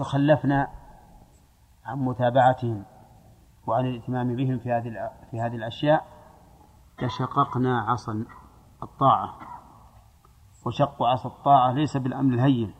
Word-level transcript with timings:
تخلفنا 0.00 0.68
عن 1.84 1.98
متابعتهم 1.98 2.84
وعن 3.66 3.86
الاهتمام 3.86 4.36
بهم 4.36 4.58
في 4.58 4.72
هذه 4.72 5.10
في 5.30 5.40
هذه 5.40 5.54
الأشياء 5.54 6.06
لشققنا 7.02 7.80
عصا 7.80 8.24
الطاعة. 8.82 9.38
وشق 10.66 11.02
عصا 11.02 11.28
الطاعة 11.28 11.72
ليس 11.72 11.96
بالأمر 11.96 12.34
الهين 12.34 12.74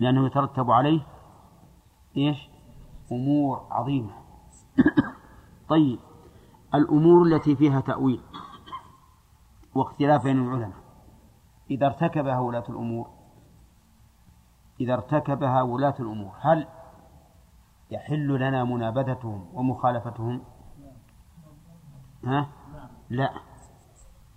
لأنه 0.00 0.26
يترتب 0.26 0.70
عليه 0.70 1.06
إيش؟ 2.16 2.50
أمور 3.12 3.66
عظيمة. 3.70 4.12
طيب 5.70 5.98
الأمور 6.74 7.22
التي 7.26 7.56
فيها 7.56 7.80
تأويل 7.80 8.22
واختلاف 9.74 10.24
بين 10.24 10.38
العلماء. 10.38 10.78
إذا 11.70 11.86
ارتكبها 11.86 12.38
ولاة 12.38 12.64
الأمور 12.68 13.15
إذا 14.80 14.94
ارتكبها 14.94 15.62
ولاة 15.62 15.94
الأمور 16.00 16.32
هل 16.40 16.66
يحل 17.90 18.28
لنا 18.40 18.64
منابذتهم 18.64 19.46
ومخالفتهم؟ 19.54 20.42
ها؟ 22.24 22.48
لا 23.10 23.30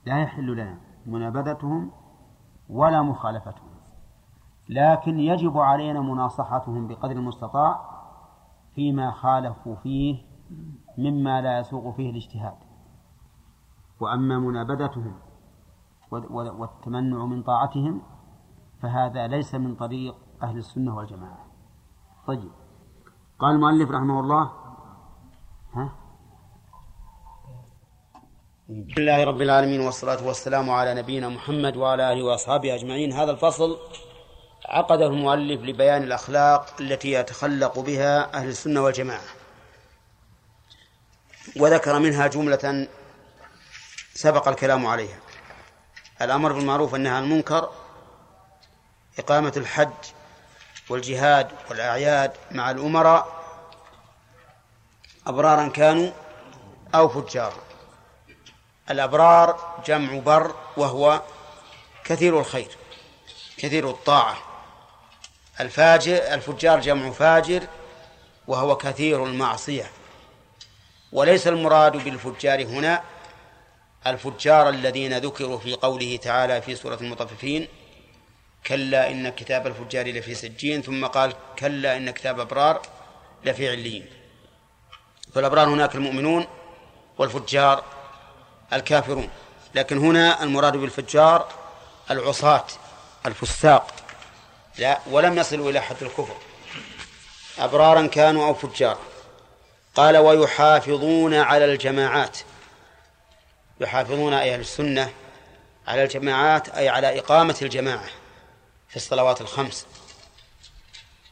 لا 0.05 0.21
يحل 0.21 0.55
لنا 0.55 0.77
منابذتهم 1.05 1.91
ولا 2.70 3.02
مخالفتهم. 3.02 3.70
لكن 4.70 5.20
يجب 5.20 5.57
علينا 5.57 6.02
مناصحتهم 6.02 6.87
بقدر 6.87 7.12
المستطاع 7.12 7.90
فيما 8.76 9.12
خالفوا 9.12 9.76
فيه 9.76 10.21
مما 10.98 11.41
لا 11.41 11.59
يسوق 11.59 11.95
فيه 11.95 12.09
الاجتهاد. 12.09 12.55
وأما 13.99 14.40
منابذتهم 14.40 15.13
والتمنع 16.12 17.26
من 17.26 17.43
طاعتهم 17.43 18.01
فهذا 18.81 19.27
ليس 19.27 19.55
من 19.55 19.76
طريق 19.76 20.15
أهل 20.43 20.57
السنة 20.57 20.98
والجماعة. 20.98 21.45
طيب. 22.27 22.52
قال 23.39 23.55
المؤلف 23.55 23.89
رحمه 23.91 24.20
الله 24.20 24.52
ها؟ 25.73 25.95
الحمد 28.70 28.99
لله 28.99 29.23
رب 29.23 29.41
العالمين 29.41 29.82
والصلاة 29.82 30.27
والسلام 30.27 30.70
على 30.70 30.93
نبينا 30.93 31.29
محمد 31.29 31.77
وعلى 31.77 32.13
آله 32.13 32.23
وأصحابه 32.23 32.76
أجمعين. 32.76 33.13
هذا 33.13 33.32
الفصل 33.32 33.77
عقده 34.65 35.07
المؤلف 35.07 35.62
لبيان 35.62 36.04
الأخلاق 36.04 36.82
التي 36.82 37.12
يتخلق 37.12 37.79
بها 37.79 38.34
أهل 38.34 38.48
السنة 38.48 38.82
والجماعة. 38.82 39.29
وذكر 41.60 41.99
منها 41.99 42.27
جملة 42.27 42.87
سبق 44.13 44.48
الكلام 44.48 44.85
عليها. 44.85 45.20
الأمر 46.21 46.54
بالمعروف 46.54 46.93
والنهي 46.93 47.13
عن 47.13 47.23
المنكر 47.23 47.70
إقامة 49.20 49.54
الحج 49.57 50.18
والجهاد 50.90 51.48
والأعياد 51.70 52.32
مع 52.51 52.71
الأمراء 52.71 53.40
أبرارا 55.27 55.68
كانوا 55.68 56.12
أو 56.95 57.09
فجارا 57.09 57.63
الأبرار 58.90 59.82
جمع 59.85 60.20
بر 60.20 60.55
وهو 60.77 61.21
كثير 62.04 62.40
الخير 62.40 62.77
كثير 63.57 63.90
الطاعة. 63.90 64.38
الفاجر 65.59 66.34
الفجار 66.34 66.79
جمع 66.79 67.12
فاجر 67.12 67.67
وهو 68.47 68.78
كثير 68.78 69.25
المعصية. 69.25 69.91
وليس 71.12 71.47
المراد 71.47 71.91
بالفجار 71.91 72.66
هنا 72.66 73.03
الفجار 74.07 74.69
الذين 74.69 75.17
ذكروا 75.17 75.57
في 75.57 75.73
قوله 75.73 76.17
تعالى 76.17 76.62
في 76.62 76.75
سورة 76.75 76.97
المطففين 77.01 77.67
كلا 78.68 79.12
إن 79.12 79.29
كتاب 79.29 79.68
الفجار 79.68 80.07
لفي 80.07 80.35
سجين 80.35 80.81
ثم 80.81 81.06
قال 81.06 81.34
كلا 81.59 81.97
إن 81.97 82.12
كتاب 82.12 82.40
أبرار 82.40 82.81
لفي 83.46 83.69
عليين. 83.69 84.06
فالأبرار 85.35 85.69
هناك 85.69 85.96
المؤمنون 85.96 86.47
والفجار 87.18 87.84
الكافرون 88.74 89.29
لكن 89.75 89.97
هنا 89.97 90.44
المراد 90.44 90.78
بالفجار 90.78 91.47
العصاة 92.11 92.66
الفساق. 93.25 93.94
لا 94.78 95.00
ولم 95.12 95.38
يصلوا 95.38 95.69
إلى 95.69 95.81
حد 95.81 96.03
الكفر. 96.03 96.38
أبرارا 97.59 98.07
كانوا 98.07 98.47
أو 98.47 98.53
فجارا. 98.53 99.00
قال 99.95 100.17
ويحافظون 100.17 101.33
على 101.33 101.66
الجماعات. 101.66 102.38
يحافظون 103.81 104.33
أهل 104.33 104.59
السنة 104.59 105.13
على 105.88 106.03
الجماعات 106.03 106.69
أي 106.69 106.89
على 106.89 107.19
إقامة 107.19 107.56
الجماعة. 107.62 108.09
في 108.89 108.95
الصلوات 108.95 109.41
الخمس. 109.41 109.85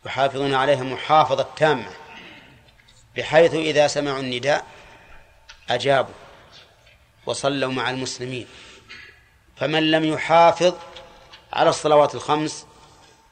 يحافظون 0.05 0.53
عليها 0.53 0.83
محافظة 0.83 1.47
تامة 1.55 1.91
بحيث 3.15 3.53
إذا 3.53 3.87
سمعوا 3.87 4.19
النداء 4.19 4.65
أجابوا 5.69 6.13
وصلوا 7.25 7.71
مع 7.71 7.89
المسلمين. 7.89 8.47
فمن 9.55 9.91
لم 9.91 10.05
يحافظ 10.05 10.75
على 11.53 11.69
الصلوات 11.69 12.15
الخمس 12.15 12.65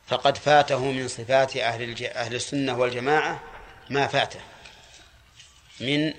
فقد 0.07 0.37
فاته 0.37 0.91
من 0.91 1.07
صفات 1.07 1.57
أهل 1.57 2.05
أهل 2.05 2.35
السنة 2.35 2.77
والجماعة 2.77 3.43
ما 3.89 4.07
فاته 4.07 4.39
من 5.79 6.13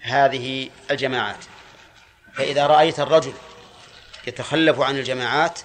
هذه 0.00 0.70
الجماعات. 0.90 1.44
فإذا 2.34 2.66
رأيت 2.66 3.00
الرجل 3.00 3.34
يتخلف 4.26 4.80
عن 4.80 4.98
الجماعات 4.98 5.60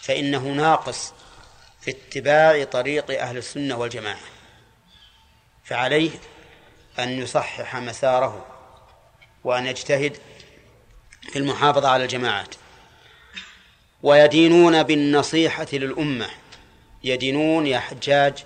فإنه 0.00 0.48
ناقص 0.48 1.12
في 1.80 1.90
اتباع 1.90 2.64
طريق 2.64 3.20
أهل 3.20 3.36
السنة 3.36 3.76
والجماعة 3.76 4.20
فعليه 5.64 6.10
أن 6.98 7.22
يصحح 7.22 7.76
مساره 7.76 8.46
وأن 9.44 9.66
يجتهد 9.66 10.16
في 11.32 11.38
المحافظة 11.38 11.88
على 11.88 12.04
الجماعات. 12.04 12.54
ويدينون 14.02 14.82
بالنصيحة 14.82 15.66
للأمة 15.72 16.30
يدينون 17.04 17.66
يا 17.66 17.78
حجاج 17.78 18.44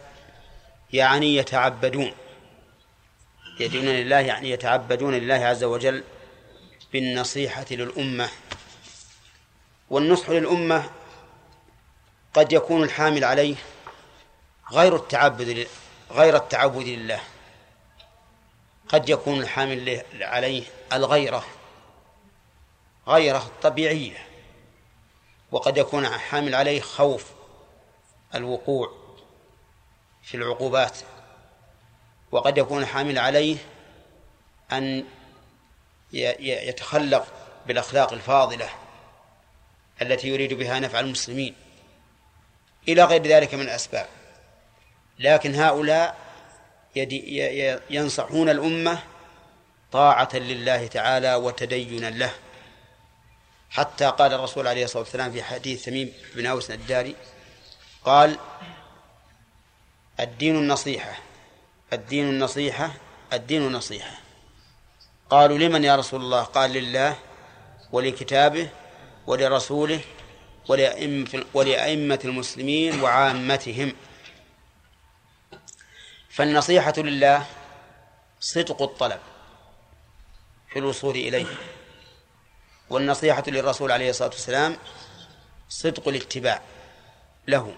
يعني 0.92 1.36
يتعبدون 1.36 2.12
يدينون 3.60 3.94
لله 3.94 4.18
يعني 4.20 4.50
يتعبدون 4.50 5.14
لله 5.14 5.34
عز 5.34 5.64
وجل 5.64 6.04
بالنصيحة 6.92 7.66
للأمة. 7.70 8.28
والنصح 9.90 10.30
للأمة 10.30 10.90
قد 12.34 12.52
يكون 12.52 12.82
الحامل 12.82 13.24
عليه 13.24 13.56
غير 14.72 14.96
التعبد 14.96 15.66
غير 16.10 16.36
التعبد 16.36 16.86
لله. 16.86 17.20
قد 18.88 19.08
يكون 19.08 19.40
الحامل 19.40 20.02
عليه 20.20 20.62
الغيرة 20.92 21.44
غيرة 23.08 23.50
طبيعية. 23.62 24.26
وقد 25.52 25.78
يكون 25.78 26.08
حامل 26.08 26.54
عليه 26.54 26.80
خوف 26.80 27.30
الوقوع 28.34 28.92
في 30.22 30.36
العقوبات. 30.36 30.98
وقد 32.32 32.58
يكون 32.58 32.86
حامل 32.86 33.18
عليه 33.18 33.56
أن 34.72 35.04
يتخلق 36.12 37.26
بالأخلاق 37.66 38.12
الفاضلة 38.12 38.68
التي 40.02 40.28
يريد 40.28 40.54
بها 40.54 40.78
نفع 40.78 41.00
المسلمين. 41.00 41.63
إلى 42.88 43.04
غير 43.04 43.22
ذلك 43.22 43.54
من 43.54 43.62
الأسباب. 43.62 44.06
لكن 45.18 45.54
هؤلاء 45.54 46.16
ينصحون 47.90 48.48
الأمة 48.48 48.98
طاعة 49.92 50.30
لله 50.34 50.86
تعالى 50.86 51.34
وتدينا 51.34 52.10
له. 52.10 52.30
حتى 53.70 54.04
قال 54.04 54.32
الرسول 54.32 54.66
عليه 54.66 54.84
الصلاة 54.84 55.02
والسلام 55.02 55.32
في 55.32 55.42
حديث 55.42 55.84
تميم 55.84 56.12
بن 56.34 56.46
أوس 56.46 56.70
الداري 56.70 57.16
قال 58.04 58.38
الدين 60.20 60.56
النصيحة 60.56 61.18
الدين 61.92 62.28
النصيحة 62.28 62.90
الدين 63.32 63.66
النصيحة 63.66 64.16
قالوا 65.30 65.58
لمن 65.58 65.84
يا 65.84 65.96
رسول 65.96 66.20
الله؟ 66.20 66.42
قال 66.42 66.70
لله 66.72 67.16
ولكتابه 67.92 68.68
ولرسوله 69.26 70.00
ولأئمة 71.54 72.20
المسلمين 72.24 73.00
وعامتهم. 73.00 73.92
فالنصيحة 76.30 76.94
لله 76.98 77.46
صدق 78.40 78.82
الطلب 78.82 79.20
في 80.72 80.78
الوصول 80.78 81.16
إليه. 81.16 81.46
والنصيحة 82.90 83.44
للرسول 83.46 83.92
عليه 83.92 84.10
الصلاة 84.10 84.28
والسلام 84.28 84.76
صدق 85.68 86.08
الاتباع 86.08 86.62
له. 87.48 87.74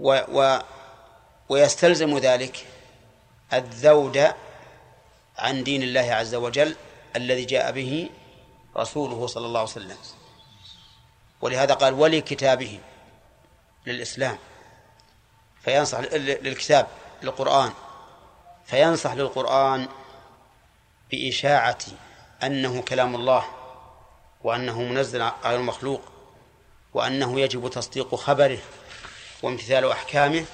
و 0.00 0.20
و 0.28 0.58
ويستلزم 1.48 2.18
ذلك 2.18 2.66
الذود 3.52 4.32
عن 5.38 5.64
دين 5.64 5.82
الله 5.82 6.00
عز 6.00 6.34
وجل 6.34 6.76
الذي 7.16 7.44
جاء 7.44 7.72
به 7.72 8.10
رسوله 8.76 9.26
صلى 9.26 9.46
الله 9.46 9.60
عليه 9.60 9.70
وسلم. 9.70 9.96
ولهذا 11.44 11.74
قال 11.74 11.94
ولكتابه 11.94 12.80
للإسلام 13.86 14.38
فينصح 15.64 15.98
للكتاب 15.98 16.86
للقرآن 17.22 17.72
فينصح 18.66 19.12
للقرآن 19.12 19.88
بإشاعة 21.10 21.78
أنه 22.42 22.82
كلام 22.82 23.14
الله 23.14 23.44
وأنه 24.44 24.82
منزل 24.82 25.22
غير 25.44 25.58
مخلوق 25.60 26.00
وأنه 26.94 27.40
يجب 27.40 27.70
تصديق 27.70 28.14
خبره 28.14 28.58
وامتثال 29.42 29.90
أحكامه 29.90 30.44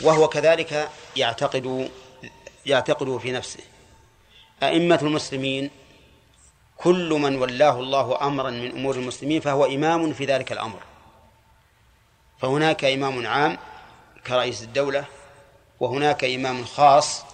وهو 0.00 0.28
كذلك 0.28 0.88
يعتقد 1.16 1.90
يعتقده 2.66 3.18
في 3.18 3.32
نفسه. 3.32 3.60
أئمة 4.62 4.98
المسلمين 5.02 5.70
كل 6.78 7.08
من 7.12 7.36
ولاه 7.36 7.80
الله 7.80 8.26
أمرا 8.26 8.50
من 8.50 8.70
أمور 8.70 8.94
المسلمين 8.94 9.40
فهو 9.40 9.64
إمام 9.64 10.12
في 10.12 10.24
ذلك 10.24 10.52
الأمر. 10.52 10.82
فهناك 12.40 12.84
إمام 12.84 13.26
عام 13.26 13.58
كرئيس 14.26 14.62
الدولة 14.62 15.04
وهناك 15.80 16.24
إمام 16.24 16.64
خاص 16.64 17.24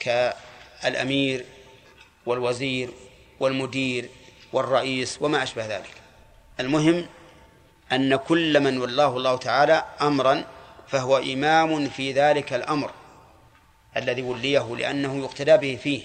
كالأمير 0.00 1.44
والوزير 2.26 2.90
والمدير 3.40 4.08
والرئيس 4.52 5.18
وما 5.20 5.42
أشبه 5.42 5.66
ذلك. 5.66 5.94
المهم 6.60 7.06
أن 7.92 8.16
كل 8.16 8.60
من 8.60 8.80
ولاه 8.80 9.16
الله 9.16 9.36
تعالى 9.36 9.84
أمرا 10.00 10.44
فهو 10.88 11.18
إمام 11.18 11.88
في 11.88 12.12
ذلك 12.12 12.52
الأمر 12.52 12.90
الذي 13.96 14.22
وليه 14.22 14.76
لأنه 14.76 15.18
يقتدى 15.24 15.56
به 15.56 15.78
فيه 15.82 16.02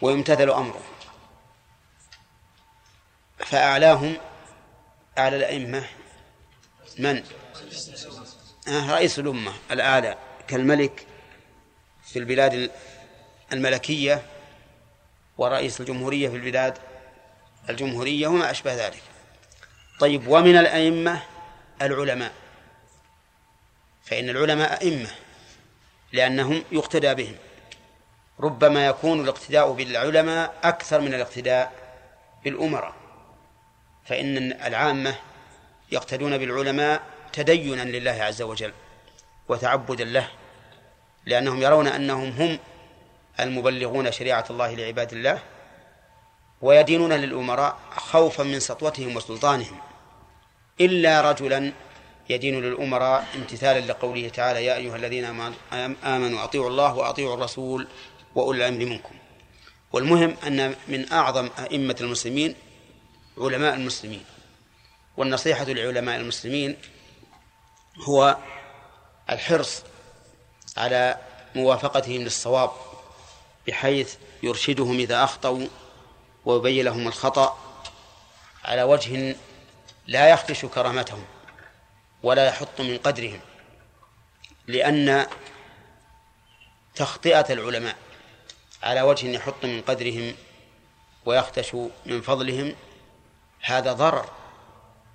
ويمتثل 0.00 0.50
أمره. 0.50 0.80
فأعلاهم 3.38 4.16
أعلى 5.18 5.36
الأئمة 5.36 5.84
من؟ 6.98 7.22
آه 8.68 8.94
رئيس 8.94 9.18
الأمة 9.18 9.52
الأعلى 9.70 10.18
كالملك 10.48 11.06
في 12.04 12.18
البلاد 12.18 12.70
الملكية 13.52 14.22
ورئيس 15.38 15.80
الجمهورية 15.80 16.28
في 16.28 16.36
البلاد 16.36 16.78
الجمهورية 17.70 18.26
وما 18.26 18.50
أشبه 18.50 18.86
ذلك. 18.86 19.02
طيب 20.00 20.28
ومن 20.28 20.56
الأئمة 20.56 21.22
العلماء؟ 21.82 22.32
فإن 24.04 24.28
العلماء 24.28 24.82
أئمة 24.82 25.10
لأنهم 26.12 26.64
يقتدى 26.72 27.14
بهم. 27.14 27.36
ربما 28.40 28.86
يكون 28.86 29.20
الاقتداء 29.20 29.72
بالعلماء 29.72 30.54
أكثر 30.64 31.00
من 31.00 31.14
الاقتداء 31.14 31.72
بالأمراء. 32.44 32.97
فإن 34.08 34.52
العامة 34.52 35.14
يقتدون 35.92 36.38
بالعلماء 36.38 37.02
تدينا 37.32 37.82
لله 37.82 38.10
عز 38.10 38.42
وجل 38.42 38.72
وتعبدا 39.48 40.04
له 40.04 40.28
لأنهم 41.26 41.62
يرون 41.62 41.86
أنهم 41.86 42.30
هم 42.30 42.58
المبلغون 43.40 44.12
شريعة 44.12 44.44
الله 44.50 44.74
لعباد 44.74 45.12
الله 45.12 45.38
ويدينون 46.62 47.12
للأمراء 47.12 47.76
خوفا 47.90 48.42
من 48.42 48.60
سطوتهم 48.60 49.16
وسلطانهم 49.16 49.78
إلا 50.80 51.30
رجلا 51.30 51.72
يدين 52.30 52.60
للأمراء 52.60 53.26
امتثالا 53.34 53.92
لقوله 53.92 54.28
تعالى 54.28 54.64
يا 54.64 54.76
أيها 54.76 54.96
الذين 54.96 55.24
آمنوا 56.04 56.44
أطيعوا 56.44 56.68
الله 56.68 56.94
وأطيعوا 56.96 57.34
الرسول 57.34 57.88
وأولي 58.34 58.68
الأمر 58.68 58.84
منكم 58.84 59.14
والمهم 59.92 60.36
أن 60.46 60.74
من 60.88 61.12
أعظم 61.12 61.48
أئمة 61.58 61.96
المسلمين 62.00 62.54
علماء 63.38 63.74
المسلمين. 63.74 64.24
والنصيحة 65.16 65.64
لعلماء 65.64 66.16
المسلمين 66.16 66.76
هو 67.98 68.36
الحرص 69.30 69.82
على 70.76 71.18
موافقتهم 71.54 72.22
للصواب 72.22 72.70
بحيث 73.66 74.14
يرشدهم 74.42 74.98
إذا 74.98 75.24
أخطأوا 75.24 75.66
ويبين 76.44 76.84
لهم 76.84 77.08
الخطأ 77.08 77.58
على 78.64 78.82
وجه 78.82 79.36
لا 80.06 80.28
يخدش 80.28 80.64
كرامتهم 80.64 81.24
ولا 82.22 82.46
يحط 82.46 82.80
من 82.80 82.98
قدرهم 82.98 83.40
لأن 84.66 85.26
تخطئة 86.94 87.52
العلماء 87.52 87.96
على 88.82 89.02
وجه 89.02 89.26
يحط 89.26 89.64
من 89.64 89.82
قدرهم 89.82 90.34
ويختش 91.26 91.74
من 92.06 92.20
فضلهم 92.20 92.74
هذا 93.60 93.92
ضرر 93.92 94.24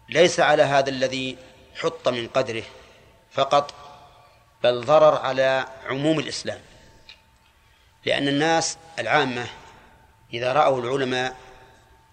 ليس 0.10 0.40
على 0.40 0.64
هذا 0.64 0.90
الذي 0.90 1.38
حط 1.76 2.08
من 2.08 2.28
قدره 2.28 2.64
فقط 3.32 3.74
بل 4.64 4.86
ضرر 4.86 5.18
على 5.18 5.68
عموم 5.86 6.20
الإسلام. 6.20 6.60
لأن 8.06 8.28
الناس 8.28 8.78
العامة 9.00 9.48
إذا 10.34 10.54
رأوا 10.54 10.82
العلماء 10.82 11.36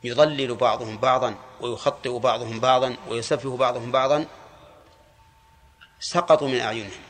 يضلل 0.05 0.55
بعضهم 0.55 0.99
بعضا 0.99 1.35
ويخطئ 1.61 2.19
بعضهم 2.19 2.61
بعضا 2.61 2.97
ويسفه 3.09 3.57
بعضهم 3.57 3.93
بعضا 3.93 4.27
سقطوا 6.01 6.49
من 6.49 6.61
أعينهم. 6.61 7.01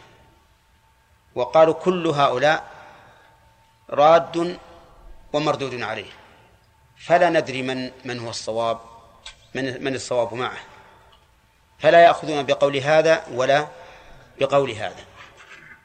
وقالوا 1.34 1.74
كل 1.74 2.06
هؤلاء 2.06 2.70
راد 3.90 4.58
ومردود 5.32 5.82
عليه. 5.82 6.10
فلا 7.06 7.30
ندري 7.30 7.62
من 7.62 7.90
من 8.04 8.18
هو 8.18 8.30
الصواب. 8.30 8.80
من 9.54 9.84
من 9.84 9.94
الصواب 9.94 10.34
معه. 10.34 10.58
فلا 11.78 12.00
يأخذون 12.00 12.42
بقول 12.42 12.76
هذا 12.76 13.26
ولا 13.32 13.68
بقول 14.40 14.70
هذا. 14.70 15.04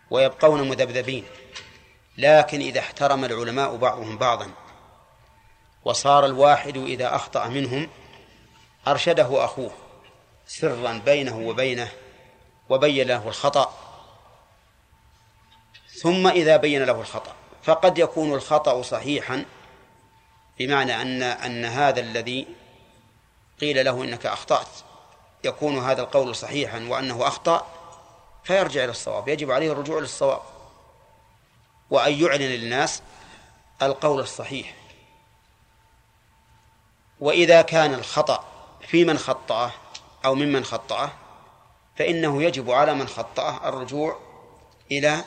ويبقون 0.10 0.70
مذبذبين. 0.70 1.26
لكن 2.18 2.60
إذا 2.60 2.80
احترم 2.80 3.26
العلماء 3.26 3.76
بعضهم 3.76 4.18
بعضا 4.18 4.52
وصار 5.86 6.26
الواحد 6.26 6.78
إذا 6.78 7.16
أخطأ 7.16 7.48
منهم 7.48 7.90
أرشده 8.88 9.46
أخوه 9.46 9.72
سرا 10.48 11.02
بينه 11.06 11.38
وبينه 11.38 11.90
وبين 12.70 13.08
له 13.08 13.28
الخطأ. 13.28 13.74
ثم 16.02 16.28
إذا 16.28 16.58
بين 16.58 16.84
له 16.84 17.02
الخطأ 17.02 17.36
فقد 17.64 17.98
يكون 17.98 18.34
الخطأ 18.34 18.82
صحيحا 18.82 19.46
بمعنى 20.60 21.02
أن 21.02 21.22
أن 21.24 21.66
هذا 21.66 22.00
الذي 22.00 22.48
قيل 23.62 23.86
له 23.86 24.04
إنك 24.04 24.25
أخطأت. 24.25 24.68
يكون 25.44 25.78
هذا 25.78 26.02
القول 26.02 26.36
صحيحا 26.36 26.88
وأنه 26.90 27.28
أخطأ 27.28 27.68
فيرجع 28.44 28.84
إلى 28.84 28.92
الصواب. 28.92 29.28
يجب 29.28 29.52
عليه 29.52 29.72
الرجوع 29.72 30.00
للصواب 30.00 30.41
وأن 31.89 32.13
يعلن 32.13 32.41
للناس 32.41 33.01
القول 33.82 34.20
الصحيح. 34.20 34.75
وإذا 37.20 37.62
كان 37.62 37.94
الخطأ 37.94 38.44
في 38.88 39.06
من 39.06 39.18
خطأه 39.18 39.72
أو 40.25 40.36
ممن 40.36 40.63
خطأه 40.63 41.12
فإنه 41.96 42.44
يجب 42.44 42.72
على 42.72 42.94
من 42.94 43.08
خطأه 43.08 43.70
الرجوع 43.70 44.20
إلى 44.91 45.24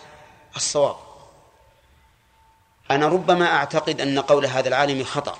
الصواب. 0.57 0.97
أنا 2.91 3.09
ربما 3.09 3.47
أعتقد 3.57 4.01
أن 4.01 4.19
قول 4.19 4.47
هذا 4.47 4.69
العالم 4.69 5.05
خطأ. 5.05 5.39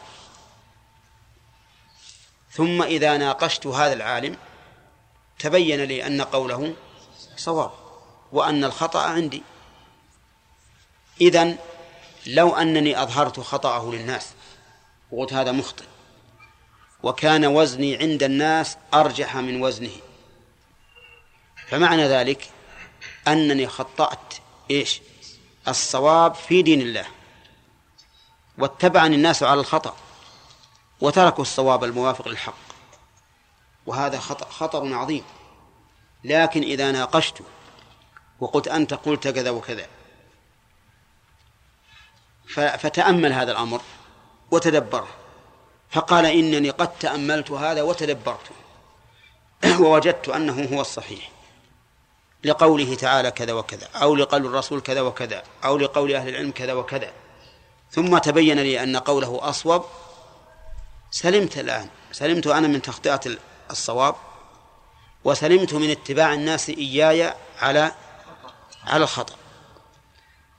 ثم 2.59 2.83
إذا 2.83 3.17
ناقشت 3.17 3.67
هذا 3.67 3.93
العالم 3.93 4.37
تبين 5.39 5.85
لي 5.85 6.07
أن 6.07 6.23
قوله 6.23 6.75
صواب 7.37 7.71
وأن 8.33 8.65
الخطأ 8.65 9.03
عندي. 9.03 9.43
إذن 11.21 11.59
لو 12.27 12.55
أنني 12.55 13.03
أظهرت 13.03 13.41
خطأه 13.41 13.91
للناس 13.91 14.29
وقلت 15.13 15.33
هذا 15.33 15.53
مخطئ 15.53 15.85
وكان 17.03 17.47
وزني 17.47 17.97
عند 17.97 18.23
الناس 18.23 18.77
أرجح 18.95 19.37
من 19.37 19.63
وزنه. 19.63 19.97
فمعنى 21.69 22.09
ذلك 22.09 22.51
أنني 23.29 23.67
خطأت 23.67 24.35
إيش؟ 24.71 25.01
الصواب 25.69 26.35
في 26.35 26.63
دين 26.63 26.81
الله 26.81 27.07
واتبعني 28.59 29.17
الناس 29.17 29.43
على 29.43 29.61
الخطأ. 29.61 29.97
وتركوا 31.01 31.43
الصواب 31.43 31.85
الموافق 31.85 32.29
للحق. 32.29 32.55
وهذا 33.87 34.19
خطر 34.51 34.95
عظيم. 34.95 35.25
لكن 36.25 36.63
إذا 36.63 36.93
ناقشت 36.93 37.43
وقلت 38.41 38.69
أنت 38.69 38.95
قلت 38.95 39.29
كذا 39.29 39.51
وكذا 39.51 39.87
فتأمل 42.55 43.33
هذا 43.33 43.53
الأمر 43.53 43.81
وتدبره 44.51 45.09
فقال 45.91 46.27
إنني 46.27 46.71
قد 46.71 46.99
تأملت 46.99 47.51
هذا 47.51 47.83
وتدبرت. 47.83 48.51
ووجدت 49.81 50.29
أنه 50.29 50.69
هو 50.77 50.81
الصحيح. 50.81 51.31
لقوله 52.45 52.95
تعالى 52.95 53.31
كذا 53.31 53.53
وكذا 53.53 53.89
أو 53.95 54.17
لقول 54.17 54.47
الرسول 54.47 54.81
كذا 54.81 55.01
وكذا 55.01 55.43
أو 55.65 55.79
لقول 55.79 56.15
أهل 56.15 56.29
العلم 56.29 56.51
كذا 56.51 56.73
وكذا. 56.73 57.13
ثم 57.91 58.19
تبين 58.19 58.59
لي 58.59 58.83
أن 58.83 58.97
قوله 58.97 59.39
أصوب 59.43 59.85
سلمت 61.11 61.59
الآن. 61.59 61.89
سلمت 62.13 62.47
أنا 62.47 62.69
من 62.69 62.83
تخطئة 62.83 63.21
الصواب 63.71 64.15
وسلمت 65.25 65.75
من 65.75 65.91
اتباع 65.91 66.35
الناس 66.35 66.69
إياي 66.69 67.35
على 67.59 67.93
على 68.85 69.05
الخطأ. 69.05 69.37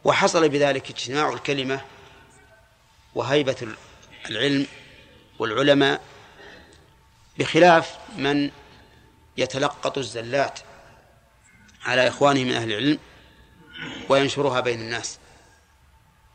وحصل 0.04 0.50
بذلك 0.50 0.90
اجتماع 0.90 1.30
الكلمة 1.30 1.82
وهيبة 3.16 3.68
العلم 4.30 4.68
والعلماء 5.40 6.02
بخلاف 7.40 7.98
من 8.16 8.52
يتلقط 9.38 9.98
الزلات 9.98 10.60
على 11.86 12.08
إخوانه 12.08 12.44
من 12.44 12.54
أهل 12.54 12.72
العلم 12.72 13.00
وينشرها 14.10 14.60
بين 14.60 14.82
الناس. 14.82 15.20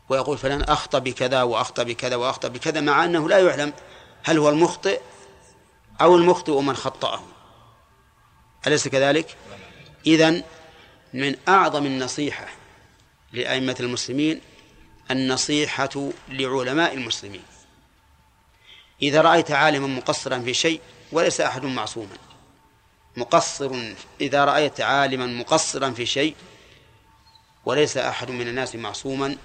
ويقول 0.09 0.37
فلان 0.37 0.61
أخطأ 0.61 0.99
بكذا 0.99 1.43
وأخطأ 1.43 1.83
بكذا 1.83 2.15
وأخطأ 2.15 2.47
بكذا 2.47 2.81
مع 2.81 3.05
أنه 3.05 3.29
لا 3.29 3.39
يعلم 3.39 3.73
هل 4.25 4.37
هو 4.37 4.49
المخطئ 4.49 5.01
أو 6.01 6.15
المخطئ 6.15 6.61
من 6.61 6.75
خطأه 6.75 7.23
أليس 8.67 8.87
كذلك؟ 8.87 9.37
إذن 10.07 10.43
من 11.13 11.35
أعظم 11.47 11.85
النصيحة 11.85 12.47
لأئمة 13.33 13.75
المسلمين 13.79 14.41
النصيحة 15.11 16.09
لعلماء 16.29 16.93
المسلمين 16.93 17.43
إذا 19.01 19.21
رأيت 19.21 19.51
عالما 19.51 19.87
مقصرا 19.87 20.39
في 20.39 20.53
شيء 20.53 20.81
وليس 21.11 21.41
أحد 21.41 21.65
معصوما 21.65 22.17
مقصر 23.17 23.93
إذا 24.21 24.45
رأيت 24.45 24.81
عالما 24.81 25.25
مقصرا 25.25 25.91
في 25.91 26.05
شيء 26.05 26.35
وليس 27.65 27.97
أحد 27.97 28.31
من 28.31 28.47
الناس 28.47 28.75
معصوما 28.75 29.37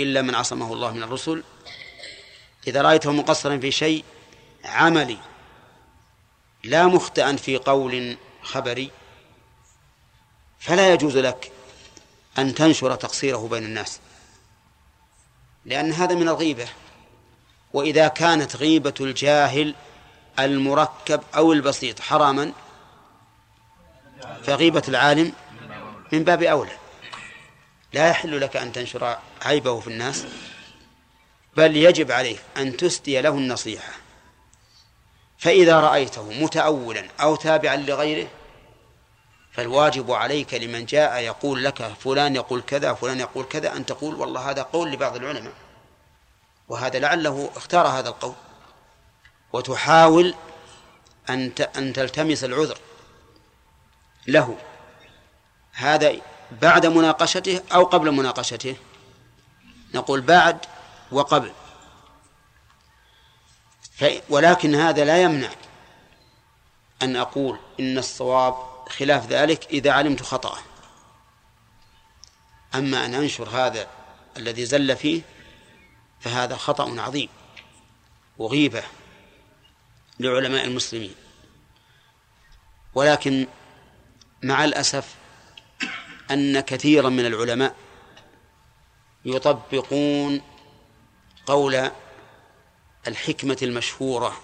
إلا 0.00 0.22
من 0.22 0.34
عصمه 0.34 0.72
الله 0.72 0.92
من 0.92 1.02
الرسل 1.02 1.42
إذا 2.66 2.82
رأيته 2.82 3.12
مقصرا 3.12 3.58
في 3.58 3.70
شيء 3.70 4.04
عملي 4.64 5.18
لا 6.64 6.86
مخطئا 6.86 7.36
في 7.36 7.56
قول 7.56 8.16
خبري 8.42 8.90
فلا 10.58 10.92
يجوز 10.92 11.16
لك 11.16 11.52
أن 12.38 12.54
تنشر 12.54 12.94
تقصيره 12.94 13.48
بين 13.48 13.64
الناس 13.64 14.00
لأن 15.64 15.92
هذا 15.92 16.14
من 16.14 16.28
الغيبة. 16.28 16.68
وإذا 17.72 18.08
كانت 18.08 18.56
غيبة 18.56 18.94
الجاهل 19.00 19.74
المركب 20.38 21.20
أو 21.36 21.52
البسيط 21.52 22.00
حراما 22.00 22.52
فغيبة 24.42 24.82
العالم 24.88 25.32
من 26.12 26.24
باب 26.24 26.42
أولى. 26.42 26.76
لا 27.92 28.08
يحل 28.08 28.40
لك 28.40 28.56
أن 28.56 28.72
تنشر 28.72 29.18
عيبه 29.42 29.80
في 29.80 29.88
الناس 29.88 30.26
بل 31.56 31.76
يجب 31.76 32.12
عليك 32.12 32.40
أن 32.56 32.76
تسدي 32.76 33.20
له 33.20 33.30
النصيحة. 33.30 33.92
فإذا 35.38 35.80
رأيته 35.80 36.32
متأولا 36.32 37.08
أو 37.20 37.36
تابعا 37.36 37.76
لغيره 37.76 38.28
فالواجب 39.52 40.10
عليك 40.10 40.54
لمن 40.54 40.86
جاء 40.86 41.20
يقول 41.20 41.64
لك 41.64 41.82
فلان 41.82 42.36
يقول 42.36 42.62
كذا 42.62 42.94
فلان 42.94 43.20
يقول 43.20 43.44
كذا 43.44 43.76
أن 43.76 43.86
تقول 43.86 44.14
والله 44.14 44.50
هذا 44.50 44.62
قول 44.62 44.90
لبعض 44.90 45.16
العلماء. 45.16 45.52
وهذا 46.68 46.98
لعله 46.98 47.50
اختار 47.56 47.86
هذا 47.86 48.08
القول. 48.08 48.34
وتحاول 49.52 50.34
أن 51.30 51.52
أن 51.76 51.92
تلتمس 51.92 52.44
العذر 52.44 52.78
له. 54.26 54.58
هذا 55.72 56.12
بعد 56.62 56.86
مناقشته 56.86 57.60
أو 57.72 57.84
قبل 57.84 58.10
مناقشته. 58.10 58.76
نقول 59.94 60.20
بعد 60.20 60.66
وقبل. 61.12 61.52
ولكن 64.28 64.74
هذا 64.74 65.04
لا 65.04 65.22
يمنع 65.22 65.50
أن 67.02 67.16
أقول 67.16 67.58
إن 67.80 67.98
الصواب 67.98 68.54
خلاف 68.88 69.26
ذلك 69.26 69.66
إذا 69.66 69.92
علمت 69.92 70.22
خطأه. 70.22 70.58
أما 72.74 73.06
أن 73.06 73.14
أنشر 73.14 73.48
هذا 73.48 73.86
الذي 74.36 74.66
زل 74.66 74.96
فيه 74.96 75.22
فهذا 76.20 76.56
خطأ 76.56 77.00
عظيم 77.00 77.28
وغيبة 78.38 78.82
لعلماء 80.20 80.64
المسلمين. 80.64 81.14
ولكن 82.94 83.46
مع 84.42 84.64
الأسف 84.64 85.14
أن 86.30 86.60
كثيرا 86.60 87.08
من 87.08 87.26
العلماء 87.26 87.74
يطبقون 89.24 90.42
قول 91.50 91.90
الحكمة 93.08 93.58
المشهورة 93.62 94.40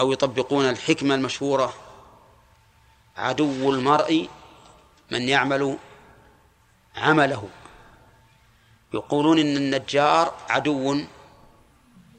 أو 0.00 0.12
يطبقون 0.12 0.68
الحكمة 0.68 1.14
المشهورة 1.14 1.74
عدو 3.16 3.74
المرء 3.74 4.28
من 5.10 5.28
يعمل 5.28 5.78
عمله. 6.96 7.48
يقولون 8.94 9.38
إن 9.38 9.56
النجار 9.56 10.34
عدو 10.48 11.00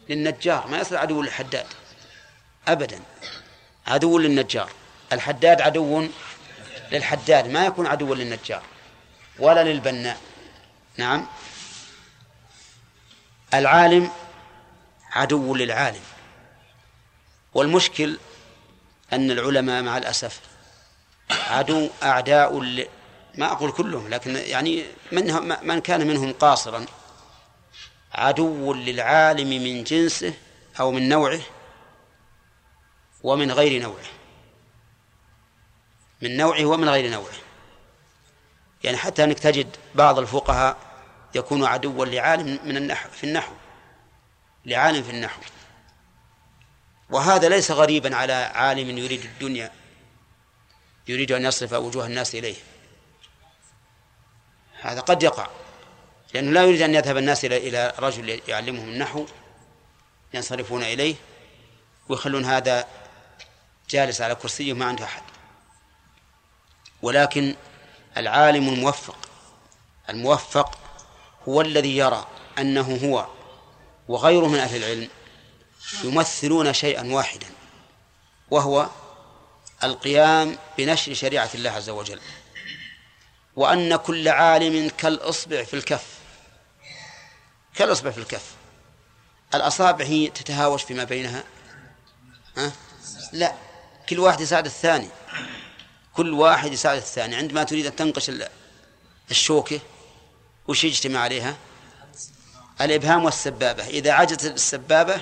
للنجار 0.09 0.67
ما 0.67 0.79
يصير 0.79 0.97
عدو 0.97 1.21
للحداد 1.21 1.67
أبدا. 2.67 2.99
عدو 3.87 4.19
للنجار. 4.19 4.69
الحداد 5.13 5.61
عدو 5.61 6.07
للحداد 6.91 7.47
ما 7.47 7.65
يكون 7.65 7.87
عدوا 7.87 8.15
للنجار 8.15 8.63
ولا 9.39 9.63
للبناء. 9.63 10.17
نعم. 10.97 11.27
العالم 13.53 14.11
عدو 15.11 15.55
للعالم. 15.55 16.03
والمشكل 17.53 18.17
أن 19.13 19.31
العلماء 19.31 19.83
مع 19.83 19.97
الأسف 19.97 20.41
عدو 21.31 21.89
أعداء. 22.03 22.59
ما 23.35 23.51
أقول 23.51 23.71
كلهم 23.71 24.07
لكن 24.07 24.35
يعني 24.35 24.85
من 25.11 25.55
من 25.67 25.79
كان 25.79 26.07
منهم 26.07 26.33
قاصرا. 26.33 26.85
عدو 28.13 28.73
للعالم 28.73 29.49
من 29.49 29.83
جنسه 29.83 30.33
أو 30.79 30.91
من 30.91 31.09
نوعه 31.09 31.41
ومن 33.23 33.51
غير 33.51 33.81
نوعه. 33.81 34.05
من 36.21 36.37
نوعه 36.37 36.65
ومن 36.65 36.89
غير 36.89 37.11
نوعه. 37.11 37.33
يعني 38.83 38.97
حتى 38.97 39.23
أنك 39.23 39.39
تجد 39.39 39.75
بعض 39.95 40.19
الفقهاء 40.19 40.77
يكون 41.35 41.63
عدوا 41.65 42.05
لعالم 42.05 42.59
من 42.65 42.77
النحو 42.77 43.09
في 43.09 43.23
النحو. 43.23 43.53
لعالم 44.65 45.03
في 45.03 45.09
النحو. 45.09 45.41
وهذا 47.09 47.49
ليس 47.49 47.71
غريبا 47.71 48.15
على 48.15 48.33
عالم 48.33 48.97
يريد 48.97 49.23
الدنيا 49.25 49.71
يريد 51.07 51.31
أن 51.31 51.45
يصرف 51.45 51.73
وجوه 51.73 52.05
الناس 52.05 52.35
إليه. 52.35 52.55
هذا 54.81 54.99
قد 54.99 55.23
يقع 55.23 55.47
لأنه 56.33 56.51
لا 56.51 56.63
يريد 56.63 56.81
أن 56.81 56.95
يذهب 56.95 57.17
الناس 57.17 57.45
إلى 57.45 57.57
إلى 57.57 57.93
رجل 57.99 58.41
يعلمهم 58.47 58.89
النحو 58.89 59.25
ينصرفون 60.33 60.83
إليه 60.83 61.15
ويخلون 62.09 62.45
هذا 62.45 62.87
جالس 63.89 64.21
على 64.21 64.35
كرسيه 64.35 64.73
ما 64.73 64.85
عنده 64.85 65.05
أحد. 65.05 65.23
ولكن 67.01 67.55
العالم 68.17 68.69
الموفق 68.69 69.17
الموفق 70.09 70.77
هو 71.49 71.61
الذي 71.61 71.97
يرى 71.97 72.27
أنه 72.59 72.99
هو 73.03 73.27
وغيره 74.11 74.47
من 74.47 74.59
أهل 74.59 74.83
العلم 74.83 75.09
يمثلون 76.03 76.73
شيئا 76.73 77.13
واحدا 77.13 77.47
وهو 78.51 78.89
القيام 79.83 80.57
بنشر 80.77 81.13
شريعة 81.13 81.49
الله 81.55 81.69
عز 81.69 81.89
وجل. 81.89 82.19
وأن 83.55 83.95
كل 83.95 84.27
عالم 84.27 84.91
كالإصبع 84.97 85.63
في 85.63 85.73
الكف 85.73 86.05
كالإصبع 87.75 88.11
في 88.11 88.17
الكف. 88.17 88.45
الأصابع 89.55 90.05
هي 90.05 90.27
تتهاوش 90.27 90.83
فيما 90.83 91.03
بينها 91.03 91.43
ها؟ 92.57 92.71
لا 93.33 93.55
كل 94.09 94.19
واحد 94.19 94.41
يساعد 94.41 94.65
الثاني. 94.65 95.09
كل 96.13 96.33
واحد 96.33 96.73
يساعد 96.73 96.97
الثاني. 96.97 97.35
عندما 97.35 97.63
تريد 97.63 97.85
أن 97.85 97.95
تنقش 97.95 98.31
الشوكة 99.31 99.79
وش 100.67 100.83
يجتمع 100.83 101.19
عليها؟ 101.19 101.55
الإبهام 102.85 103.25
والسبابة. 103.25 103.87
إذا 103.87 104.11
عجزت 104.11 104.45
السبابة 104.45 105.21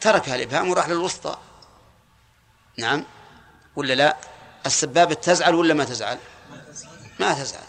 تركها 0.00 0.34
الإبهام 0.34 0.70
وراح 0.70 0.88
للوسطى. 0.88 1.36
نعم. 2.78 3.04
ولا 3.76 3.94
لا؟ 3.94 4.16
السبابة 4.66 5.14
تزعل 5.14 5.54
ولا 5.54 5.74
ما 5.74 5.84
تزعل؟ 5.84 6.18
ما 7.20 7.32
تزعل. 7.34 7.62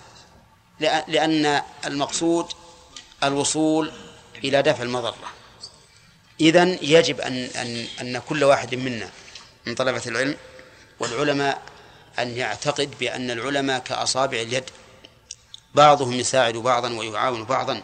لأن 1.08 1.62
المقصود 1.86 2.54
الوصول 3.24 3.92
إلى 4.44 4.62
دفع 4.62 4.84
المضرة. 4.84 5.16
إذن 6.42 6.78
يجب 6.82 7.22
أن 7.22 7.34
أن 7.44 7.88
أن 8.02 8.22
كل 8.30 8.44
واحد 8.44 8.76
منا 8.76 9.10
من 9.66 9.76
طلبة 9.76 10.02
العلم 10.06 10.38
والعلماء 11.00 11.62
أن 12.20 12.38
يعتقد 12.38 12.94
بأن 13.00 13.32
العلماء 13.32 13.80
كأصابع 13.80 14.38
اليد. 14.42 14.64
بعضهم 15.76 16.14
يساعد 16.14 16.54
بعضا 16.54 16.94
ويعاون 16.94 17.44
بعضا. 17.44 17.82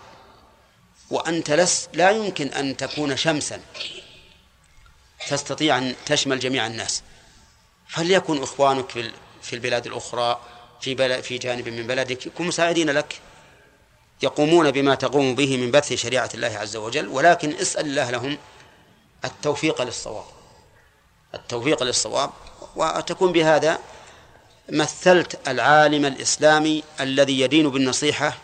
وأنت 1.10 1.51
لس 1.51 1.89
لا 1.94 2.12
يمكن 2.12 2.48
أن 2.48 2.78
تكون 2.78 3.18
شمسا. 3.18 3.62
تستطيع 5.30 5.78
أن 5.78 5.96
تشمل 6.06 6.39
جميع 6.39 6.68
الناس. 6.68 7.04
فليكن 7.88 8.44
إخوانك 8.44 8.89
في 8.89 9.12
في 9.42 9.54
البلاد 9.54 9.88
الأخرى 9.88 10.42
في 10.82 10.96
بلد 10.96 11.24
في 11.24 11.38
جانب 11.38 11.70
من 11.70 11.88
بلدك 11.88 12.25
يكون 12.25 12.48
مساعدين 12.48 12.89
لك. 12.89 13.20
يقومون 14.22 14.72
بما 14.72 14.96
تقوم 14.96 15.36
به 15.36 15.58
من 15.58 15.72
بث 15.72 15.94
شريعة 15.94 16.30
الله 16.34 16.58
عز 16.58 16.75
وجل. 16.75 17.08
ولكن 17.08 17.54
اسأل 17.54 17.86
الله 17.86 18.10
لهم 18.12 18.38
التوفيق 19.25 19.82
للصواب. 19.82 20.25
التوفيق 21.36 21.84
للصواب. 21.84 22.30
وتكون 22.75 23.32
بهذا 23.32 23.80
مثلت 24.70 25.48
العالم 25.48 26.06
الإسلامي 26.06 26.84
الذي 27.00 27.39
يدين 27.39 27.70
بالنصيحة 27.70 28.38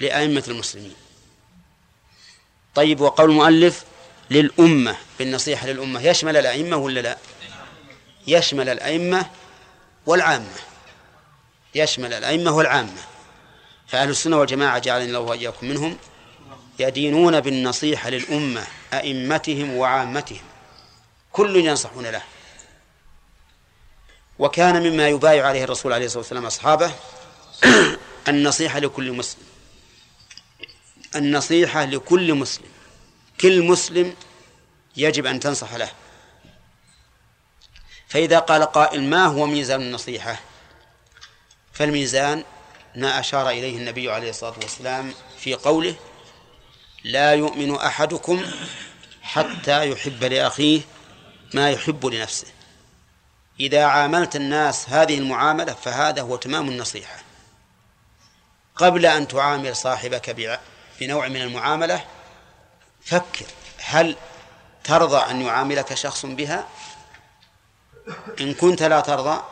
لأئمة 0.00 0.44
المسلمين. 0.48 1.01
طيب 2.74 3.00
وقول 3.00 3.30
المؤلف 3.30 3.84
للأمة 4.30 4.96
بالنصيحة 5.18 5.66
للأمة 5.66 6.00
يشمل 6.00 6.36
الأئمة 6.36 6.76
ولا 6.76 7.00
لا؟ 7.00 7.18
يشمل 8.26 8.68
الأئمة 8.68 9.26
والعامة 10.06 10.72
يشمل 11.74 12.12
الأئمة 12.12 12.56
والعامة. 12.56 13.02
فأهل 13.86 14.10
السنة 14.10 14.38
والجماعة 14.38 14.78
جعلني 14.78 15.06
الله 15.06 15.20
وإياكم 15.20 15.66
منهم 15.66 15.96
يدينون 16.78 17.40
بالنصيحة 17.40 18.10
للأمة 18.10 18.66
أئمتهم 18.92 19.76
وعامتهم. 19.76 20.42
كل 21.32 21.56
ينصحون 21.56 22.06
له. 22.06 22.22
وكان 24.38 24.82
مما 24.82 25.08
يبايع 25.08 25.46
عليه 25.46 25.64
الرسول 25.64 25.92
عليه 25.92 26.06
الصلاة 26.06 26.20
والسلام 26.20 26.46
أصحابه 26.46 26.92
النصيحة 28.28 28.78
لكل 28.78 29.12
مسلم. 29.12 29.51
النصيحة 31.16 31.84
لكل 31.84 32.34
مسلم. 32.34 32.68
كل 33.40 33.62
مسلم 33.62 34.14
يجب 34.96 35.26
أن 35.26 35.40
تنصح 35.40 35.74
له. 35.74 35.90
فإذا 38.08 38.38
قال 38.38 38.62
قائل 38.62 39.02
ما 39.02 39.26
هو 39.26 39.46
ميزان 39.46 39.80
النصيحة؟ 39.80 40.40
فالميزان 41.72 42.44
ما 42.96 43.20
أشار 43.20 43.50
إليه 43.50 43.76
النبي 43.76 44.10
عليه 44.10 44.30
الصلاة 44.30 44.54
والسلام 44.62 45.14
في 45.38 45.54
قوله 45.54 45.94
لا 47.04 47.32
يؤمن 47.32 47.74
أحدكم 47.74 48.42
حتى 49.22 49.90
يحب 49.90 50.24
لأخيه 50.24 50.80
ما 51.54 51.70
يحب 51.70 52.06
لنفسه. 52.06 52.46
إذا 53.60 53.84
عاملت 53.84 54.36
الناس 54.36 54.88
هذه 54.88 55.18
المعاملة 55.18 55.72
فهذا 55.72 56.22
هو 56.22 56.36
تمام 56.36 56.68
النصيحة. 56.68 57.16
قبل 58.76 59.06
أن 59.06 59.28
تعامل 59.28 59.76
صاحبك 59.76 60.30
بنوع 61.02 61.28
من 61.28 61.42
المعاملة 61.42 62.04
فكر 63.04 63.46
هل 63.78 64.16
ترضى 64.84 65.30
أن 65.30 65.42
يعاملك 65.42 65.94
شخص 65.94 66.26
بها؟ 66.26 66.68
إن 68.40 68.54
كنت 68.54 68.82
لا 68.82 69.00
ترضى 69.00 69.42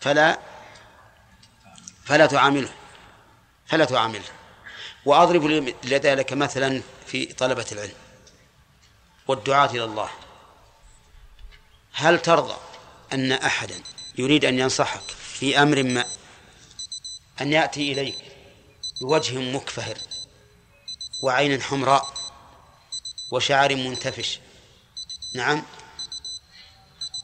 فلا 0.00 0.38
فلا 2.04 2.26
تعامله 2.26 2.68
فلا 3.66 3.84
تعامله. 3.84 4.24
وأضرب 5.04 5.74
لذلك 5.84 6.32
مثلا 6.32 6.82
في 7.06 7.26
طلبة 7.26 7.66
العلم 7.72 7.94
والدعاة 9.28 9.70
إلى 9.70 9.84
الله. 9.84 10.10
هل 11.92 12.22
ترضى 12.22 12.56
أن 13.12 13.32
أحدا 13.32 13.82
يريد 14.18 14.44
أن 14.44 14.58
ينصحك 14.58 15.10
في 15.10 15.62
أمر 15.62 15.82
ما 15.82 16.04
أن 17.40 17.52
يأتي 17.52 17.92
إليك 17.92 18.16
بوجه 19.00 19.38
مكفهر؟ 19.38 20.15
وعين 21.22 21.62
حمراء 21.62 22.06
وشعر 23.30 23.76
منتفش. 23.76 24.40
نعم. 25.34 25.62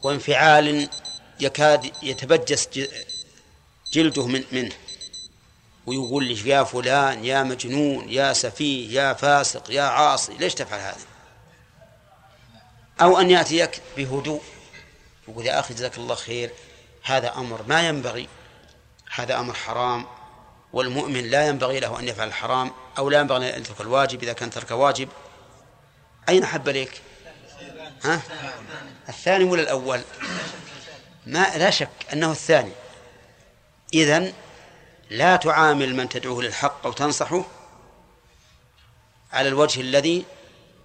وانفعال 0.03 0.89
يكاد 1.41 1.93
يتبجس 2.03 2.69
جلده 3.93 4.27
من 4.27 4.45
منه. 4.53 4.75
ويقول 5.87 6.25
لي 6.25 6.49
يا 6.49 6.65
فلان 6.65 7.25
يا 7.25 7.43
مجنون 7.43 8.09
يا 8.09 8.33
سفيه 8.33 9.01
يا 9.01 9.13
فاسق 9.13 9.71
يا 9.71 9.83
عاصي 9.83 10.35
ليش 10.35 10.55
تفعل 10.55 10.81
هذا؟ 10.81 11.07
أو 13.01 13.21
أن 13.21 13.31
يأتيك 13.31 13.83
بهدوء. 13.97 14.43
يقول 15.29 15.47
يا 15.47 15.61
أخي 15.61 15.75
جزاك 15.75 15.99
الله 15.99 16.15
خير 16.15 16.51
هذا 17.03 17.35
أمر 17.35 17.63
ما 17.63 17.89
ينبغي. 17.89 18.29
هذا 19.15 19.39
أمر 19.39 19.55
حرام 19.55 20.07
والمؤمن 20.73 21.31
لا 21.31 21.47
ينبغي 21.47 21.81
له 21.81 21.99
أن 21.99 22.09
يفعل 22.09 22.29
الحرام. 22.29 22.73
أو 22.99 23.11
لا 23.11 23.21
ينبغي 23.21 23.57
أن 23.57 23.61
يترك 23.61 23.81
الواجب 23.81 24.23
إذا 24.23 24.33
كان 24.33 24.51
ترك 24.51 24.71
واجب 24.71 25.09
أين 26.29 26.47
حب 26.47 26.69
لك 26.69 27.03
ها؟ 28.05 28.23
الثاني 29.09 29.45
ولا 29.45 29.63
الأول. 29.63 30.01
ما 31.27 31.57
لا 31.57 31.71
شك 31.71 31.89
أنه 32.13 32.31
الثاني. 32.31 32.73
إذن 33.95 34.33
لا 35.11 35.37
تعامل 35.37 35.95
من 35.95 36.09
تدعوه 36.09 36.43
للحق 36.43 36.87
أو 36.87 36.93
تنصحه 36.93 37.45
على 39.33 39.49
الوجه 39.49 39.81
الذي 39.81 40.25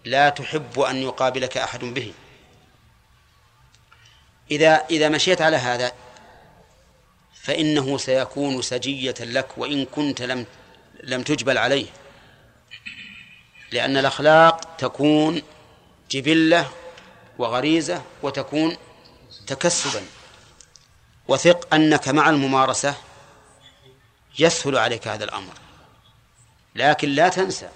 لا 0.05 0.29
تحب 0.29 0.79
أن 0.79 0.95
يقابلك 0.95 1.57
أحد 1.57 1.79
به. 1.79 2.13
إذا 4.51 4.85
إذا 4.89 5.09
مشيت 5.09 5.41
على 5.41 5.57
هذا 5.57 5.91
فإنه 7.41 7.97
سيكون 7.97 8.61
سجية 8.61 9.15
لك 9.19 9.57
وإن 9.57 9.85
كنت 9.85 10.21
لم 10.21 10.45
لم 11.03 11.23
تجبل 11.23 11.57
عليه 11.57 11.85
لأن 13.71 13.97
الأخلاق 13.97 14.75
تكون 14.77 15.41
جبلة 16.11 16.69
وغريزة 17.37 18.03
وتكون 18.23 18.77
تكسبا. 19.47 20.01
وثق 21.27 21.73
أنك 21.73 22.07
مع 22.07 22.29
الممارسة 22.29 22.95
يسهل 24.39 24.77
عليك 24.77 25.07
هذا 25.07 25.23
الأمر. 25.23 25.53
لكن 26.75 27.09
لا 27.09 27.29
تنسى 27.29 27.69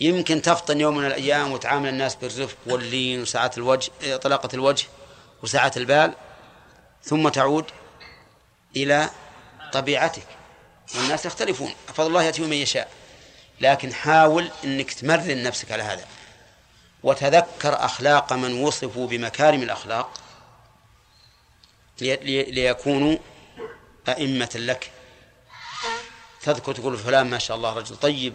يمكن 0.00 0.42
تفطن 0.42 0.80
يوم 0.80 0.96
من 0.96 1.06
الأيام 1.06 1.52
وتعامل 1.52 1.88
الناس 1.88 2.14
بالرفق 2.14 2.56
واللين 2.66 3.22
وسعة 3.22 3.50
الوجه 3.56 4.16
طلاقة 4.22 4.48
الوجه 4.54 4.86
وسعة 5.42 5.72
البال 5.76 6.14
ثم 7.02 7.28
تعود 7.28 7.64
إلى 8.76 9.10
طبيعتك. 9.72 10.26
والناس 10.94 11.26
يختلفون 11.26 11.74
فضل 11.94 12.06
الله 12.06 12.22
يأتي 12.22 12.42
من 12.42 12.52
يشاء. 12.52 12.88
لكن 13.60 13.94
حاول 13.94 14.50
أنك 14.64 14.92
تمرن 14.92 15.42
نفسك 15.42 15.72
على 15.72 15.82
هذا. 15.82 16.04
وتذكر 17.02 17.84
أخلاق 17.84 18.32
من 18.32 18.62
وصفوا 18.62 19.06
بمكارم 19.06 19.62
الأخلاق 19.62 20.20
ليكونوا 22.00 23.16
أئمة 24.08 24.50
لك. 24.54 24.90
تذكر 26.42 26.74
تقول 26.74 26.98
فلان 26.98 27.30
ما 27.30 27.38
شاء 27.38 27.56
الله 27.56 27.72
رجل 27.72 27.96
طيب. 27.96 28.34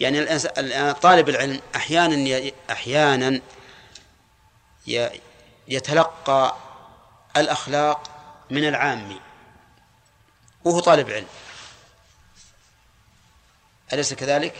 يعني 0.00 0.38
طالب 0.92 1.28
العلم 1.28 1.60
أحيانا 1.76 2.50
أحيانا 2.70 3.40
يتلقى 5.68 6.56
الأخلاق 7.36 8.10
من 8.50 8.68
العام. 8.68 9.20
وهو 10.64 10.80
طالب 10.80 11.10
علم. 11.10 11.26
أليس 13.92 14.14
كذلك؟ 14.14 14.54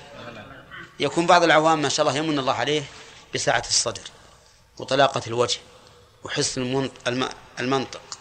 يكون 1.01 1.27
بعض 1.27 1.43
العوام 1.43 1.83
ما 1.83 1.89
شاء 1.89 2.07
الله 2.07 2.19
يمن 2.19 2.39
الله 2.39 2.53
عليه 2.53 2.83
بسعة 3.35 3.63
الصدر 3.69 4.03
وطلاقة 4.79 5.23
الوجه 5.27 5.59
وحسن 6.25 6.91
المنطق 7.61 8.19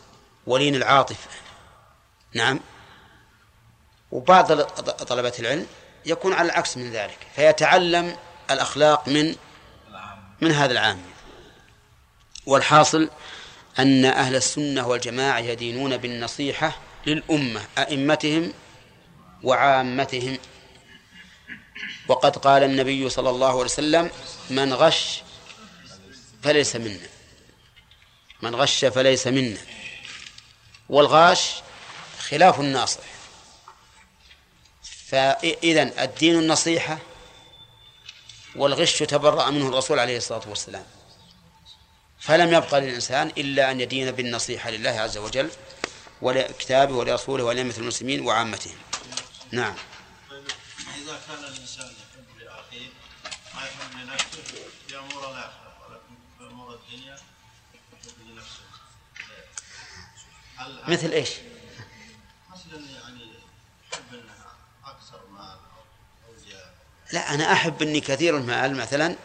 ولين 0.47 0.75
العاطفة. 0.75 1.29
نعم. 2.33 2.59
وبعض 4.11 4.61
طلبة 4.81 5.33
العلم 5.39 5.67
يكون 6.05 6.33
على 6.33 6.45
العكس 6.45 6.77
من 6.77 6.91
ذلك 6.91 7.17
فيتعلم 7.35 8.17
الأخلاق 8.51 9.07
من 9.07 9.35
من 10.41 10.51
هذا 10.51 10.71
العام. 10.71 11.01
والحاصل 12.45 13.09
أن 13.79 14.05
أهل 14.05 14.35
السنة 14.35 14.87
والجماعة 14.87 15.39
يدينون 15.39 15.97
بالنصيحة 15.97 16.79
للأمة 17.05 17.61
أئمتهم 17.77 18.53
وعامتهم. 19.43 20.37
وقد 22.07 22.37
قال 22.37 22.63
النبي 22.63 23.09
صلى 23.09 23.29
الله 23.29 23.49
عليه 23.49 23.59
وسلم 23.59 24.11
من 24.49 24.73
غش 24.73 25.21
فليس 26.43 26.75
منا. 26.75 27.07
من 28.41 28.55
غش 28.55 28.85
فليس 28.85 29.27
منا. 29.27 29.57
والغاش 30.89 31.51
خلاف 32.19 32.59
الناصح. 32.59 33.03
فإذا 35.07 36.03
الدين 36.03 36.39
النصيحة 36.39 36.97
والغش 38.55 38.99
تبرأ 38.99 39.49
منه 39.49 39.67
الرسول 39.67 39.99
عليه 39.99 40.17
الصلاة 40.17 40.49
والسلام. 40.49 40.85
فلم 42.19 42.53
يبقى 42.53 42.81
للإنسان 42.81 43.31
إلا 43.37 43.71
أن 43.71 43.81
يدين 43.81 44.11
بالنصيحة 44.11 44.69
لله 44.69 44.89
عز 44.89 45.17
وجل 45.17 45.49
ولكتابه 46.21 46.93
ولرسوله 46.93 47.43
ولأئمة 47.43 47.73
المسلمين 47.77 48.25
وعامتهم. 48.27 48.77
نعم. 49.51 49.75
إذا 51.03 51.19
كان 51.27 51.43
الإنسان 51.43 51.85
يحب 51.85 52.39
لأخيه 52.39 52.87
ما 53.55 53.61
يحب 53.61 54.07
لنفسه 54.07 54.65
في 54.87 54.97
أمور 54.97 55.31
الآخرة 55.31 55.77
ولكن 55.87 56.15
في 56.37 56.43
أمور 56.43 56.73
الدنيا 56.75 57.15
يحب 57.73 58.29
لنفسه 58.29 58.61
مثل؟ 60.87 61.25
حصل 62.51 62.75
اني 62.75 62.93
يعني 62.93 63.31
أحب 63.93 64.23
أكثر 64.85 65.27
مال 65.31 65.57
أو 66.27 66.35
زياده 66.37 66.71
لا 67.13 67.33
أنا 67.33 67.53
أحب 67.53 67.81
أني 67.81 68.01
كثير 68.01 68.37
المال 68.37 68.75
مثلا 68.75 69.15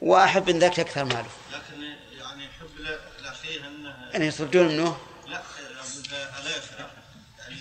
وأحب 0.00 0.48
أن 0.48 0.58
ذاك 0.58 0.80
أكثر 0.80 1.04
ماله. 1.04 1.30
لكن 1.52 1.82
يعني 2.18 2.44
يحب 2.44 3.00
لاخيه 3.22 3.66
انه 3.66 4.10
يعني 4.12 4.26
يصدون 4.26 4.68
منه؟ 4.68 4.98
لا 5.26 5.42
الاخره 6.40 6.90
يعني 7.38 7.56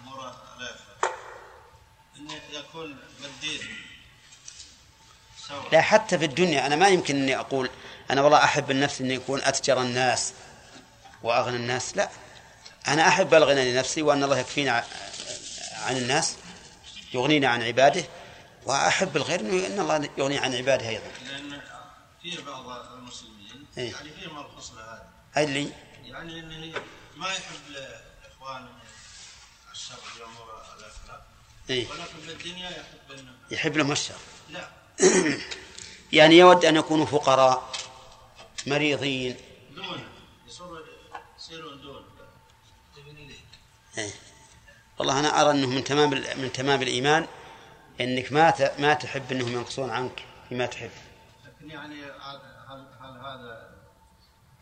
امور 0.00 0.34
الاخره 0.58 1.14
إنه 2.16 2.40
يكون 2.52 2.98
بديل. 3.20 3.73
لا 5.72 5.80
حتى 5.80 6.18
في 6.18 6.24
الدنيا 6.24 6.66
أنا 6.66 6.76
ما 6.76 6.88
يمكن 6.88 7.16
أني 7.16 7.38
أقول 7.38 7.70
أنا 8.10 8.22
والله 8.22 8.44
أحب 8.44 8.70
النفس 8.70 9.00
أني 9.00 9.14
يكون 9.14 9.42
أتجر 9.42 9.80
الناس 9.82 10.32
وأغنى 11.22 11.56
الناس 11.56 11.96
لا. 11.96 12.08
أنا 12.88 13.08
أحب 13.08 13.34
ألغنى 13.34 13.72
لنفسي 13.72 14.02
وأن 14.02 14.24
الله 14.24 14.38
يكفينا 14.38 14.84
عن 15.86 15.96
الناس 15.96 16.36
يغنينا 17.14 17.48
عن 17.48 17.62
عباده 17.62 18.04
وأحب 18.66 19.16
الغير 19.16 19.40
أنه 19.40 19.66
أن 19.66 19.80
الله 19.80 20.10
يغني 20.18 20.38
عن 20.38 20.54
عباده 20.54 20.88
أيضا. 20.88 21.04
لأن 21.30 21.60
في 22.22 22.42
بعض 22.42 22.92
المسلمين 22.92 23.66
إيه. 23.78 23.92
يعني 23.92 24.10
فيهم 24.10 24.38
الخصله 24.38 25.02
هذه 25.32 25.44
اللي 25.44 25.68
يعني 26.04 26.40
انه 26.40 26.80
ما 27.16 27.26
يحب 27.28 27.60
لإخوانه 27.70 28.68
الشر 29.72 29.94
بامور 30.18 30.62
الاخلاق 30.78 31.26
إيه. 31.70 31.88
ولكن 31.90 32.26
بالدنيا 32.26 32.70
يحب 32.70 33.18
إنه 33.18 33.32
يحب 33.50 33.76
لهم 33.76 33.92
الشر. 33.92 34.14
لا. 34.50 34.68
يعني 36.12 36.38
يود 36.38 36.64
أن 36.64 36.76
يكونوا 36.76 37.06
فقراء 37.06 37.72
مريضين. 38.66 39.36
إيه. 43.98 44.10
والله 44.98 45.20
أنا 45.20 45.40
أرى 45.40 45.50
أنه 45.50 45.66
من 45.66 45.84
تمام 45.84 46.10
من 46.10 46.50
تمام 46.54 46.82
الإيمان 46.82 47.26
أنك 48.00 48.32
ما 48.32 48.54
ما 48.78 48.94
تحب 48.94 49.32
أنهم 49.32 49.52
ينقصون 49.52 49.90
عنك 49.90 50.24
فيما 50.48 50.66
تحب. 50.66 50.90
لكن 51.44 51.70
يعني 51.70 52.04
هل 52.04 52.86
هل 53.00 53.18
هذا 53.18 53.74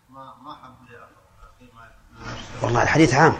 ما 0.08 0.34
ما 0.42 0.54
حب 0.54 0.90
لاخيه 0.90 1.74
ما 1.74 1.86
يحب؟ 1.86 2.64
والله 2.64 2.82
الحديث 2.82 3.14
عام. 3.14 3.38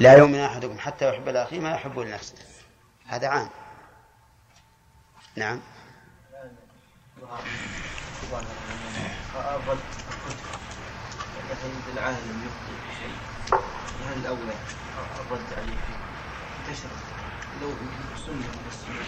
لا 0.00 0.18
يؤمن 0.18 0.40
أحدكم 0.40 0.78
حتى 0.78 1.08
يحب 1.08 1.28
لأخيه 1.28 1.60
ما 1.60 1.74
يحب 1.74 1.98
لنفسه. 1.98 2.34
هذا 3.06 3.28
عام. 3.28 3.50
نعم. 5.36 5.60
أفضل 9.34 9.78
مثلا 11.50 11.92
العالم 11.92 12.46
يخطئ 12.46 12.76
في 12.80 12.90
شيء 13.00 13.16
هل 14.08 14.16
الأولى 14.18 14.54
الرد 15.20 15.52
عليه 15.56 15.76
فيه 15.86 15.98
انتشر 16.68 16.88
لو 17.62 17.68
سنة 18.26 18.34
من 18.34 18.66
السنة 18.72 19.04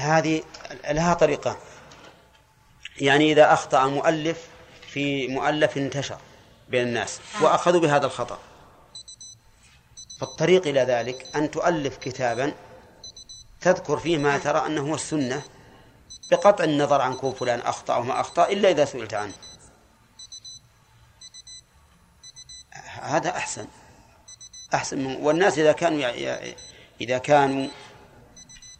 هذه 0.00 0.42
لها 0.90 1.14
طريقة. 1.14 1.58
يعني 3.00 3.32
إذا 3.32 3.52
أخطأ 3.52 3.86
مؤلف 3.86 4.48
في 4.88 5.28
مؤلف 5.28 5.76
انتشر 5.76 6.18
بين 6.68 6.88
الناس 6.88 7.20
وأخذوا 7.40 7.80
بهذا 7.80 8.06
الخطأ. 8.06 8.38
فالطريق 10.20 10.66
إلى 10.66 10.80
ذلك 10.80 11.36
أن 11.36 11.50
تؤلف 11.50 11.96
كتابا 11.96 12.52
تذكر 13.60 13.98
فيه 13.98 14.18
ما 14.18 14.38
ترى 14.38 14.66
أنه 14.66 14.90
هو 14.90 14.94
السنة 14.94 15.42
بقطع 16.30 16.64
النظر 16.64 17.00
عن 17.00 17.14
كون 17.14 17.32
فلان 17.32 17.60
أخطأ 17.60 17.94
أو 17.94 18.02
ما 18.02 18.20
أخطأ 18.20 18.48
إلا 18.48 18.70
إذا 18.70 18.84
سئلت 18.84 19.14
عنه. 19.14 19.32
هذا 23.00 23.30
أحسن. 23.30 23.66
أحسن 24.74 24.98
من 24.98 25.16
والناس 25.16 25.58
إذا 25.58 25.72
كانوا 25.72 26.10
إذا 27.00 27.18
كانوا 27.18 27.68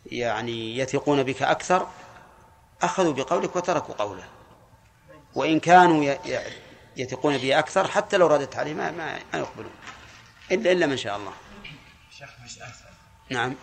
يعني 0.06 0.78
يثقون 0.78 1.22
بك 1.22 1.42
أكثر 1.42 1.88
أخذوا 2.82 3.12
بقولك 3.12 3.56
وتركوا 3.56 3.94
قوله. 3.94 4.24
وإن 5.34 5.60
كانوا 5.60 6.14
يثقون 6.96 7.38
به 7.38 7.58
أكثر 7.58 7.88
حتى 7.88 8.16
لو 8.16 8.26
ردت 8.26 8.56
عليه 8.56 8.74
ما 8.74 8.90
ما 8.90 9.18
يقبلون. 9.34 9.70
إلا 10.52 10.72
إلا 10.72 10.86
من 10.86 10.96
شاء 10.96 11.16
الله. 11.16 11.32
شيخ 12.18 12.28
مش 12.44 12.56
أسهل 12.56 12.94
نعم. 13.30 13.54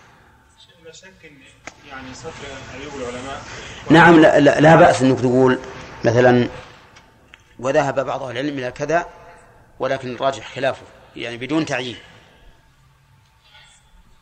يعني 1.89 2.07
العلماء 2.95 3.43
نعم 3.89 4.19
لا, 4.19 4.39
لا, 4.39 4.59
لا 4.59 4.75
بأس 4.75 5.01
أنك 5.01 5.19
تقول 5.19 5.59
مثلا 6.03 6.49
وذهب 7.59 8.05
بعض 8.05 8.23
أهل 8.23 8.31
العلم 8.31 8.57
إلى 8.57 8.71
كذا 8.71 9.09
ولكن 9.79 10.15
الراجح 10.15 10.55
خلافه 10.55 10.85
يعني 11.15 11.37
بدون 11.37 11.65
تعيين. 11.65 11.97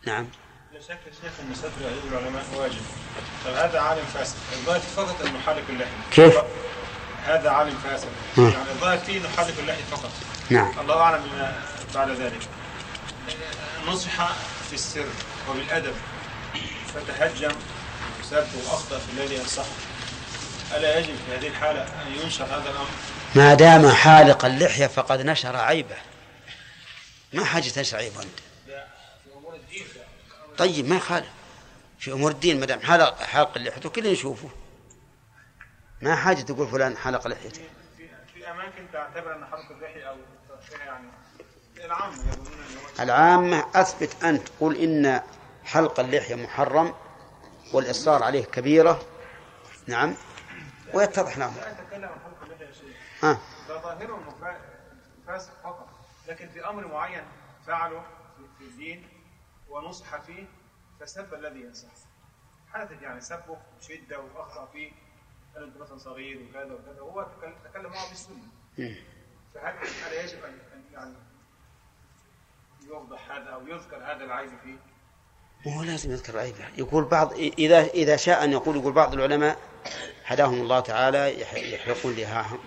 نعم. 0.08 0.28
لا 0.74 0.80
شك 0.82 0.90
يا 0.90 1.12
شيخ 1.22 1.32
إن 1.40 1.56
ستر 1.56 1.86
عيوب 1.86 2.04
العلماء 2.12 2.44
واجب. 2.56 2.82
طب 3.46 3.52
هذا 3.52 3.80
عالم 3.80 4.06
فاسد. 4.06 4.36
الظاهر 4.54 4.80
فقط 4.80 5.22
انه 5.22 5.40
حالق 5.40 5.64
اللحيه 5.70 5.92
كيف؟ 6.12 6.38
هذا 7.26 7.50
عالم 7.50 7.76
فاسد. 7.76 8.08
يعني 8.38 8.72
الظاهر 8.72 8.98
فيه 8.98 9.28
حالق 9.38 9.60
اللحيه 9.60 9.84
فقط. 9.84 10.12
نعم. 10.50 10.80
الله 10.80 11.02
أعلم 11.02 11.24
بما 11.24 11.71
بعد 11.96 12.10
ذلك. 12.10 12.50
نصح 13.88 14.34
في 14.70 14.74
السر 14.74 15.08
وبالأدب. 15.50 15.96
فتهجم 16.94 17.56
وسب 18.20 18.48
وأخطأ 18.56 19.00
في 19.00 19.12
الذي 19.14 19.36
ينصحه 19.36 19.76
ألا 20.76 21.00
يجب 21.00 21.16
في 21.16 21.36
هذه 21.36 21.48
الحالة 21.48 21.82
أن 21.82 22.12
ينشر 22.24 22.46
هذا 22.46 22.70
الأمر؟ 22.70 22.90
ما 23.36 23.54
دام 23.54 23.90
حالق 23.90 24.46
اللحية 24.46 24.88
فقد 24.88 25.22
نشر 25.22 25.56
عيبه. 25.56 25.98
ما 27.34 27.46
حاجة 27.46 27.70
تنشر 27.70 27.98
عيبه 27.98 28.22
أنت؟ 28.22 28.40
طيب 30.58 30.88
ما 30.88 30.96
يخالف. 30.96 31.30
في 32.00 32.12
أمور 32.12 32.32
الدين 32.32 32.60
ما 32.60 32.66
دام 32.66 32.80
حلق 32.80 33.22
حلق 33.22 33.58
لحيته 33.58 33.90
كلنا 33.90 34.12
نشوفه. 34.12 34.50
ما 36.02 36.16
حاجة 36.16 36.42
تقول 36.42 36.68
فلان 36.68 36.98
حلق 36.98 37.28
لحيته. 37.28 37.62
في 37.98 38.08
في 38.34 38.52
أماكن 38.52 38.92
تعتبر 38.94 39.36
أن 39.36 39.46
حلق 39.46 39.72
اللحية 39.72 40.04
أو 40.10 40.16
فيها 40.70 40.86
يعني 40.86 41.08
العام 41.08 41.10
يقولون 41.10 41.80
ان 41.80 41.81
هو 41.81 41.81
العامة 43.00 43.66
أثبت 43.76 44.24
أنت 44.24 44.48
قل 44.60 44.78
إن 44.78 45.22
حلق 45.64 46.00
اللحية 46.00 46.36
محرم 46.36 46.94
والإصرار 47.74 48.24
عليه 48.24 48.46
كبيرة. 48.46 49.02
نعم. 49.88 50.14
ويتضح 50.94 51.38
لهم. 51.38 51.54
ها 53.24 53.38
فا- 54.42 54.62
فاسق 55.28 55.54
فقط. 55.64 55.88
لكن 56.28 56.50
في 56.50 56.68
أمر 56.70 56.88
معين 56.88 57.24
فعله 57.68 58.04
في- 58.58 58.64
الدين 58.64 59.08
ونصح 59.70 60.22
فيه 60.22 60.46
فسب 61.00 61.34
الذي 61.34 61.60
ينصح. 61.62 61.88
حدث 62.74 63.02
يعني 63.02 63.22
سبه 63.22 63.58
بشده 63.80 64.20
وأخطأ 64.20 64.66
فيه. 64.74 64.92
قال 65.56 65.64
أنت 65.64 65.78
مثلا 65.78 65.98
صغير 65.98 66.48
وكذا 66.50 66.64
وكذا؟ 66.74 67.02
وهو 67.02 67.28
تكلم- 67.74 67.92
معه 67.92 68.10
بالسنة. 68.10 68.36
مم. 68.78 68.96
فهل 69.56 69.74
هل 69.78 70.14
يجب 70.26 70.44
ان 70.46 70.58
أن 70.74 70.84
يعني 70.94 71.14
يوضح 72.92 73.32
هذا 73.32 73.50
أو 73.50 73.68
يذكر 73.68 73.98
هذا 73.98 74.24
العيب 74.24 74.50
فيه؟ 74.64 74.76
ما 75.66 75.78
هو 75.78 75.84
لازم 75.84 76.12
يذكر 76.12 76.38
عيبه 76.40 76.66
يقول 76.78 77.04
بعض 77.04 77.34
إذا 77.34 77.82
إذا 77.84 78.16
شاء 78.16 78.44
أن 78.44 78.52
يقول 78.52 78.76
يقول 78.78 78.94
بعض 78.94 79.14
العلماء 79.14 79.58
هداهم 80.26 80.54
الله 80.62 80.80
تعالى 80.80 81.42
يح- 81.42 81.54
يحلقون 81.54 82.16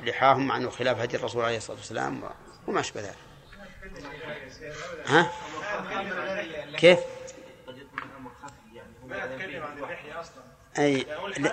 لحاهم 0.05 0.47
مع 0.47 0.57
أنه 0.57 0.71
خلاف 0.71 0.99
هدي 1.01 1.17
الرسول 1.17 1.45
عليه 1.45 1.57
الصلاة 1.57 1.77
والسلام 1.77 2.23
وما 2.67 2.81
أشبه 2.81 3.01
ذلك. 3.01 3.15
ها؟ 5.07 5.33
كيف؟ 6.77 6.99
أي 10.79 11.07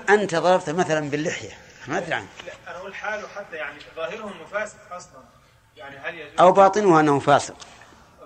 أنت 0.10 0.36
ضربت 0.36 0.70
مثلا 0.70 1.10
باللحية. 1.10 1.52
ما 1.88 1.98
أدري 1.98 2.14
عنه 2.14 2.28
لا 2.46 2.54
أنا 2.72 2.78
أقول 2.78 2.96
حاله 2.96 3.28
حتى 3.28 3.56
يعني 3.56 3.80
ظاهره 3.96 4.24
انه 4.24 4.46
فاسد 4.52 4.78
أصلا. 4.92 5.22
يعني 5.78 5.98
هل 5.98 6.40
أو 6.40 6.52
باطنه 6.52 7.00
أنه 7.00 7.20
فاسق. 7.20 7.56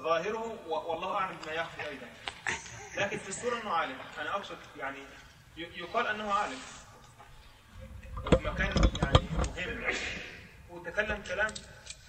ظاهره 0.06 0.58
والله 0.68 1.16
أعلم 1.16 1.38
بما 1.46 1.54
يخفي 1.54 1.82
أيضا. 1.90 2.08
لكن 2.98 3.18
في 3.18 3.30
الصورة 3.30 3.62
إنه 3.62 3.70
عالم. 3.70 3.96
أنا 4.22 4.36
أقصد 4.36 4.58
يعني 4.80 4.98
يقال 5.58 6.08
أنه 6.08 6.34
عالم. 6.34 6.58
وفي 8.26 8.44
مكان 8.44 8.92
يعني 9.04 9.20
مهم. 9.58 9.96
وتكلم 10.70 11.24
كلام 11.28 11.48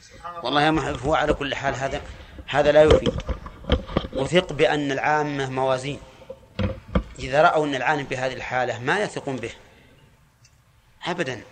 سبحان 0.00 0.30
الله. 0.30 0.44
والله 0.44 0.62
يا 0.62 0.70
محب 0.70 0.98
هو 0.98 1.14
على 1.14 1.32
كل 1.32 1.54
حال 1.54 1.74
هذا 1.74 2.02
هذا 2.46 2.72
لا 2.72 2.82
يفيد. 2.82 3.22
وثق 4.12 4.52
بأن 4.52 4.92
العامة 4.92 5.50
موازين 5.50 6.00
إذا 7.18 7.42
رأوا 7.42 7.66
أن 7.66 7.74
العالم 7.74 8.02
بهذه 8.02 8.32
الحالة 8.32 8.78
ما 8.78 9.00
يثقون 9.00 9.36
به. 9.36 9.52
أبدا. 11.06 11.42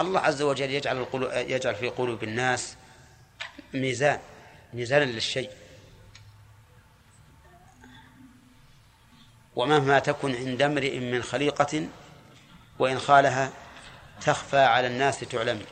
الله 0.00 0.20
عز 0.20 0.42
وجل 0.42 0.70
يجعل 0.70 1.06
يجعل 1.32 1.74
في 1.74 1.88
قلوب 1.88 2.22
الناس 2.22 2.76
ميزان. 3.74 4.20
ميزانا 4.72 5.04
للشيء. 5.04 5.50
ومهما 9.56 9.98
تكن 9.98 10.34
عند 10.34 10.62
امرئ 10.62 10.98
من 10.98 11.22
خليقة 11.22 11.88
وإن 12.78 12.98
خالها 12.98 13.52
تخفى 14.20 14.58
على 14.58 14.86
الناس 14.86 15.20
تعلم. 15.20 15.62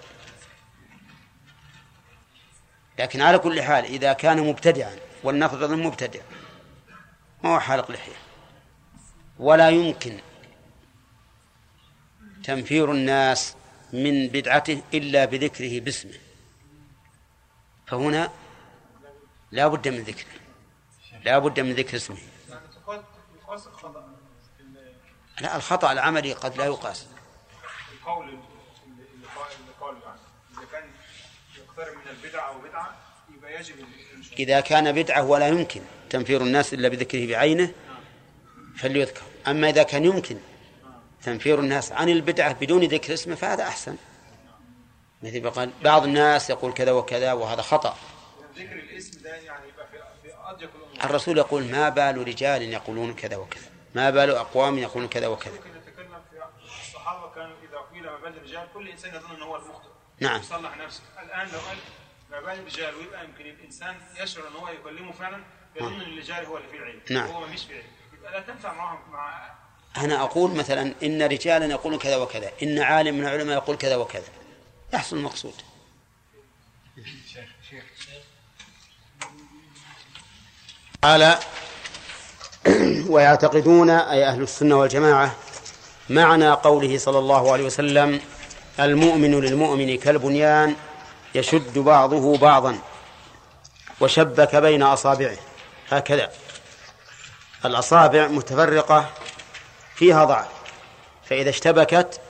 لكن 2.99 3.21
على 3.21 3.39
كل 3.39 3.63
حال 3.63 3.85
إذا 3.85 4.13
كان 4.13 4.49
مبتدعا 4.49 4.97
ولنفرض 5.25 5.63
أنه 5.73 5.87
مبتدع 5.87 6.21
ما 7.45 7.55
هو 7.55 7.61
حالق 7.61 7.91
لحية. 7.91 8.13
ولا 9.39 9.71
يمكن 9.71 10.19
تنفير 12.45 12.93
الناس 12.93 13.55
من 13.93 14.29
بدعته 14.29 14.83
إلا 14.95 15.25
بذكره 15.25 15.81
باسمه. 15.81 16.15
فهنا 17.87 18.31
لا 19.53 19.67
بد 19.69 19.89
من 19.89 19.99
ذكره 20.03 20.27
لا 21.25 21.39
بد 21.39 21.61
من 21.61 21.73
ذكر 21.73 21.97
اسمه 21.97 22.17
يعني 22.51 22.61
تقال- 22.69 23.03
يقاس 23.43 23.67
الخطأ 23.67 24.01
ال- 24.61 24.87
لا 25.43 25.57
الخطأ 25.57 25.93
العملي 25.93 26.33
قد 26.33 26.57
لا 26.57 26.65
يقاس. 26.65 27.07
القول 27.93 28.29
اللي 28.29 28.39
قال 29.81 29.97
يعني 30.03 30.19
إذا 30.59 30.67
كان 30.73 30.85
يقترب 31.57 31.97
من 31.97 32.11
البدعة 32.11 32.49
أو 32.49 32.59
بدعة 32.61 32.97
يبقى 33.37 33.61
يجب 33.61 33.75
إذا 34.39 34.61
كان 34.61 34.93
بدعة 34.93 35.25
ولا 35.25 35.49
يمكن 35.49 35.81
تنفير 36.11 36.41
الناس 36.41 36.75
إلا 36.75 36.89
بذكره 36.89 37.27
بعينه 37.27 37.73
فليذكر. 38.77 39.23
أما 39.47 39.69
إذا 39.69 39.83
كان 39.83 40.05
يمكن 40.05 40.39
تنفير 41.23 41.61
الناس 41.61 41.93
عن 41.93 42.09
البدعة 42.09 42.53
بدون 42.53 42.85
ذكر 42.85 43.15
اسمه 43.15 43.35
فهذا 43.35 43.63
أحسن. 43.63 43.97
مثل 45.23 45.43
ما 45.43 45.51
قال 45.51 45.71
بعض 45.85 46.05
الناس 46.05 46.51
يقول 46.51 46.73
كذا 46.73 46.93
وكذا 46.93 47.33
وهذا 47.33 47.63
خطأ. 47.63 47.97
ذكر 48.57 48.73
الاسم 48.73 49.23
ده 49.23 49.35
يعني 49.35 49.69
يبقى 49.69 49.87
في 49.87 49.99
في 50.23 50.35
أضيق 50.45 50.71
الأمور 50.75 51.05
الرسول 51.05 51.39
يقول 51.39 51.65
ما 51.65 51.89
بال 51.89 52.29
رجال 52.29 52.63
يقولون 52.63 53.15
كذا 53.15 53.37
وكذا. 53.37 53.73
ما 53.95 54.11
بال 54.11 54.31
أقوام 54.31 54.79
يقولون 54.79 55.09
كذا 55.09 55.27
وكذا. 55.27 55.55
ممكن 55.55 55.71
نتكلم 55.71 56.23
في 56.31 56.81
الصحابة 56.87 57.35
كانوا 57.35 57.57
إذا 57.63 57.79
قيل 57.93 58.03
ما 58.03 58.17
بال 58.17 58.37
الرجال 58.37 58.69
كل 58.75 58.89
إنسان 58.89 59.15
يظن 59.15 59.35
أنه 59.35 59.45
هو 59.45 59.57
المخطئ. 59.57 59.89
نعم. 60.21 60.41
يصلح 60.41 60.77
نفسه. 60.77 61.03
الآن 61.23 61.49
لو 61.53 61.59
قال 61.59 61.77
ما 62.31 62.41
بال 62.41 62.59
الرجال 62.61 62.95
ويبقى 62.95 63.25
يمكن 63.25 63.47
الإنسان 63.47 63.97
يشعر 64.21 64.49
أن 64.49 64.53
هو 64.53 64.69
يكلمه 64.69 65.13
فعلا 65.13 65.45
يظن 65.77 65.95
أن 65.95 66.01
الرجال 66.01 66.47
هو 66.47 66.57
اللي 66.57 66.69
فيه 66.69 66.79
العيب 66.79 67.01
نعم. 67.11 67.31
وهو 67.31 67.41
ما 67.41 67.47
فيش 67.47 67.65
فيه 67.65 67.75
عيب 67.75 67.85
يبقى 68.13 68.33
لا 68.33 68.41
تنفع 68.41 68.73
معهم 68.73 69.13
مع 69.13 69.51
أنا 69.97 70.23
أقول 70.23 70.51
مثلا 70.51 70.95
إن 71.03 71.23
رجالا 71.23 71.67
يقولون 71.67 71.99
كذا 71.99 72.17
وكذا 72.17 72.53
إن 72.63 72.79
عالم 72.79 73.15
من 73.15 73.25
العلماء 73.25 73.57
يقول 73.57 73.77
كذا 73.77 73.97
وكذا. 73.97 74.29
يحصل 74.95 75.17
المقصود. 75.17 75.55
قال 81.03 81.39
ويعتقدون 83.13 83.91
أي 83.91 84.27
أهل 84.27 84.43
السنة 84.43 84.79
والجماعة 84.79 85.35
معنى 86.11 86.51
قوله 86.51 86.99
صلى 86.99 87.19
الله 87.19 87.53
عليه 87.53 87.65
وسلم 87.65 88.21
المؤمن 88.81 89.41
للمؤمن 89.41 89.97
كالبنيان 89.99 90.75
يشد 91.35 91.79
بعضه 91.79 92.39
بعضا 92.39 92.79
وشبك 94.01 94.57
بين 94.57 94.83
أصابعه. 94.83 95.37
هكذا. 95.91 96.31
الأصابع 97.65 98.27
متفرقة 98.27 99.07
فيها 99.95 100.25
ضعف. 100.25 100.47
فإذا 101.25 101.51
اشتبكت 101.51 102.21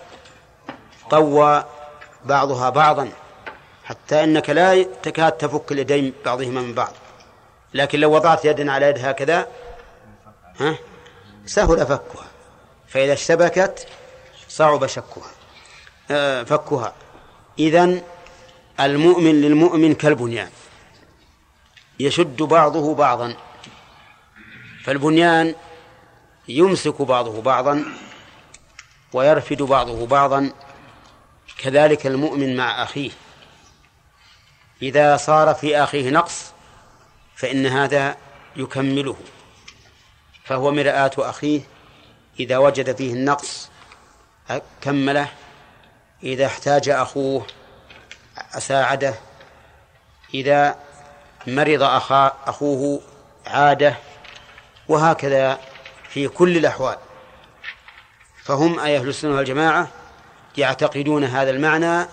قوى 1.10 1.64
بعضها 2.24 2.70
بعضا 2.70 3.10
حتى 3.84 4.24
إنك 4.24 4.50
لا 4.50 4.82
تكاد 4.82 5.32
تفك 5.32 5.72
اليدين 5.72 6.12
بعضهما 6.24 6.60
من 6.60 6.74
بعض. 6.74 6.92
لكن 7.74 8.00
لو 8.00 8.14
وضعت 8.14 8.44
يد 8.44 8.68
على 8.68 8.86
يد 8.86 9.04
هكذا 9.04 9.46
ها؟ 10.62 10.78
سهل 11.46 11.86
فكها. 11.86 12.26
فإذا 12.88 13.12
اشتبكت 13.12 13.88
صعب 14.48 14.86
شكها. 14.86 15.30
آه، 16.10 16.42
فكها. 16.42 16.94
إذن 17.58 18.02
المؤمن 18.80 19.40
للمؤمن 19.40 19.94
كالبنيان. 19.94 20.50
يشد 22.00 22.42
بعضه 22.42 22.94
بعضا. 22.94 23.36
فالبنيان 24.84 25.54
يمسك 26.48 27.02
بعضه 27.02 27.42
بعضا 27.42 27.84
ويرفد 29.12 29.62
بعضه 29.62 30.06
بعضا. 30.06 30.52
كذلك 31.58 32.06
المؤمن 32.06 32.56
مع 32.56 32.82
أخيه. 32.82 33.10
إذا 34.82 35.16
صار 35.16 35.54
في 35.54 35.76
أخيه 35.82 36.10
نقص 36.10 36.52
فإن 37.36 37.66
هذا 37.66 38.16
يكمله. 38.56 39.16
فهو 40.44 40.70
مرآة 40.72 41.10
أخيه 41.18 41.60
إذا 42.40 42.58
وجد 42.58 42.96
فيه 42.96 43.12
النقص 43.12 43.70
كمله 44.80 45.28
إذا 46.22 46.46
احتاج 46.46 46.88
أخوه 46.88 47.46
ساعده 48.58 49.14
إذا 50.34 50.76
مرض 51.46 51.82
أخوه 52.46 53.00
عاده 53.46 53.94
وهكذا 54.88 55.58
في 56.08 56.28
كل 56.28 56.56
الأحوال. 56.56 56.96
فهم 58.44 58.80
أي 58.80 58.96
أهل 58.96 59.08
السنة 59.08 59.34
والجماعة 59.36 59.88
يعتقدون 60.58 61.24
هذا 61.24 61.50
المعنى 61.50 62.08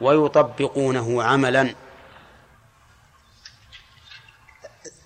ويطبقونه 0.00 1.22
عملا. 1.22 1.74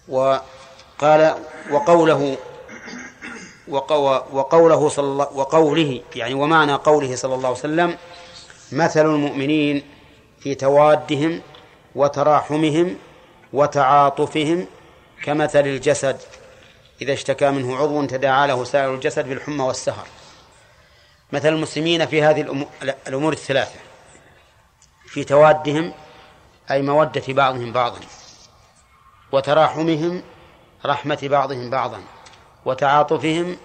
وقال 0.08 1.34
وقوله 1.70 2.36
وقو- 2.36 2.55
وقوله 3.68 4.88
صلى 4.88 5.06
الله 5.06 5.28
وقوله 5.34 6.00
يعني 6.16 6.34
ومعنى 6.34 6.74
قوله 6.74 7.16
صلى 7.16 7.34
الله 7.34 7.48
عليه 7.48 7.58
وسلم 7.58 7.96
مثل 8.72 9.06
المؤمنين 9.06 9.82
في 10.40 10.54
توادهم 10.54 11.42
وتراحمهم 11.94 12.96
وتعاطفهم 13.52 14.66
كمثل 15.22 15.60
الجسد. 15.60 16.16
إذا 17.02 17.12
اشتكى 17.12 17.50
منه 17.50 17.76
عضو 17.76 18.04
تداعى 18.04 18.48
له 18.48 18.64
سائر 18.64 18.94
الجسد 18.94 19.28
بالحمى 19.28 19.64
والسهر. 19.64 20.06
مثل 21.32 21.48
المسلمين 21.48 22.06
في 22.06 22.22
هذه 22.22 22.42
الأمو- 22.42 22.88
الأمور 23.08 23.32
الثلاثة. 23.32 23.80
في 25.06 25.24
توادهم 25.24 25.92
أي 26.70 26.82
مودة 26.82 27.22
بعضهم 27.28 27.72
بعضا. 27.72 28.00
وتراحمهم 29.32 30.22
رحمة 30.86 31.18
بعضهم 31.22 31.70
بعضا. 31.70 32.00
وتعاطفهم 32.66 33.56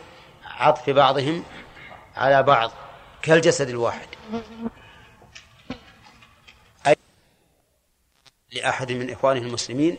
عطف 0.46 0.90
بعضهم 0.90 1.44
على 2.16 2.44
بعض 2.44 2.72
كالجسد 3.22 3.70
الواحد. 3.70 4.08
أي 6.88 6.96
لأحد 8.52 8.92
من 8.92 9.12
إخوانه 9.12 9.40
المسلمين 9.40 9.98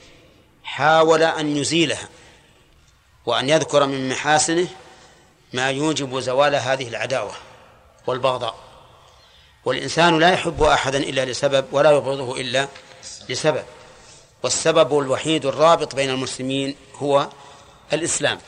حاول 0.65 1.23
أن 1.23 1.57
يزيلها 1.57 2.09
وأن 3.27 3.49
يذكر 3.49 3.87
من 3.87 4.09
محاسنه 4.09 4.69
ما 5.53 5.71
يوجب 5.71 6.19
زوال 6.19 6.55
هذه 6.55 6.89
العداوة 6.89 7.33
والبغضاء. 8.07 8.55
والإنسان 9.65 10.19
لا 10.19 10.33
يحب 10.33 10.63
أحدا 10.63 10.99
إلا 10.99 11.25
لسبب 11.25 11.67
ولا 11.73 11.91
يبغضه 11.91 12.41
إلا 12.41 12.69
لسبب. 13.29 13.65
والسبب 14.43 14.99
الوحيد 14.99 15.47
الرابط 15.47 15.95
بين 15.95 16.11
المسلمين 16.11 16.77
هو 16.95 17.29
الإسلام. 17.93 18.39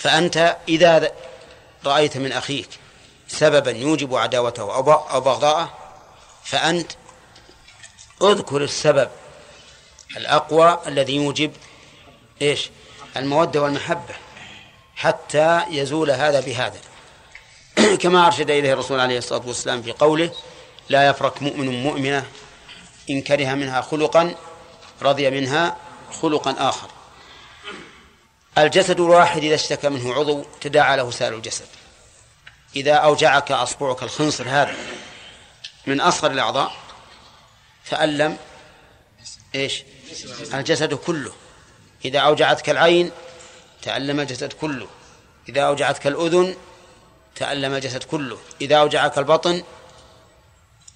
فأنت 0.00 0.56
إذا 0.68 1.12
رأيت 1.86 2.16
من 2.16 2.32
أخيك 2.32 2.68
سببا 3.28 3.70
يوجب 3.70 4.14
عداوته 4.14 4.74
أو 4.74 5.20
بغضاءه 5.20 5.72
فأنت 6.44 6.92
اذكر 8.22 8.64
السبب 8.64 9.10
الأقوى 10.16 10.78
الذي 10.86 11.16
يوجب 11.16 11.52
إيش؟ 12.42 12.70
المودة 13.16 13.62
والمحبة 13.62 14.14
حتى 14.96 15.62
يزول 15.70 16.10
هذا 16.10 16.40
بهذا. 16.40 16.80
كما 18.02 18.26
أرشد 18.26 18.50
إليه 18.50 18.72
الرسول 18.72 19.00
عليه 19.00 19.18
الصلاة 19.18 19.42
والسلام 19.46 19.82
في 19.82 19.92
قوله 19.92 20.30
لا 20.88 21.08
يفرق 21.08 21.42
مؤمن 21.42 21.82
مؤمنة 21.82 22.26
إن 23.10 23.22
كره 23.22 23.54
منها 23.54 23.80
خلقا 23.80 24.34
رضي 25.02 25.30
منها 25.30 25.76
خلقا 26.22 26.54
آخر. 26.58 26.88
الجسد 28.58 29.00
الواحد 29.00 29.44
إذا 29.44 29.54
اشتكى 29.54 29.88
منه 29.88 30.14
عضو 30.14 30.44
تداعى 30.60 30.96
له 30.96 31.10
سائر 31.10 31.34
الجسد. 31.34 31.66
إذا 32.76 32.94
أوجعك 32.94 33.52
أصبعك 33.52 34.02
الخنصر 34.02 34.48
هذا 34.48 34.74
من 35.86 36.00
أصغر 36.00 36.30
الأعضاء 36.30 36.72
تألم 37.90 38.36
إيش؟ 39.54 39.82
الجسد 40.54 40.94
كله. 40.94 41.32
إذا 42.04 42.18
أوجعتك 42.18 42.70
العين 42.70 43.10
تألم 43.82 44.20
الجسد 44.20 44.52
كله. 44.52 44.86
إذا 45.48 45.62
أوجعتك 45.62 46.06
الأذن 46.06 46.56
تألم 47.36 47.74
الجسد 47.74 48.02
كله. 48.02 48.38
إذا 48.60 48.76
أوجعك 48.76 49.18
البطن 49.18 49.62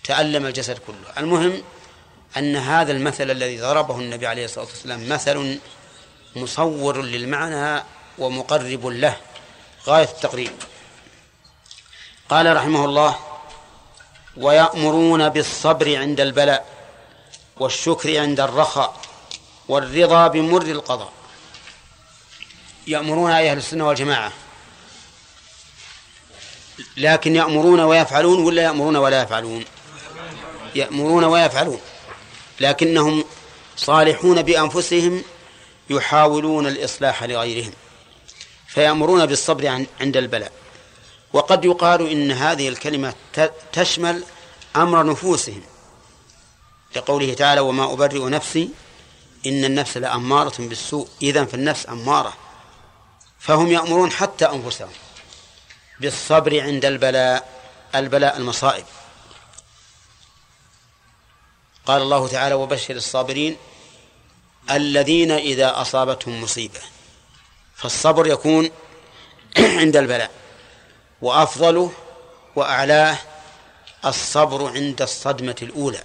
تألم 0.05 0.47
الجسد 0.47 0.79
كله. 0.79 1.19
المهم 1.19 1.63
أن 2.37 2.57
هذا 2.57 2.93
المثل 2.93 3.31
الذي 3.31 3.61
ضربه 3.61 3.99
النبي 3.99 4.27
عليه 4.27 4.45
الصلاة 4.45 4.67
والسلام 4.67 5.09
مثل 5.09 5.59
مصور 6.37 7.03
للمعنى 7.03 7.85
ومقرب 8.19 8.87
له. 8.87 9.17
غاية 9.87 10.05
التقريب. 10.05 10.53
قال 12.29 12.57
رحمه 12.57 12.85
الله 12.85 13.17
ويأمرون 14.37 15.29
بالصبر 15.29 15.97
عند 15.97 16.21
البلاء 16.21 16.67
والشكر 17.57 18.21
عند 18.21 18.41
الرخاء 18.41 19.01
والرضا 19.69 20.29
بمر 20.29 20.63
القضاء. 20.63 21.13
يأمرون 22.87 23.31
أهل 23.31 23.57
السنة 23.57 23.89
والجماعة. 23.89 24.33
لكن 26.97 27.37
يأمرون 27.37 27.81
ويفعلون 27.81 28.45
ولا 28.45 28.63
يأمرون 28.63 28.97
ولا 28.97 29.23
يفعلون؟ 29.23 29.65
يأمرون 30.75 31.25
ويفعلون. 31.25 31.81
لكنهم 32.61 33.25
صالحون 33.77 34.43
بأنفسهم 34.43 35.25
يحاولون 35.91 36.67
الإصلاح 36.67 37.23
لغيرهم 37.23 37.73
فيأمرون 38.69 39.27
بالصبر 39.27 39.87
عند 40.01 40.17
البلاء. 40.17 40.53
وقد 41.33 41.65
يقال 41.65 42.11
إن 42.11 42.31
هذه 42.31 42.69
الكلمة 42.69 43.15
تشمل 43.73 44.25
أمر 44.77 45.07
نفوسهم. 45.07 45.63
لقوله 46.97 47.35
تعالى 47.35 47.61
وما 47.61 47.93
أبرئ 47.93 48.29
نفسي 48.29 48.71
إن 49.47 49.65
النفس 49.65 49.97
لأمارة 49.97 50.55
بالسوء. 50.59 51.09
إذا 51.23 51.45
فالنفس 51.45 51.89
أمارة. 51.89 52.35
فهم 53.39 53.73
يأمرون 53.73 54.13
حتى 54.13 54.45
أنفسهم 54.45 54.93
بالصبر 56.01 56.61
عند 56.61 56.85
البلاء 56.85 57.49
البلاء 57.95 58.37
المصائب. 58.37 58.85
قال 61.87 62.03
الله 62.03 62.29
تعالى 62.29 62.55
وبشر 62.55 62.97
الصابرين 62.97 63.57
الذين 64.71 65.31
إذا 65.31 65.81
أصابتهم 65.81 66.43
مصيبة 66.43 66.81
فالصبر 67.77 68.27
يكون 68.27 68.71
عند 69.81 69.97
البلاء 69.97 70.31
وأفضله 71.23 71.93
وأعلاه 72.57 73.19
الصبر 74.05 74.71
عند 74.71 75.03
الصدمة 75.03 75.57
الأولى. 75.63 76.03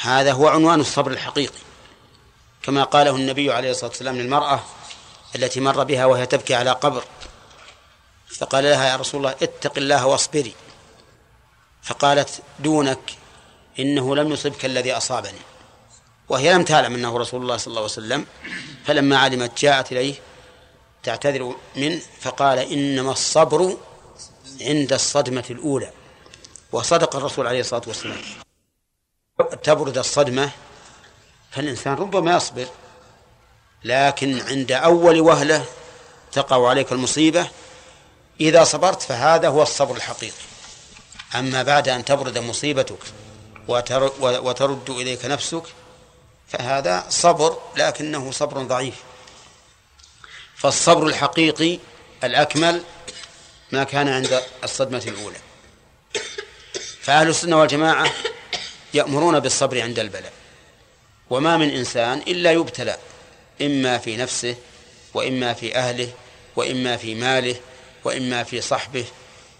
هذا 0.00 0.32
هو 0.32 0.48
عنوان 0.48 0.80
الصبر 0.80 1.10
الحقيقي. 1.10 1.58
كما 2.62 2.84
قاله 2.84 3.16
النبي 3.16 3.52
عليه 3.52 3.70
الصلاة 3.70 3.90
والسلام 3.90 4.16
للمرأة 4.16 4.60
التي 5.36 5.60
مر 5.60 5.84
بها 5.84 6.06
وهي 6.06 6.26
تبكي 6.26 6.54
على 6.54 6.70
قبر 6.70 7.04
فقال 8.26 8.64
لها 8.64 8.88
يا 8.88 8.96
رسول 8.96 9.20
الله 9.20 9.36
اتق 9.42 9.72
الله 9.76 10.06
واصبري. 10.06 10.54
فقالت 11.82 12.42
دونك 12.58 13.16
إنه 13.78 14.16
لم 14.16 14.32
يصبك 14.32 14.64
الذي 14.64 14.92
أصابني. 14.92 15.53
وهي 16.28 16.54
لم 16.54 16.64
تعلم 16.64 16.94
أنه 16.94 17.18
رسول 17.18 17.42
الله 17.42 17.56
صلى 17.56 17.66
الله 17.70 17.80
عليه 17.80 17.92
وسلم 17.92 18.26
فلما 18.86 19.18
علمت 19.18 19.58
جاءت 19.58 19.92
إليه 19.92 20.14
تعتذر 21.02 21.56
منه 21.76 22.00
فقال 22.20 22.58
إنما 22.58 23.12
الصبر 23.12 23.76
عند 24.60 24.92
الصدمة 24.92 25.44
الأولى. 25.50 25.90
وصدق 26.72 27.16
الرسول 27.16 27.46
عليه 27.46 27.60
الصلاة 27.60 27.82
والسلام. 27.86 28.18
تبرد 29.62 29.98
الصدمة 29.98 30.50
فالإنسان 31.50 31.94
ربما 31.94 32.36
يصبر 32.36 32.66
لكن 33.84 34.40
عند 34.40 34.72
أول 34.72 35.20
وهلة 35.20 35.64
تقع 36.32 36.68
عليك 36.68 36.92
المصيبة. 36.92 37.48
إذا 38.40 38.64
صبرت 38.64 39.02
فهذا 39.02 39.48
هو 39.48 39.62
الصبر 39.62 39.96
الحقيقي. 39.96 40.44
أما 41.34 41.62
بعد 41.62 41.88
أن 41.88 42.04
تبرد 42.04 42.38
مصيبتك 42.38 42.98
وترد 44.18 44.90
إليك 44.90 45.24
نفسك 45.24 45.62
فهذا 46.48 47.06
صبر 47.08 47.58
لكنه 47.76 48.30
صبر 48.30 48.62
ضعيف. 48.62 48.94
فالصبر 50.56 51.06
الحقيقي 51.06 51.78
الأكمل 52.24 52.82
ما 53.72 53.84
كان 53.84 54.08
عند 54.08 54.42
الصدمة 54.64 55.02
الأولى. 55.06 55.38
فأهل 57.00 57.28
السنة 57.28 57.60
والجماعة 57.60 58.12
يأمرون 58.94 59.40
بالصبر 59.40 59.80
عند 59.82 59.98
البلاء. 59.98 60.32
وما 61.30 61.56
من 61.56 61.70
إنسان 61.70 62.18
إلا 62.18 62.52
يبتلى 62.52 62.98
إما 63.62 63.98
في 63.98 64.16
نفسه 64.16 64.56
وإما 65.14 65.54
في 65.54 65.76
أهله 65.76 66.12
وإما 66.56 66.96
في 66.96 67.14
ماله 67.14 67.56
وإما 68.04 68.44
في 68.44 68.60
صحبه 68.60 69.04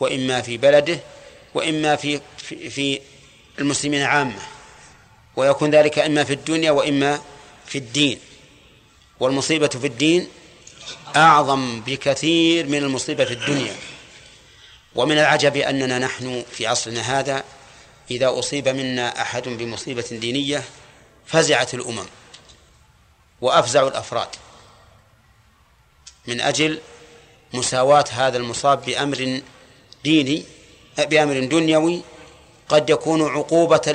وإما 0.00 0.42
في 0.42 0.56
بلده 0.56 0.98
وإما 1.54 1.96
في 1.96 2.20
في, 2.38 2.70
في 2.70 3.00
المسلمين 3.58 4.02
عامة. 4.02 4.42
ويكون 5.36 5.70
ذلك 5.70 5.98
إما 5.98 6.24
في 6.24 6.32
الدنيا 6.32 6.70
وإما 6.70 7.20
في 7.66 7.78
الدين. 7.78 8.18
والمصيبة 9.20 9.68
في 9.68 9.86
الدين 9.86 10.28
أعظم 11.16 11.80
بكثير 11.80 12.66
من 12.66 12.78
المصيبة 12.78 13.24
في 13.24 13.32
الدنيا. 13.32 13.76
ومن 14.94 15.18
العجب 15.18 15.56
أننا 15.56 15.98
نحن 15.98 16.44
في 16.52 16.66
عصرنا 16.66 17.00
هذا 17.00 17.44
إذا 18.10 18.38
أصيب 18.38 18.68
منا 18.68 19.22
أحد 19.22 19.48
بمصيبة 19.48 20.06
دينية 20.10 20.64
فزعت 21.26 21.74
الأمم 21.74 22.06
وأفزع 23.40 23.88
الأفراد. 23.88 24.28
من 26.26 26.40
أجل 26.40 26.80
مساواة 27.52 28.04
هذا 28.10 28.36
المصاب 28.36 28.84
بأمر 28.84 29.40
ديني 30.04 30.44
بأمر 30.98 31.44
دنيوي 31.44 32.02
قد 32.68 32.90
يكون 32.90 33.36
عقوبة 33.36 33.92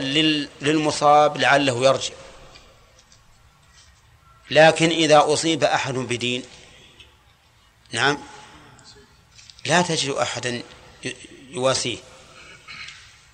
للمصاب 0.61 1.37
لعله 1.37 1.85
يرجع. 1.85 2.13
لكن 4.51 4.89
إذا 4.89 5.33
أصيب 5.33 5.63
أحد 5.63 5.93
بدين 5.93 6.43
نعم 7.91 8.17
لا 9.65 9.81
تجد 9.81 10.09
أحدا 10.09 10.63
يواسيه. 11.49 11.97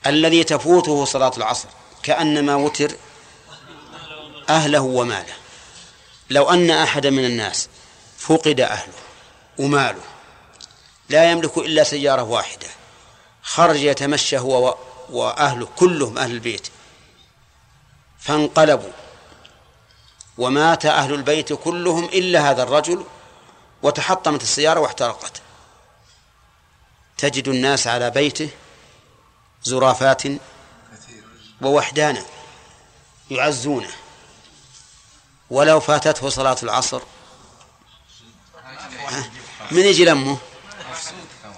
الذي 0.05 0.43
تفوته 0.43 1.05
صلاة 1.05 1.31
العصر 1.37 1.67
كأنما 2.03 2.55
وتر 2.55 2.91
أهله 4.49 4.81
وماله. 4.81 5.33
لو 6.29 6.49
أن 6.49 6.71
أحدا 6.71 7.09
من 7.09 7.25
الناس 7.25 7.69
فقد 8.17 8.59
أهله 8.59 8.93
وماله 9.57 10.01
لا 11.09 11.31
يملك 11.31 11.57
إلا 11.57 11.83
سيارة 11.83 12.23
واحدة 12.23 12.67
خرج 13.43 13.75
يتمشى 13.75 14.37
هو 14.37 14.77
وأهله 15.09 15.67
كلهم 15.75 16.17
أهل 16.17 16.31
البيت. 16.31 16.67
فانقلبوا. 18.19 18.91
ومات 20.37 20.85
أهل 20.85 21.13
البيت 21.13 21.53
كلهم 21.53 22.05
إلا 22.05 22.51
هذا 22.51 22.63
الرجل 22.63 23.05
وتحطمت 23.83 24.41
السيارة 24.41 24.79
واحترقت. 24.79 25.41
تجد 27.17 27.47
الناس 27.47 27.87
على 27.87 28.11
بيته 28.11 28.49
زرافات 29.63 30.23
ووحدانا 31.61 32.25
يعزونه. 33.31 33.89
ولو 35.49 35.79
فاتته 35.79 36.29
صلاة 36.29 36.57
العصر 36.63 37.01
من 39.71 39.81
يجي 39.81 40.05
لمه 40.05 40.37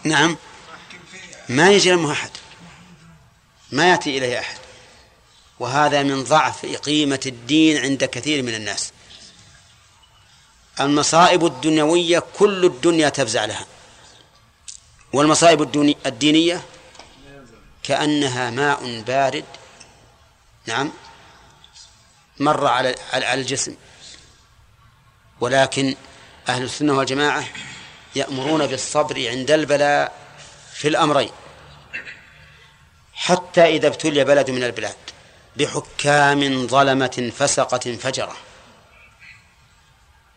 نعم. 0.04 0.38
ما 1.50 1.72
يجي 1.72 1.92
لمه 1.92 2.12
أحد. 2.12 2.30
ما 3.72 3.90
يأتي 3.90 4.18
إليه 4.18 4.40
أحد. 4.40 4.58
وهذا 5.60 6.04
من 6.04 6.24
ضعف 6.24 6.66
قيمة 6.66 7.20
الدين 7.26 7.78
عند 7.78 8.04
كثير 8.04 8.44
من 8.44 8.56
الناس. 8.56 8.92
المصائب 10.80 11.46
الدنيوية 11.46 12.24
كل 12.40 12.66
الدنيا 12.66 13.10
تفزع 13.10 13.46
لها. 13.46 13.66
والمصائب 15.14 15.62
الدينية 16.06 16.62
كأنها 17.84 18.50
ماء 18.50 19.02
بارد. 19.02 19.46
نعم. 20.66 20.92
مر 22.40 22.68
على 22.68 22.96
على 23.14 23.34
الجسم. 23.34 23.76
ولكن 25.42 25.96
أهل 26.50 26.64
السنة 26.64 26.94
والجماعة 26.94 27.46
يأمرون 28.16 28.68
بالصبر 28.68 29.30
عند 29.30 29.52
البلاء 29.52 30.13
في 30.74 30.88
الأمرين. 30.88 31.32
حتى 33.18 33.65
إذا 33.65 33.88
ابتلي 33.88 34.24
بلد 34.24 34.52
من 34.52 34.63
البلاد 34.63 34.96
بحكام 35.56 36.68
ظلمة 36.68 37.32
فسقة 37.38 37.96
فجرة 37.96 38.38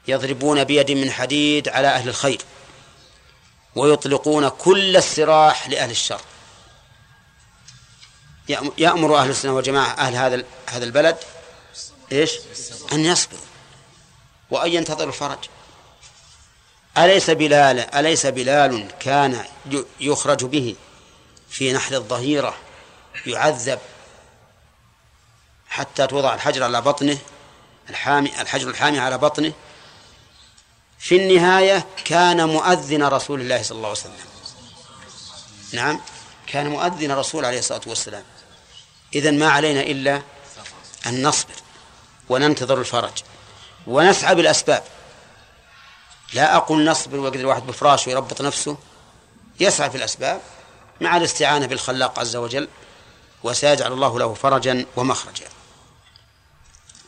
يضربون 0.09 0.65
بيد 0.65 0.91
من 0.91 1.11
حديد 1.11 1.69
على 1.69 1.89
أهل 1.89 2.09
الخير 2.09 2.43
ويطلقون 3.75 4.49
كل 4.49 4.97
السراح 4.97 5.69
لأهل 5.69 5.91
الشر. 5.91 6.21
يأمر 8.79 9.17
أهل 9.17 9.31
السنة 9.31 9.53
والجماعة 9.53 9.91
أهل 9.91 10.15
هذا 10.15 10.45
هذا 10.67 10.85
البلد 10.85 11.17
إيش؟ 12.13 12.33
أن 12.93 13.05
يصبروا 13.05 13.41
وأن 14.51 14.73
ينتظروا 14.73 15.09
الفرج. 15.09 15.39
أليس 16.99 17.31
بلال 17.31 17.95
أليس 17.95 18.27
بلال 18.27 18.89
كان 19.01 19.45
يخرج 20.01 20.45
به 20.45 20.77
في 21.51 21.73
نحر 21.73 21.95
الظهيرة 21.95 22.55
يعذب 23.27 23.79
حتى 25.69 26.07
توضع 26.07 26.35
الحجر 26.35 26.65
على 26.65 26.81
بطنه 26.81 27.19
الحامي 27.91 28.41
الحجر 28.41 28.71
الحامي 28.71 28.99
على 28.99 29.19
بطنه. 29.19 29.53
في 30.99 31.17
النهاية 31.17 31.87
كان 32.05 32.49
مؤذن 32.49 33.03
رسول 33.03 33.41
الله 33.41 33.63
صلى 33.63 33.77
الله 33.77 33.89
عليه 33.89 33.99
وسلم. 33.99 34.15
نعم 35.73 36.01
كان 36.47 36.69
مؤذن 36.69 37.13
رسول 37.13 37.45
عليه 37.45 37.59
الصلاة 37.59 37.81
والسلام. 37.87 38.25
إذن 39.15 39.39
ما 39.39 39.51
علينا 39.51 39.81
إلا 39.81 40.23
أن 41.07 41.23
نصبر 41.23 41.55
وننتظر 42.29 42.79
الفرج 42.79 43.23
ونسعى 43.87 44.35
بالأسباب. 44.35 44.85
لا 46.33 46.57
أقول 46.57 46.85
نصبر 46.85 47.17
ويقدر 47.17 47.41
الواحد 47.41 47.67
بفراش 47.67 48.07
ويربط 48.07 48.43
نفسه 48.43 48.77
يسعى 49.61 49.91
في 49.91 49.97
الأسباب 49.97 50.41
مع 51.01 51.17
الاستعانة 51.17 51.67
بالخلاق 51.67 52.19
عز 52.19 52.37
وجل. 52.37 52.69
وسيجعل 53.43 53.93
الله 53.93 54.19
له 54.19 54.35
فرجا 54.35 54.87
ومخرجا. 54.97 55.49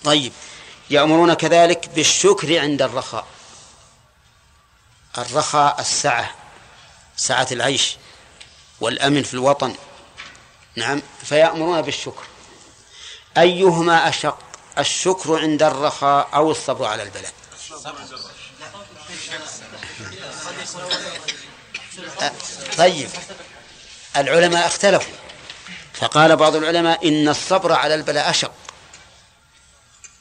طيب 0.05 0.33
يأمرون 0.91 1.35
كذلك 1.35 1.89
بالشكر 1.89 2.59
عند 2.59 2.83
الرخاء. 2.83 3.27
الرخاء 5.19 5.81
السعة 5.81 6.35
سعة 7.17 7.49
العيش 7.53 7.97
والأمن 8.81 9.23
في 9.23 9.35
الوطن. 9.35 9.75
نعم 10.77 11.03
فيأمرون 11.25 11.83
بالشكر. 11.83 12.25
أيهما 13.39 14.09
أشق؟ 14.09 14.39
الشكر 14.79 15.39
عند 15.39 15.63
الرخاء 15.63 16.29
أو 16.35 16.51
الصبر 16.51 16.85
على 16.85 17.03
البلاء؟ 17.03 17.33
طيب 22.79 23.11
العلماء 24.17 24.67
اختلفوا. 24.67 25.22
فقال 25.93 26.37
بعض 26.37 26.57
العلماء 26.57 27.09
إن 27.09 27.29
الصبر 27.29 27.73
على 27.73 27.95
البلاء 27.95 28.31
أشق. 28.31 28.53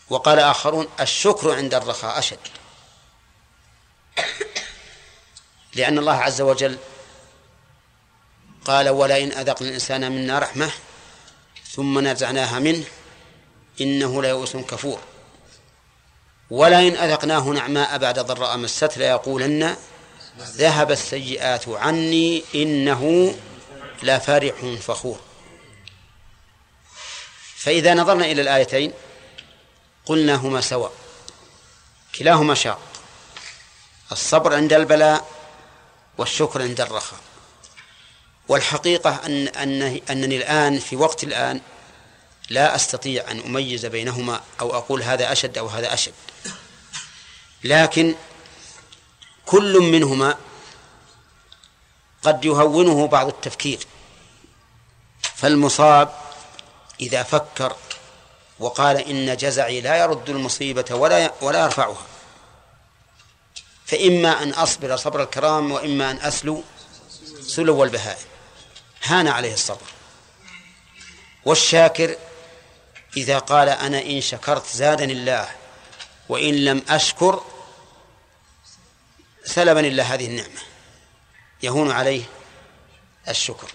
وقال 0.10 0.40
آخرون 0.40 0.88
الشكر 1.00 1.56
عند 1.56 1.74
الرخاء 1.74 2.20
أشد. 2.20 2.40
لأن 5.76 5.98
الله 5.98 6.14
عز 6.14 6.42
وجل 6.42 6.78
قال 8.66 8.90
ولئن 8.90 9.32
أذقنا 9.32 9.68
الإنسان 9.68 10.12
منا 10.12 10.40
رحمة 10.40 10.72
ثم 11.72 12.08
نزعناها 12.08 12.60
منه 12.60 12.84
إنه 13.82 14.22
ليئوس 14.22 14.58
كفور. 14.58 15.00
ولئن 16.50 16.96
أذقناه 16.96 17.50
نعماء 17.50 17.98
بعد 17.98 18.20
ضراء 18.20 18.58
مست 18.58 18.98
ليقولن 18.98 19.76
ذهب 20.40 20.92
السيئات 20.92 21.70
عني 21.70 22.44
إنه 22.56 23.36
لفرح 24.04 24.76
فخور. 24.82 25.20
فإذا 27.64 27.94
نظرنا 27.94 28.26
إلى 28.26 28.42
الآيتين 28.42 28.94
قلنا 30.06 30.36
هما 30.36 30.62
سواء. 30.62 30.92
كلاهما 32.16 32.54
شاق. 32.54 32.80
الصبر 34.12 34.54
عند 34.54 34.74
البلاء 34.74 35.28
والشكر 36.18 36.62
عند 36.62 36.82
الرخاء. 36.82 37.20
والحقيقة 38.48 39.26
أن 39.26 39.48
أن 39.48 40.02
أنني 40.10 40.38
الآن 40.38 40.80
في 40.80 40.96
وقت 40.96 41.24
الآن 41.24 41.62
لا 42.50 42.76
أستطيع 42.76 43.32
أن 43.32 43.40
أميز 43.40 43.86
بينهما 43.86 44.42
أو 44.62 44.76
أقول 44.78 45.04
هذا 45.04 45.32
أشد 45.32 45.58
أو 45.58 45.68
هذا 45.68 45.94
أشد. 45.94 46.14
لكن 47.64 48.16
كل 49.46 49.80
منهما 49.80 50.38
قد 52.24 52.46
يهونه 52.46 53.08
بعض 53.08 53.28
التفكير. 53.28 53.80
فالمصاب 55.36 56.31
إذا 57.02 57.24
فكر 57.24 57.76
وقال 58.60 58.98
إن 58.98 59.38
جزعي 59.38 59.82
لا 59.82 59.96
يرد 59.96 60.30
المصيبة 60.30 60.86
ولا 60.96 61.34
ولا 61.42 61.64
يرفعها. 61.64 62.06
فإما 63.86 64.44
أن 64.44 64.50
أصبر 64.50 64.96
صبر 64.96 65.24
الكرام 65.24 65.72
وإما 65.72 66.12
أن 66.12 66.18
أسلو 66.18 66.64
سلو 67.42 67.84
البهائم. 67.84 68.26
هان 69.04 69.28
عليه 69.28 69.54
الصبر. 69.54 69.88
والشاكر 71.46 72.16
إذا 73.18 73.40
قال 73.40 73.70
أنا 73.70 74.02
إن 74.02 74.22
شكرت 74.22 74.68
زادني 74.68 75.14
الله 75.14 75.50
وإن 76.30 76.66
لم 76.66 76.84
أشكر 76.90 77.44
سلبني 79.44 79.88
الله 79.88 80.14
هذه 80.14 80.26
النعمة. 80.26 80.62
يهون 81.64 81.92
عليه 81.92 82.24
الشكر. 83.30 83.72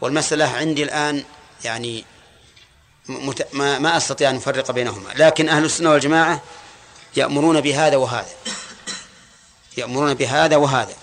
والمسألة 0.00 0.48
عندي 0.48 0.82
الآن 0.82 1.24
يعني 1.64 2.04
مت... 3.08 3.48
ما, 3.52 3.78
ما 3.78 3.96
أستطيع 3.96 4.30
أن 4.30 4.36
أفرق 4.36 4.70
بينهما. 4.70 5.10
لكن 5.16 5.48
أهل 5.48 5.64
السنة 5.64 5.90
والجماعة 5.90 6.42
يأمرون 7.16 7.60
بهذا 7.60 7.96
وهذا. 7.96 8.34
يأمرون 9.76 10.14
بهذا 10.14 10.56
وهذا. 10.56 10.94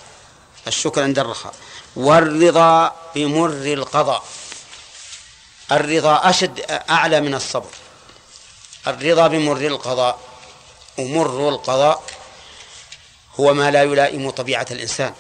الشكر 0.68 1.04
عند 1.04 1.20
الرخاء. 1.20 1.54
والرضا 1.96 2.96
بمر 3.16 3.50
القضاء. 3.50 4.24
الرضا 5.72 6.30
أشد 6.30 6.66
أعلى 6.90 7.22
من 7.22 7.34
الصبر. 7.34 7.70
الرضا 8.88 9.28
بمر 9.28 9.58
القضاء. 9.58 10.20
ومر 10.98 11.50
القضاء 11.50 12.04
هو 13.40 13.54
ما 13.54 13.72
لا 13.72 13.84
يلائم 13.84 14.30
طبيعة 14.30 14.68
الإنسان. 14.72 15.14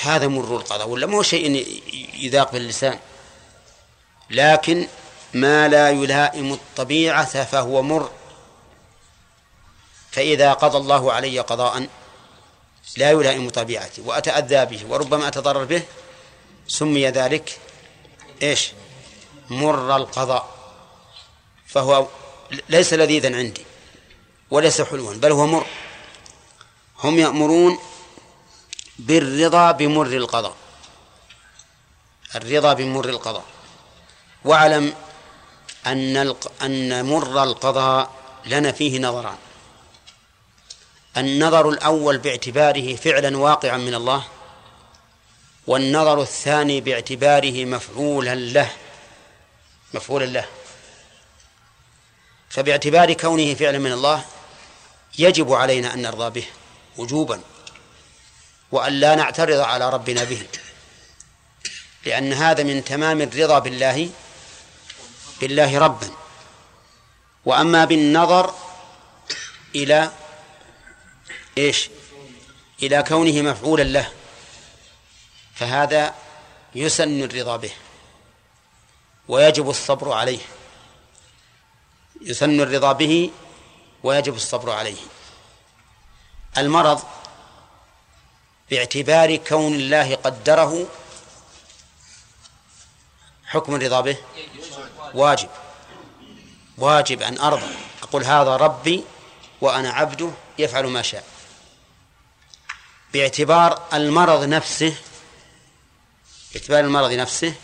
هذا 0.00 0.26
مر 0.28 0.56
القضاء. 0.56 0.88
ولا 0.88 1.06
مو 1.06 1.22
شيء 1.22 1.66
يذاق 2.14 2.52
باللسان. 2.52 2.98
لكن 4.30 4.88
ما 5.34 5.68
لا 5.68 5.90
يلائم 5.90 6.52
الطبيعة 6.52 7.44
فهو 7.44 7.82
مر. 7.82 8.10
فإذا 10.10 10.52
قضى 10.52 10.78
الله 10.78 11.12
علي 11.12 11.40
قضاء 11.40 11.88
لا 12.96 13.10
يلائم 13.10 13.50
طبيعتي 13.50 14.00
وأتأذى 14.00 14.64
به 14.64 14.86
وربما 14.88 15.28
أتضرر 15.28 15.64
به 15.64 15.82
سمي 16.68 17.08
ذلك 17.08 17.58
إيش؟ 18.42 18.72
مر 19.50 19.96
القضاء. 19.96 20.56
فهو 21.66 22.06
ليس 22.68 22.92
لذيذا 22.92 23.36
عندي 23.36 23.64
وليس 24.50 24.80
حلوا 24.80 25.14
بل 25.14 25.32
هو 25.32 25.46
مر. 25.46 25.66
هم 27.04 27.18
يأمرون 27.18 27.78
بالرضا 28.98 29.72
بمر 29.72 30.06
القضاء. 30.06 30.56
الرضا 32.34 32.72
بمر 32.72 33.08
القضاء. 33.08 33.44
واعلم 34.46 34.94
أن 35.86 36.34
أن 36.62 37.04
مر 37.04 37.42
القضاء 37.42 38.10
لنا 38.46 38.72
فيه 38.72 38.98
نظران. 38.98 39.36
النظر 41.16 41.68
الأول 41.68 42.18
باعتباره 42.18 42.96
فعلا 42.96 43.38
واقعا 43.38 43.76
من 43.76 43.94
الله 43.94 44.24
والنظر 45.66 46.22
الثاني 46.22 46.80
باعتباره 46.80 47.64
مفعولا 47.64 48.34
له 48.34 48.70
مفعولا 49.94 50.24
له. 50.24 50.46
فباعتبار 52.50 53.12
كونه 53.12 53.54
فعلا 53.54 53.78
من 53.78 53.92
الله 53.92 54.24
يجب 55.18 55.52
علينا 55.52 55.94
أن 55.94 56.02
نرضى 56.02 56.40
به 56.40 56.46
وجوبا 56.96 57.40
وأن 58.72 58.92
لا 58.92 59.14
نعترض 59.14 59.60
على 59.60 59.90
ربنا 59.90 60.24
به 60.24 60.42
لأن 62.04 62.32
هذا 62.32 62.62
من 62.62 62.84
تمام 62.84 63.20
الرضا 63.20 63.58
بالله 63.58 64.10
بالله 65.40 65.78
ربا. 65.78 66.10
وأما 67.44 67.84
بالنظر 67.84 68.54
إلى 69.74 70.12
إيش؟ 71.58 71.90
إلى 72.82 73.02
كونه 73.02 73.42
مفعولا 73.42 73.82
له. 73.82 74.12
فهذا 75.54 76.14
يسن 76.74 77.22
الرضا 77.22 77.56
به. 77.56 77.72
ويجب 79.28 79.70
الصبر 79.70 80.12
عليه. 80.12 80.38
يسن 82.20 82.60
الرضا 82.60 82.92
به 82.92 83.30
ويجب 84.02 84.34
الصبر 84.34 84.70
عليه. 84.70 85.00
المرض 86.58 87.02
باعتبار 88.70 89.36
كون 89.36 89.74
الله 89.74 90.14
قدره 90.14 90.86
حكم 93.46 93.74
الرضا 93.74 94.00
به. 94.00 94.18
واجب. 95.14 95.48
واجب 96.78 97.22
أن 97.22 97.38
أرضى. 97.38 97.74
أقول 98.02 98.24
هذا 98.24 98.56
ربي 98.56 99.04
وأنا 99.60 99.90
عبده 99.90 100.30
يفعل 100.58 100.86
ما 100.86 101.02
شاء. 101.02 101.24
باعتبار 103.12 103.82
المرض 103.92 104.44
نفسه 104.44 104.96
باعتبار 106.52 106.80
المرض 106.80 107.12
نفسه 107.12 107.54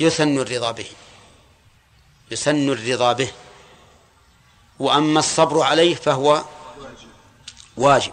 يسن 0.00 0.38
الرضا 0.38 0.70
به. 0.70 0.86
يسن 2.30 2.68
الرضا 2.68 3.12
به. 3.12 3.32
وأما 4.78 5.18
الصبر 5.18 5.62
عليه 5.62 5.94
فهو 5.94 6.44
واجب. 7.76 8.12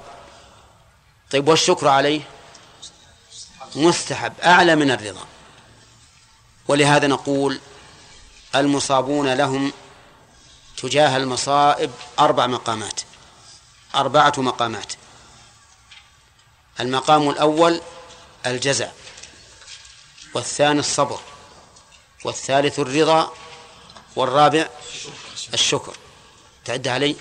طيب 1.31 1.47
والشكر 1.47 1.87
عليه؟ 1.87 2.21
مستحب 3.75 4.33
أعلى 4.43 4.75
من 4.75 4.91
الرضا. 4.91 5.25
ولهذا 6.67 7.07
نقول 7.07 7.59
المصابون 8.55 9.33
لهم 9.33 9.73
تجاه 10.77 11.17
المصائب 11.17 11.91
أربع 12.19 12.47
مقامات 12.47 13.01
أربعة 13.95 14.33
مقامات. 14.37 14.93
المقام 16.79 17.29
الأول 17.29 17.81
الجزاء 18.45 18.95
والثاني 20.33 20.79
الصبر 20.79 21.19
والثالث 22.25 22.79
الرضا 22.79 23.33
والرابع 24.15 24.69
الشكر. 25.53 25.97
تعد 26.65 26.87
علي. 26.87 27.15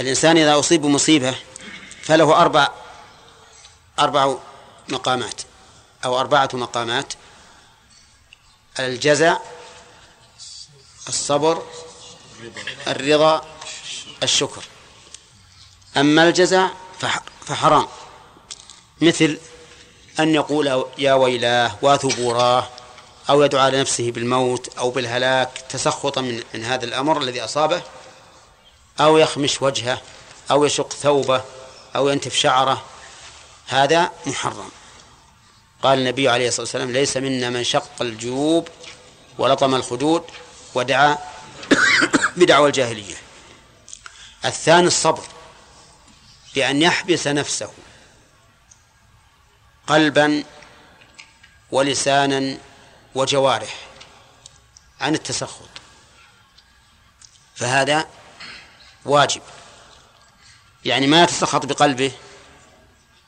الإنسان 0.00 0.36
إذا 0.36 0.58
أصيب 0.58 0.82
بمصيبة 0.82 1.34
فله 2.02 2.40
أربع 2.40 2.68
أربع 3.98 4.34
مقامات. 4.88 5.42
أو 6.04 6.20
أربعة 6.20 6.48
مقامات. 6.52 7.12
الجزع 8.78 9.36
الصبر 11.08 11.62
الرضا 12.86 13.44
الشكر. 14.22 14.64
أما 15.96 16.28
الجزع 16.28 16.68
فحرام. 17.46 17.88
مثل 19.00 19.38
أن 20.20 20.34
يقول 20.34 20.86
يا 20.98 21.14
ويلاه 21.14 21.76
وثبوراه 21.82 22.68
أو 23.30 23.42
يدعو 23.42 23.60
على 23.60 23.80
نفسه 23.80 24.10
بالموت 24.10 24.78
أو 24.78 24.90
بالهلاك 24.90 25.64
تسخطا 25.68 26.20
من, 26.20 26.42
من 26.54 26.64
هذا 26.64 26.84
الأمر 26.84 27.22
الذي 27.22 27.44
أصابه 27.44 27.82
أو 29.00 29.18
يخمش 29.18 29.62
وجهه 29.62 30.02
أو 30.50 30.64
يشق 30.64 30.92
ثوبه 30.92 31.44
أو 31.96 32.08
ينتف 32.08 32.34
شعره 32.34 32.82
هذا 33.66 34.10
محرم. 34.26 34.70
قال 35.82 35.98
النبي 35.98 36.28
عليه 36.28 36.48
الصلاة 36.48 36.62
والسلام 36.62 36.90
ليس 36.90 37.16
منا 37.16 37.50
من 37.50 37.64
شق 37.64 38.02
الجيوب 38.02 38.68
ولطم 39.38 39.74
الخدود 39.74 40.24
ودعا 40.74 41.18
بدعوى 42.36 42.66
الجاهلية. 42.68 43.14
الثاني 44.44 44.86
الصبر 44.86 45.22
بأن 46.54 46.82
يحبس 46.82 47.26
نفسه 47.26 47.72
قلبا 49.86 50.44
ولسانا 51.70 52.58
وجوارح 53.14 53.74
عن 55.00 55.14
التسخط. 55.14 55.68
فهذا 57.54 58.08
واجب. 59.04 59.42
يعني 60.84 61.06
ما 61.06 61.22
يتسخط 61.22 61.66
بقلبه 61.66 62.12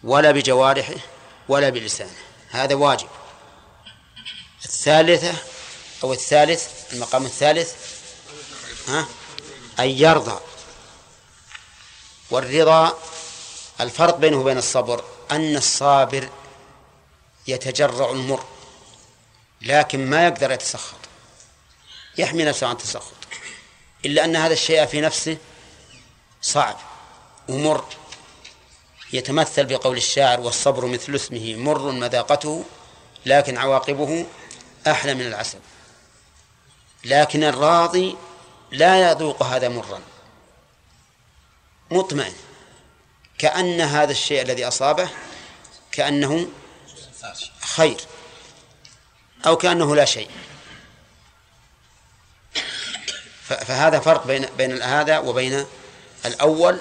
ولا 0.04 0.30
بجوارحه 0.30 0.94
ولا 1.48 1.68
بلسانه. 1.68 2.27
هذا 2.50 2.74
واجب. 2.74 3.08
الثالثة 4.64 5.34
أو 6.04 6.12
الثالث 6.12 6.92
المقام 6.92 7.26
الثالث 7.26 7.74
ها؟ 8.88 9.08
أن 9.80 9.88
يرضى. 9.88 10.40
والرضا 12.30 12.98
الفرق 13.80 14.16
بينه 14.16 14.36
وبين 14.36 14.58
الصبر 14.58 15.04
أن 15.30 15.56
الصابر 15.56 16.28
يتجرع 17.46 18.10
المر 18.10 18.44
لكن 19.62 20.10
ما 20.10 20.26
يقدر 20.26 20.50
يتسخط. 20.50 20.98
يحمي 22.18 22.44
نفسه 22.44 22.66
عن 22.66 22.72
التسخط. 22.72 23.14
إلا 24.04 24.24
أن 24.24 24.36
هذا 24.36 24.52
الشيء 24.52 24.86
في 24.86 25.00
نفسه 25.00 25.36
صعب 26.42 26.76
ومر. 27.48 27.84
يتمثل 29.12 29.64
بقول 29.64 29.96
الشاعر 29.96 30.40
والصبر 30.40 30.86
مثل 30.86 31.14
اسمه 31.14 31.54
مر 31.56 31.90
مذاقته 31.90 32.64
لكن 33.26 33.58
عواقبه 33.58 34.26
أحلى 34.86 35.14
من 35.14 35.26
العسل. 35.26 35.58
لكن 37.04 37.44
الراضي 37.44 38.16
لا 38.70 39.10
يذوق 39.10 39.42
هذا 39.42 39.68
مرا. 39.68 40.00
مطمئن. 41.90 42.34
كأن 43.38 43.80
هذا 43.80 44.10
الشيء 44.10 44.42
الذي 44.42 44.68
أصابه 44.68 45.08
كأنه 45.92 46.48
خير. 47.60 48.00
أو 49.46 49.56
كأنه 49.56 49.96
لا 49.96 50.04
شيء. 50.04 50.30
فهذا 53.42 54.00
فرق 54.00 54.26
بين 54.26 54.46
بين 54.56 54.82
هذا 54.82 55.18
وبين 55.18 55.66
الأول 56.26 56.80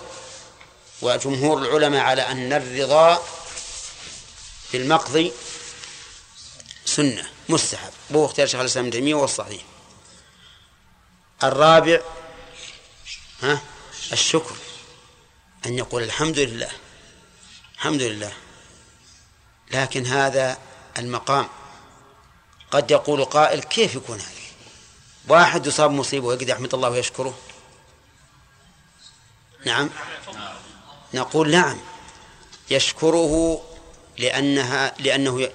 وجمهور 1.02 1.58
العلماء 1.58 2.02
على 2.02 2.22
أن 2.22 2.54
الرضا 2.54 3.24
بالمقضي 4.74 5.32
سنة 6.86 7.30
مستحب. 7.50 7.91
بو 8.10 8.26
اختيار 8.26 8.48
شيخ 8.48 8.60
الإسلام 8.60 8.86
ابن 8.86 8.93
تيمية 8.93 9.16
والصحيح 9.16 9.62
الرابع 11.43 12.02
ها؟ 13.41 13.62
الشكر. 14.12 14.56
أن 15.66 15.78
يقول 15.78 16.04
الحمد 16.04 16.39
لله 16.39 16.72
الحمد 17.76 18.02
لله. 18.02 18.34
لكن 19.72 20.06
هذا 20.06 20.58
المقام. 20.98 21.50
قد 22.72 22.91
يقول 22.91 23.26
قائل 23.26 23.64
كيف 23.64 23.95
يكون 23.95 24.20
هذا؟ 24.20 24.32
واحد 25.28 25.68
يصاب 25.68 25.91
مصيبة 25.91 26.28
ويقدر 26.28 26.50
يحمد 26.50 26.74
الله 26.74 26.89
ويشكره. 26.89 27.38
نعم. 29.66 29.89
نقول 31.14 31.51
نعم 31.51 31.78
يشكره 32.70 33.62
لأنها 34.18 34.93
لأنه 34.99 35.49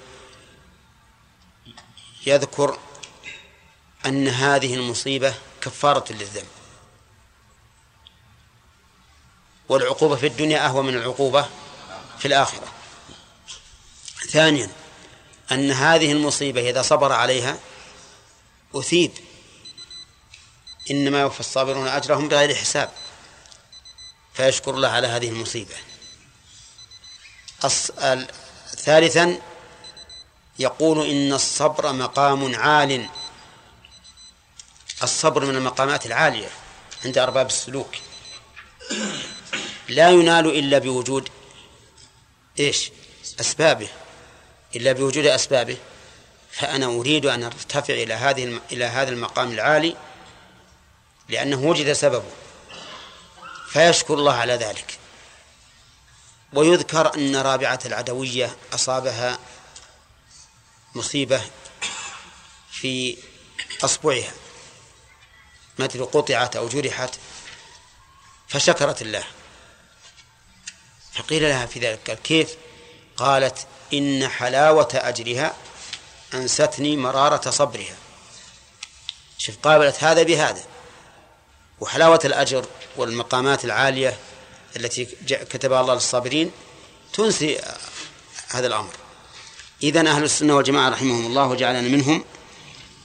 يذكر 2.25 2.79
أن 4.05 4.27
هذه 4.27 4.73
المصيبة 4.73 5.35
كفارة 5.61 6.13
للذنب. 6.13 6.47
والعقوبة 9.69 10.15
في 10.15 10.27
الدنيا 10.27 10.65
أهوى 10.65 10.83
من 10.83 10.95
العقوبة 10.95 11.49
في 12.19 12.25
الآخرة. 12.27 12.67
ثانيا 14.29 14.69
أن 15.51 15.71
هذه 15.71 16.11
المصيبة 16.11 16.69
إذا 16.69 16.81
صبر 16.81 17.11
عليها 17.11 17.59
أثيب. 18.75 19.11
إنما 20.91 21.21
يوفى 21.21 21.39
الصابرون 21.39 21.87
أجرهم 21.87 22.27
بغير 22.27 22.55
حساب. 22.55 22.91
فيشكر 24.33 24.71
الله 24.71 24.87
على 24.87 25.07
هذه 25.07 25.29
المصيبة. 25.29 25.75
ثالثا 28.77 29.41
يقول 30.59 31.09
إن 31.09 31.33
الصبر 31.33 31.93
مقام 31.93 32.55
عال. 32.55 33.09
الصبر 35.03 35.45
من 35.45 35.55
المقامات 35.55 36.05
العالية 36.05 36.49
عند 37.05 37.17
أرباب 37.17 37.47
السلوك. 37.47 37.95
لا 39.89 40.09
ينال 40.09 40.47
إلا 40.59 40.77
بوجود 40.77 41.29
إيش؟ 42.59 42.91
أسبابه. 43.39 43.87
إلا 44.75 44.91
بوجود 44.91 45.25
أسبابه. 45.25 45.77
فأنا 46.51 46.85
أريد 46.85 47.25
أن 47.25 47.43
أرتفع 47.43 47.93
إلى 47.93 48.13
هذه 48.13 48.59
إلى 48.71 48.85
هذا 48.85 49.09
المقام 49.09 49.51
العالي 49.51 49.95
لأنه 51.29 51.61
وجد 51.61 51.93
سببه. 51.93 52.31
فيشكر 53.73 54.13
الله 54.13 54.33
على 54.33 54.53
ذلك. 54.53 54.99
ويذكر 56.53 57.15
أن 57.15 57.35
رابعة 57.35 57.79
العدوية 57.85 58.55
أصابها 58.73 59.39
مصيبة 60.95 61.41
في 62.71 63.17
أصبعها. 63.83 64.33
مثل 65.79 66.05
قطعت 66.05 66.55
أو 66.55 66.67
جرحت 66.67 67.15
فشكرت 68.47 69.01
الله. 69.01 69.23
فقيل 71.13 71.43
لها 71.43 71.65
في 71.65 71.79
ذلك 71.79 72.09
قال 72.09 72.21
كيف؟ 72.21 72.55
قالت 73.17 73.67
إن 73.93 74.27
حلاوة 74.27 74.89
أجرها 74.93 75.55
أنستني 76.33 76.97
مرارة 76.97 77.49
صبرها. 77.49 77.95
شوف 79.37 79.57
قابلت 79.57 80.03
هذا 80.03 80.23
بهذا. 80.23 80.72
وحلاوة 81.83 82.19
الأجر 82.25 82.65
والمقامات 82.97 83.65
العالية 83.65 84.17
التي 84.75 85.05
كتبها 85.27 85.81
الله 85.81 85.93
للصابرين 85.93 86.51
تنسي 87.13 87.59
هذا 88.47 88.67
الأمر. 88.67 88.89
إذن 89.83 90.07
أهل 90.07 90.23
السنة 90.23 90.55
والجماعة 90.55 90.89
رحمهم 90.89 91.25
الله 91.25 91.45
وجعلنا 91.47 91.81
منهم 91.81 92.25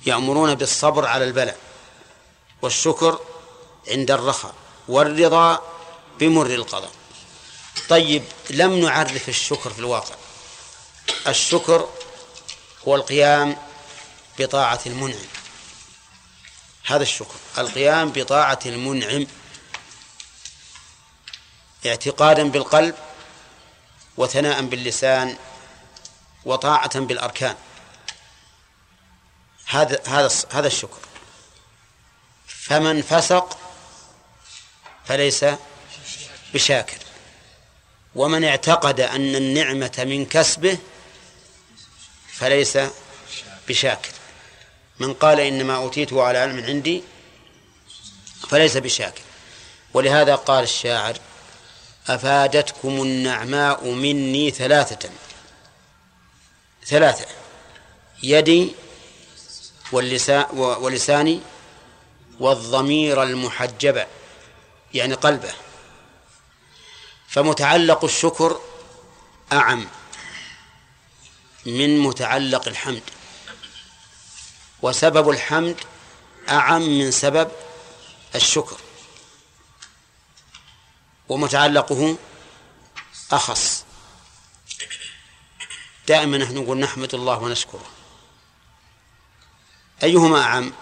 يأمرون 0.07 0.55
بالصبر 0.55 1.07
على 1.07 1.25
البلاء 1.25 1.59
والشكر 2.63 3.19
عند 3.89 4.11
الرخاء 4.11 4.55
والرضا 4.89 5.63
بمر 6.21 6.47
القضاء. 6.47 6.91
طيب 7.89 8.23
لم 8.51 8.79
نعرف 8.79 9.29
الشكر 9.29 9.71
في 9.71 9.79
الواقع. 9.79 10.15
الشكر 11.27 11.89
هو 12.89 12.97
القيام 12.97 13.57
بطاعة 14.39 14.81
المنعم. 14.87 15.27
هذا 16.89 17.03
الشكر. 17.03 17.35
القيام 17.59 18.13
بطاعة 18.13 18.59
المنعم 18.67 19.27
اعتقادا 21.87 22.51
بالقلب 22.51 22.95
وثناء 24.17 24.63
باللسان 24.63 25.37
وطاعة 26.45 27.01
بالأركان. 27.01 27.57
هذا 29.67 30.03
هذا 30.07 30.31
هذا 30.51 30.67
الشكر. 30.67 30.99
فمن 32.47 33.03
فسق 33.03 33.59
فليس 35.05 35.45
بشاكر. 36.55 36.99
ومن 38.15 38.45
اعتقد 38.45 39.01
أن 39.01 39.35
النعمة 39.35 39.95
من 39.99 40.27
كسبه 40.27 40.79
فليس 42.33 42.79
بشاكر. 43.69 44.18
من 45.01 45.15
قال 45.15 45.41
إنما 45.41 45.77
أوتيته 45.77 46.23
على 46.23 46.39
علم 46.39 46.65
عندي 46.65 47.03
فليس 48.49 48.77
بشاكر. 48.77 49.23
ولهذا 49.95 50.35
قال 50.35 50.65
الشاعر 50.65 51.19
أفادتكم 52.09 52.89
النعماء 52.89 53.85
مني 53.85 54.51
ثلاثة. 54.51 55.11
ثلاثة. 56.87 57.27
يدي 58.23 58.73
ولساني 60.53 61.41
والضمير 62.41 63.23
المحجبة 63.23 64.07
يعني 64.95 65.15
قلبه. 65.15 65.53
فمتعلق 67.29 68.05
الشكر 68.05 68.61
أعم 69.53 69.89
من 71.67 71.99
متعلق 71.99 72.69
الحمد. 72.69 73.03
وسبب 74.83 75.31
الحمد 75.31 75.77
أعم 76.49 76.83
من 76.83 77.11
سبب 77.11 77.51
الشكر. 78.35 78.77
ومتعلقه 81.29 82.17
أخص. 83.33 83.85
دائما 86.09 86.39
نحن 86.39 86.55
نقول 86.55 86.79
نحمد 86.79 87.15
الله 87.15 87.39
ونشكره. 87.39 87.87
أيهما 90.03 90.43
أعم؟ 90.43 90.73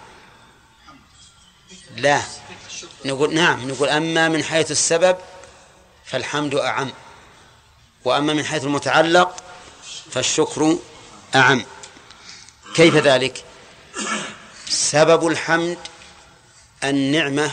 لا. 1.95 2.21
نقول 3.05 3.33
نعم 3.33 3.71
نقول 3.71 3.89
أما 3.89 4.29
من 4.29 4.43
حيث 4.43 4.71
السبب 4.71 5.17
فالحمد 6.05 6.55
أعم. 6.55 6.93
وأما 8.05 8.33
من 8.33 8.45
حيث 8.45 8.63
المتعلق 8.63 9.43
فالشكر 10.11 10.77
أعم. 11.35 11.65
كيف 12.75 12.95
ذلك؟ 12.95 13.46
سبب 14.69 15.27
الحمد 15.27 15.77
النعمة 16.83 17.51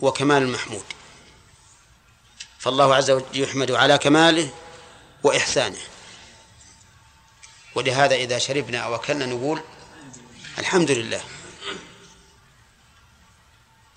وكمال 0.00 0.42
المحمود. 0.42 0.84
فالله 2.58 2.94
عز 2.94 3.10
وجل 3.10 3.26
يحمد 3.34 3.70
على 3.70 3.98
كماله 3.98 4.50
وإحسانه. 5.22 5.78
ولهذا 7.74 8.14
إذا 8.14 8.38
شربنا 8.38 8.78
أو 8.78 8.94
أكلنا 8.94 9.26
نقول 9.26 9.62
الحمد 10.58 10.90
لله. 10.90 11.24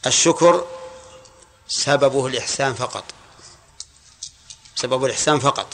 الشكر 0.06 0.68
سببه 1.68 2.28
الإحسان 2.28 2.74
فقط. 2.74 3.03
سبب 4.76 5.06
الإحسان 5.06 5.39
فقط. 5.39 5.68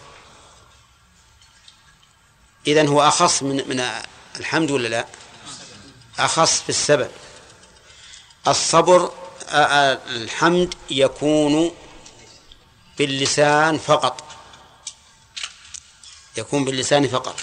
إذن 2.67 2.87
هو 2.87 3.01
أخص 3.07 3.43
من 3.43 3.69
من 3.69 4.01
الحمد 4.39 4.71
ولا 4.71 4.87
لا؟ 4.87 5.07
أخص 6.25 6.61
في 6.61 6.69
السبب. 6.69 7.11
الصبر 8.47 9.11
الحمد 10.09 10.75
يكون 10.89 11.71
باللسان 12.97 13.77
فقط. 13.77 14.23
يكون 16.37 16.65
باللسان 16.65 17.07
فقط. 17.07 17.39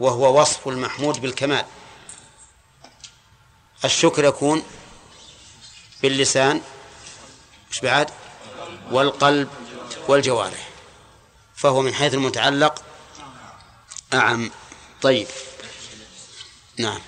وهو 0.00 0.40
وصف 0.40 0.68
المحمود 0.68 1.20
بالكمال. 1.20 1.64
الشكر 3.84 4.24
يكون 4.24 4.62
باللسان 6.02 6.60
مش 7.70 7.80
بعد؟ 7.80 8.10
والقلب 8.90 9.48
والجوارح. 10.08 10.68
فهو 11.56 11.82
من 11.82 11.94
حيث 11.94 12.14
المتعلق 12.14 12.82
أعم. 14.14 14.50
طيب. 15.02 15.26
نعم. 16.76 17.00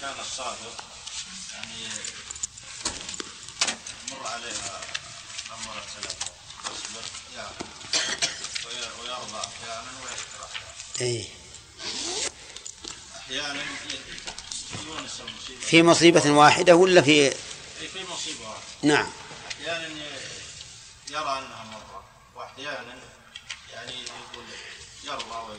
كان 0.00 0.14
الصابر 0.20 0.72
يعني 1.52 1.88
عليها 4.26 4.80
يعلم 9.66 10.00
ويرضى 10.02 10.40
أحيانا 13.16 13.62
يونس 14.86 15.20
المصيبة 15.20 15.60
في 15.60 15.82
مصيبة 15.82 16.30
واحدة 16.30 16.76
ولا 16.76 17.02
في 17.02 17.30
في 17.30 18.04
مصيبة 18.12 18.48
واحدة 18.48 18.64
نعم. 18.82 19.10
أحيانا 19.52 19.86
يرى 21.10 21.38
أنها 21.38 21.64
مرة 21.64 22.04
وأحيانا 22.36 22.98
يعني 23.72 23.92
يقول 23.92 24.44
يرضى 25.04 25.49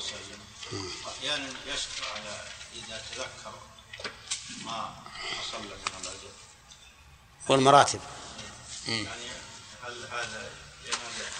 وأحيانا 1.32 1.50
يشكر 1.66 2.04
على 2.16 2.42
إذا 2.76 3.02
تذكر 3.12 3.54
ما 4.66 4.96
حصل 5.16 5.60
من 5.60 5.72
الأجر 6.02 6.32
والمراتب. 7.50 8.00
يعني 8.88 9.08
هل 9.84 10.08
هذا 10.12 10.50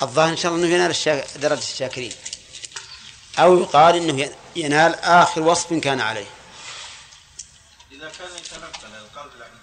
الظاهر 0.02 0.30
إن 0.30 0.38
شاء 0.38 0.52
الله 0.52 0.66
أنه 0.66 0.76
ينال. 0.76 1.26
درجة 1.36 1.60
الشاكرين. 1.60 2.14
أو 3.40 3.60
يقال 3.60 3.96
أنه 3.96 4.36
ينال 4.56 4.96
آخر 4.96 5.42
وصف 5.42 5.74
كان 5.74 6.02
عليه. 6.02 6.28
إذا 7.92 8.12
كان 8.20 8.38
يتنقل 8.38 8.96
القلب 8.96 9.32
يعني 9.40 9.54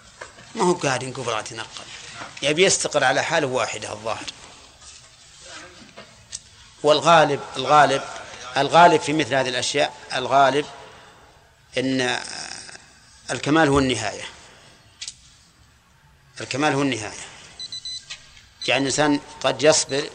ما 0.54 0.64
هو 0.64 0.72
قاعد 0.72 1.02
ينقبل 1.02 1.38
يتنقل. 1.38 1.84
يبي 2.42 2.64
يستقر 2.64 3.04
على 3.04 3.22
حاله 3.22 3.46
واحدة 3.46 3.92
الظاهر. 3.92 4.26
والغالب 6.82 7.40
الغالب 7.56 8.02
الغالب 8.58 9.00
في 9.00 9.12
مثل 9.12 9.34
هذه 9.34 9.48
الأشياء 9.48 9.94
الغالب 10.14 10.66
أن 11.78 12.20
الكمال 13.30 13.68
هو 13.68 13.78
النهاية. 13.78 14.24
الكمال 16.40 16.72
هو 16.72 16.82
النهاية. 16.82 17.20
يعني 18.68 18.80
الإنسان 18.80 19.20
قد 19.40 19.62
يصبر 19.62 20.10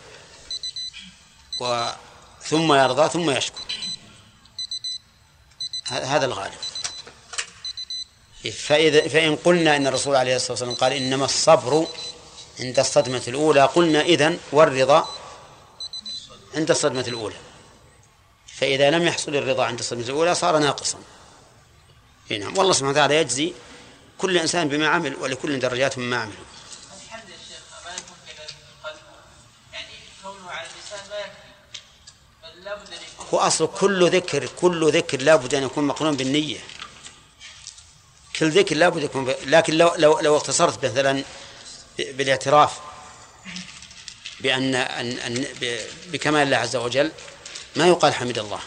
و 1.61 1.89
ثم 2.41 2.73
يرضى 2.73 3.09
ثم 3.09 3.29
يشكر. 3.29 3.63
هذا 5.85 6.25
الغالب. 6.25 6.57
فإذا 8.51 9.07
فإن 9.07 9.35
قلنا 9.35 9.75
إن 9.75 9.87
الرسول 9.87 10.15
عليه 10.15 10.35
الصلاة 10.35 10.51
والسلام 10.51 10.75
قال 10.75 10.93
إنما 10.93 11.25
الصبر 11.25 11.87
عند 12.59 12.79
الصدمة 12.79 13.21
الأولى 13.27 13.61
قلنا 13.61 14.01
إذن 14.01 14.39
والرضا 14.51 15.07
عند 16.55 16.69
الصدمة 16.71 17.05
الأولى. 17.07 17.35
فإذا 18.63 18.89
لم 18.89 19.03
يحصل 19.03 19.35
الرضا 19.35 19.65
عند 19.65 19.79
الصدمة 19.79 20.03
الأولى 20.03 20.35
صار 20.35 20.57
ناقصا. 20.57 20.97
إي 22.31 22.37
نعم. 22.37 22.57
والله 22.57 22.73
سبحانه 22.73 22.91
وتعالى 22.91 23.15
يجزي 23.15 23.53
كل 24.17 24.37
إنسان 24.37 24.69
بما 24.69 24.87
عمل 24.87 25.15
ولكل 25.15 25.59
درجات 25.59 25.97
مما 25.97 26.17
عمل. 26.17 26.33
هو 33.33 33.39
أصل 33.39 33.69
كل 33.79 34.09
ذكر 34.09 34.47
كل 34.47 34.91
ذكر 34.91 35.21
لابد 35.21 35.55
أن 35.55 35.63
يكون 35.63 35.83
مقرون 35.83 36.15
بالنية. 36.15 36.59
كل 38.39 38.49
ذكر 38.49 38.75
لابد 38.75 39.03
يكون 39.03 39.25
ب... 39.25 39.35
لكن 39.45 39.77
لو 39.77 39.91
لو 39.97 40.19
لو 40.19 40.37
اقتصرت 40.37 40.85
مثلا 40.85 41.23
بالاعتراف 41.97 42.79
بأن 44.39 44.75
أن 44.75 45.11
أن. 45.11 45.45
بكمال 46.07 46.41
الله 46.41 46.57
عز 46.57 46.75
وجل 46.75 47.11
ما 47.75 47.87
يقال 47.87 48.13
حمد 48.13 48.37
الله. 48.37 48.59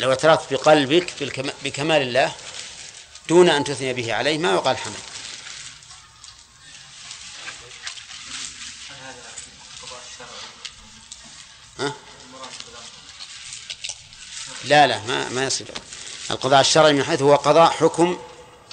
لو 0.00 0.10
اعترفت 0.10 0.52
بقلبك. 0.52 1.12
بكمال 1.64 2.02
الله 2.02 2.32
دون 3.28 3.48
أن 3.48 3.64
تثني 3.64 3.92
به 3.92 4.14
عليه 4.14 4.38
ما 4.38 4.52
يقال 4.52 4.78
حمد. 4.78 4.94
ها؟ 11.78 11.92
لا 14.64 14.86
لا 14.86 15.00
ما 15.00 15.28
ما 15.28 15.44
يصير. 15.44 15.66
القضاء 16.30 16.60
الشرعي 16.60 16.92
من 16.92 17.04
حيث 17.04 17.22
هو 17.22 17.36
قضاء 17.36 17.70
حكم 17.70 18.20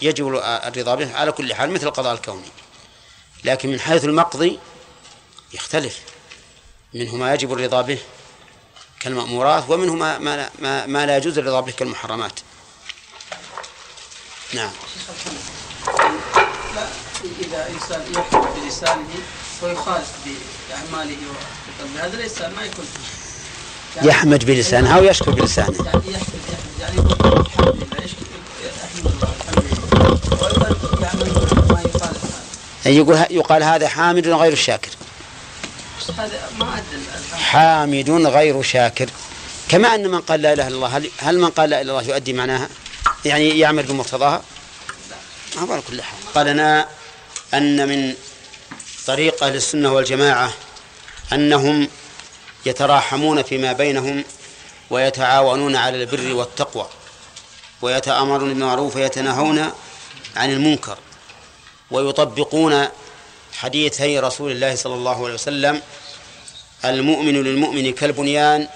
يجب 0.02 0.28
الرضا 0.28 0.96
به 0.96 1.16
على 1.16 1.32
كل 1.32 1.54
حال 1.54 1.72
مثل 1.72 1.88
القضاء 1.88 2.14
الكوني. 2.14 2.52
لكن 3.44 3.70
من 3.70 3.80
حيث 3.80 4.04
المقضي 4.04 4.60
يختلف. 5.54 6.00
منه 6.94 7.16
ما 7.16 7.34
يجب 7.34 7.54
الرضا 7.54 7.82
به. 7.82 8.00
كالمأمورات 9.04 9.70
ومنه 9.70 9.96
ما, 9.96 10.18
ما, 10.18 10.50
ما, 10.60 10.86
ما 10.86 11.06
لا 11.06 11.18
يجوز 11.18 11.38
الرضا 11.38 11.60
به 11.60 11.72
كالمحرمات. 11.72 12.40
نعم. 14.54 14.72
لا 16.76 16.88
إذا 17.42 17.70
إنسان 17.70 18.02
يحكم 18.16 18.46
بلسانه 18.62 19.10
ويخالف 19.62 20.12
بأعماله 20.70 21.18
هذا 22.00 22.18
ليس 22.18 22.42
ما 22.42 22.64
يكون 22.64 22.86
يعني 23.96 24.08
يحمد 24.08 24.46
بلسانه 24.46 24.98
أو 24.98 25.04
يشكر 25.04 25.32
بلسانه. 25.32 25.86
يعني 25.86 26.02
يحمد 26.12 26.42
يحمد 26.52 26.80
يعني 26.80 26.96
يقول 26.96 27.40
الحمد 27.40 27.76
لله 27.76 28.04
يشكر 28.06 28.26
أحمد 28.84 29.12
الله 29.12 29.30
الحمد 29.40 29.64
لله. 29.64 30.44
وأيضا 30.44 31.02
يعمل 31.02 31.34
ما 31.70 31.82
يخالف. 31.82 32.24
هذا 32.84 32.94
يقول 32.94 33.26
يقال 33.30 33.64
هذا 33.64 33.88
حامد 33.88 34.28
غير 34.28 34.54
الشاكر. 34.54 34.90
حامد 37.34 38.10
غير 38.10 38.62
شاكر. 38.62 39.10
كما 39.70 39.96
أن 39.96 40.08
من 40.08 40.22
قال 40.22 40.42
لا 40.42 40.54
إله 40.54 40.68
إلا 40.68 40.76
الله 40.76 41.10
هل, 41.18 41.40
من 41.40 41.50
قال 41.50 41.70
لا 41.70 41.82
إله 41.82 41.92
إلا 41.92 42.00
الله 42.00 42.16
يؤدي 42.16 42.34
معناها؟ 42.34 42.70
يعني 43.26 43.60
يعمل 43.60 43.84
بمقتضاها؟ 43.84 44.42
على 45.58 45.82
كل 45.88 46.02
حال. 46.02 46.20
قال 46.36 46.46
لنا 46.48 46.88
أن 47.54 47.88
من 47.90 48.14
طريق 49.08 49.44
أهل 49.44 49.56
السنة 49.56 49.94
والجماعة 49.94 50.54
أنهم 51.34 51.88
يتراحمون 52.66 53.44
فيما 53.44 53.74
بينهم 53.74 54.24
ويتعاونون 54.90 55.76
على 55.76 56.04
البر 56.04 56.34
والتقوى 56.34 56.88
ويتأمرون 57.82 58.50
بالمعروف 58.50 58.96
ويتناهون 58.96 59.72
عن 60.36 60.52
المنكر 60.52 60.98
ويطبقون 61.92 62.88
حديثي 63.64 64.20
رسول 64.20 64.52
الله 64.52 64.76
صلى 64.76 64.94
الله 64.94 65.24
عليه 65.26 65.34
وسلم 65.34 65.82
المؤمن 66.86 67.44
للمؤمن 67.44 67.94
كالبنيان 67.94 68.68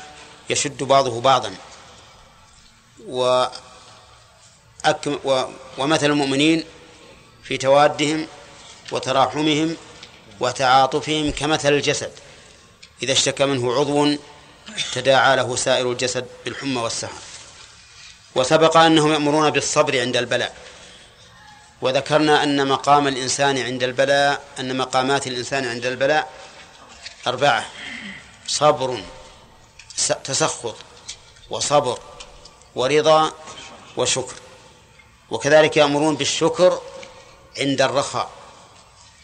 يشد 0.49 0.83
بعضه 0.83 1.21
بعضا. 1.21 1.55
و 3.07 3.45
ومثل 5.77 6.05
المؤمنين 6.05 6.63
في 7.43 7.57
توادهم 7.57 8.27
وتراحمهم 8.91 9.77
وتعاطفهم 10.39 11.31
كمثل 11.31 11.73
الجسد. 11.73 12.11
إذا 13.03 13.11
اشتكى 13.11 13.45
منه 13.45 13.73
عضو 13.73 14.17
تداعى 14.93 15.35
له 15.35 15.55
سائر 15.55 15.91
الجسد 15.91 16.25
بالحمى 16.45 16.81
والسهر. 16.81 17.21
وسبق 18.35 18.77
أنهم 18.77 19.13
يأمرون 19.13 19.49
بالصبر 19.49 20.01
عند 20.01 20.17
البلاء. 20.17 20.55
وذكرنا 21.81 22.43
أن 22.43 22.67
مقام 22.67 23.07
الإنسان 23.07 23.57
عند 23.57 23.83
البلاء 23.83 24.41
أن 24.59 24.77
مقامات 24.77 25.27
الإنسان 25.27 25.65
عند 25.67 25.85
البلاء 25.85 26.31
أربعة 27.27 27.65
صبر 28.47 29.03
تسخط 30.23 30.75
وصبر 31.49 31.99
ورضا 32.75 33.31
وشكر. 33.97 34.35
وكذلك 35.29 35.77
يأمرون 35.77 36.15
بالشكر 36.15 36.81
عند 37.57 37.81
الرخاء 37.81 38.29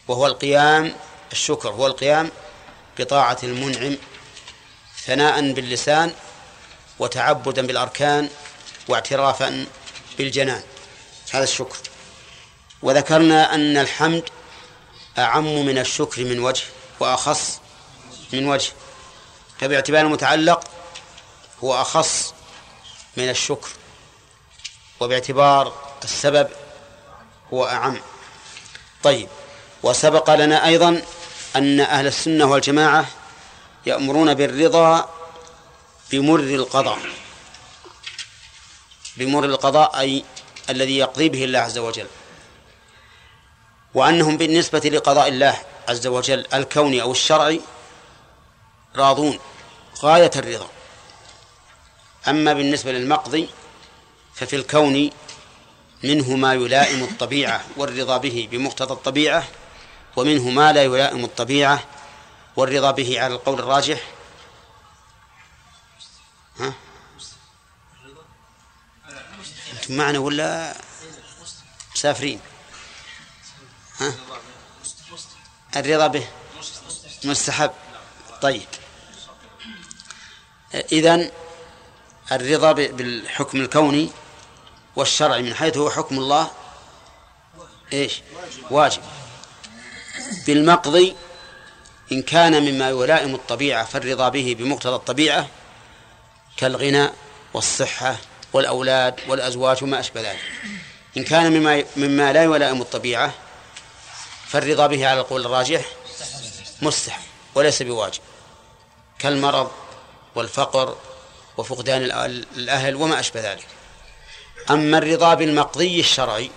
وهو 0.08 0.26
القيام 0.26 0.94
الشكر 1.32 1.68
هو 1.68 1.86
القيام 1.86 2.30
بطاعة 2.98 3.38
المنعم 3.42 3.96
ثناء 5.04 5.52
باللسان 5.52 6.12
وتعبدا 6.98 7.66
بالأركان 7.66 8.28
واعترافا 8.88 9.66
بالجنان. 10.18 10.62
هذا 11.32 11.44
الشكر. 11.44 11.76
وذكرنا 12.84 13.54
أن 13.54 13.76
الحمد 13.76 14.22
أعم 15.18 15.66
من 15.66 15.78
الشكر 15.78 16.24
من 16.24 16.38
وجه 16.38 16.64
وأخص 17.00 17.60
من 18.32 18.48
وجه. 18.48 18.72
فباعتبار 19.60 20.00
المتعلق 20.00 20.64
هو 21.64 21.80
أخص 21.80 22.34
من 23.16 23.30
الشكر 23.30 23.68
وباعتبار 25.00 25.72
السبب 26.04 26.48
هو 27.52 27.66
أعم. 27.66 28.00
طيب 29.02 29.28
وسبق 29.82 30.34
لنا 30.34 30.66
أيضا 30.66 31.02
أن 31.56 31.80
أهل 31.80 32.06
السنة 32.06 32.44
والجماعة 32.44 33.06
يأمرون 33.86 34.34
بالرضا 34.34 35.10
بمر 36.10 36.40
القضاء. 36.40 36.98
بمر 39.16 39.44
القضاء 39.44 40.00
أي 40.00 40.24
الذي 40.70 40.98
يقضي 40.98 41.28
به 41.28 41.44
الله 41.44 41.58
عز 41.58 41.78
وجل. 41.78 42.06
وأنهم 43.94 44.36
بالنسبة 44.36 44.78
لقضاء 44.78 45.28
الله 45.28 45.58
عز 45.88 46.06
وجل 46.06 46.46
الكوني 46.54 47.02
أو 47.02 47.12
الشرعي 47.12 47.60
راضون 48.96 49.38
غاية 50.02 50.30
الرضا. 50.36 50.68
أما 52.28 52.52
بالنسبة 52.52 52.92
للمقضي 52.92 53.48
ففي 54.34 54.56
الكون 54.56 55.10
منه 56.04 56.36
ما 56.36 56.54
يلائم 56.54 57.04
الطبيعة 57.04 57.64
والرضا 57.76 58.16
به 58.16 58.48
بمقتضى 58.50 58.94
الطبيعة 58.94 59.48
ومنه 60.16 60.50
ما 60.50 60.72
لا 60.72 60.82
يلائم 60.82 61.24
الطبيعة 61.24 61.84
والرضا 62.56 62.90
به 62.90 63.20
على 63.20 63.34
القول 63.34 63.58
الراجح. 63.58 64.00
ها؟ 66.58 66.72
أنتم 69.72 69.96
معنا 69.96 70.18
ولا؟ 70.18 70.74
مسافرين. 71.94 72.40
ها؟ 74.00 74.14
الرضا 75.76 76.06
به 76.06 76.26
مستحب. 77.24 77.70
طيب. 78.42 78.66
إذن 80.74 81.30
الرضا 82.32 82.72
بالحكم 82.72 83.60
الكوني 83.60 84.10
والشرعي 84.96 85.42
من 85.42 85.54
حيث 85.54 85.76
هو 85.76 85.90
حكم 85.90 86.18
الله 86.18 86.50
إيش؟ 87.92 88.22
واجب. 88.70 89.02
بالمقضي 90.46 91.16
إن 92.12 92.22
كان 92.22 92.62
مما 92.62 92.90
يلائم 92.90 93.34
الطبيعة 93.34 93.84
فالرضا 93.84 94.28
به 94.28 94.56
بمقتضى 94.58 94.94
الطبيعة 94.94 95.48
كالغنى 96.56 97.10
والصحة 97.54 98.16
والأولاد 98.52 99.20
والأزواج 99.28 99.84
وما 99.84 100.00
أشبه 100.00 100.20
ذلك. 100.20 100.40
إن 101.16 101.24
كان 101.24 101.52
مما 101.52 101.84
مما 101.96 102.32
لا 102.32 102.42
يلائم 102.42 102.80
الطبيعة 102.82 103.34
فالرضا 104.54 104.86
به 104.86 105.08
على 105.08 105.20
القول 105.20 105.46
الراجح 105.46 105.84
مستحب 106.82 107.22
وليس 107.54 107.82
بواجب 107.82 108.20
كالمرض 109.18 109.70
والفقر 110.34 110.96
وفقدان 111.56 112.02
الأهل 112.56 112.96
وما 112.96 113.20
أشبه 113.20 113.52
ذلك. 113.52 113.66
أما 114.70 114.98
الرضا 114.98 115.34
بالمقضي 115.34 116.00
الشرعي 116.00 116.50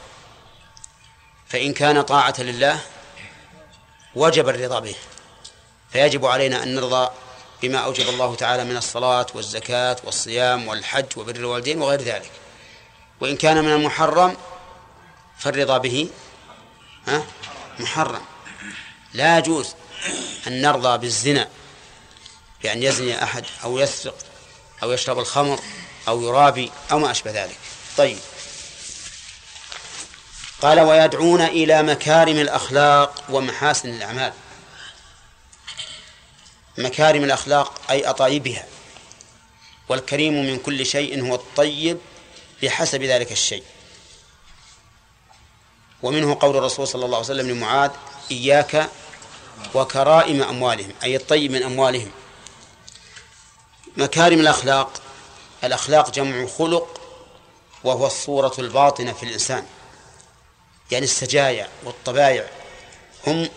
فإن 1.47 1.73
كان 1.73 2.01
طاعة 2.01 2.35
لله 2.39 2.79
وجب 4.15 4.49
الرضا 4.49 4.79
به. 4.79 4.95
فيجب 5.91 6.25
علينا 6.25 6.63
أن 6.63 6.75
نرضى 6.75 7.09
بما 7.61 7.77
أوجب 7.77 8.09
الله 8.09 8.35
تعالى 8.35 8.63
من 8.63 8.77
الصلاة 8.77 9.27
والزكاة 9.33 9.97
والصيام 10.03 10.67
والحج 10.67 11.17
وبر 11.17 11.35
الوالدين 11.35 11.81
وغير 11.81 12.01
ذلك. 12.01 12.31
وإن 13.21 13.37
كان 13.37 13.63
من 13.63 13.73
المحرم 13.73 14.37
فالرضا 15.39 15.77
به 15.77 16.09
ها؟ 17.07 17.23
محرم. 17.79 18.21
لا 19.13 19.37
يجوز 19.37 19.67
أن 20.47 20.61
نرضى 20.61 20.97
بالزنا 20.97 21.49
بأن 22.63 22.83
يزني 22.83 23.23
أحد 23.23 23.45
أو 23.63 23.79
يسرق 23.79 24.17
أو 24.83 24.91
يشرب 24.91 25.19
الخمر 25.19 25.59
أو 26.07 26.21
يرابي 26.21 26.71
أو 26.91 26.99
ما 26.99 27.11
أشبه 27.11 27.31
ذلك. 27.31 27.57
طيب. 27.97 28.19
قال 30.61 30.79
ويدعون 30.79 31.41
إلى 31.41 31.83
مكارم 31.83 32.37
الأخلاق 32.37 33.23
ومحاسن 33.29 33.89
الأعمال. 33.89 34.33
مكارم 36.77 37.23
الأخلاق 37.23 37.81
أي 37.89 38.09
أطايبها. 38.09 38.65
والكريم 39.89 40.33
من 40.33 40.59
كل 40.59 40.85
شيء 40.85 41.27
هو 41.27 41.35
الطيب 41.35 41.97
بحسب 42.63 43.03
ذلك 43.03 43.31
الشيء. 43.31 43.63
ومنه 46.03 46.37
قول 46.39 46.57
الرسول 46.57 46.87
صلى 46.87 47.05
الله 47.05 47.17
عليه 47.17 47.25
وسلم 47.25 47.49
لمعاذ 47.49 47.91
إياك 48.31 48.89
وكرائم 49.73 50.43
أموالهم. 50.43 50.93
أي 51.03 51.15
الطيب 51.15 51.51
من 51.51 51.63
أموالهم. 51.63 52.11
مكارم 53.97 54.39
الأخلاق. 54.39 55.01
الأخلاق 55.63 56.11
جمع 56.11 56.47
خلق 56.47 57.01
وهو 57.83 58.07
الصورة 58.07 58.53
الباطنة 58.59 59.13
في 59.13 59.23
الإنسان. 59.23 59.65
يعني 60.91 61.05
السجايا 61.05 61.69
والطبايع 61.83 62.45
هم 63.27 63.49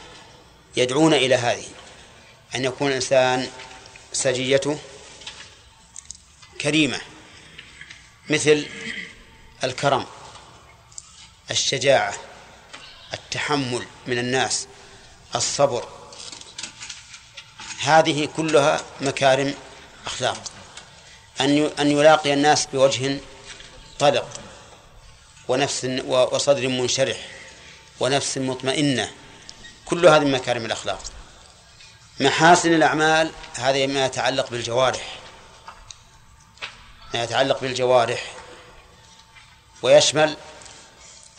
يدعون 0.77 1.15
إلى 1.15 1.35
هذه. 1.35 1.69
أن 2.55 2.65
يكون 2.65 2.89
الإنسان 2.89 3.51
سجيته 4.13 4.79
كريمة 6.61 7.01
مثل 8.31 8.67
الكرم 9.65 10.07
الشجاعة. 11.51 12.30
التحمل 13.15 13.87
من 14.07 14.19
الناس 14.19 14.67
الصبر. 15.35 15.89
هذه 17.83 18.29
كلها 18.37 18.81
مكارم 19.01 19.55
أخلاق. 20.07 20.43
أن 21.41 21.71
أن 21.79 21.91
يلاقي 21.91 22.33
الناس 22.33 22.67
بوجه 22.67 23.21
طلق 23.99 24.29
ونفس 25.49 25.85
وصدر 26.07 26.69
منشرح 26.69 27.17
ونفس 28.01 28.39
مطمئنة. 28.39 29.13
كل 29.85 30.07
هذه 30.07 30.25
مكارم 30.25 30.65
الأخلاق. 30.65 31.03
محاسن 32.21 32.75
الأعمال 32.75 33.33
هذا 33.55 33.87
ما 33.87 34.07
يتعلق 34.07 34.51
بالجوارح. 34.51 35.19
ما 37.15 37.23
يتعلق 37.23 37.61
بالجوارح. 37.61 38.33
ويشمل 39.83 40.37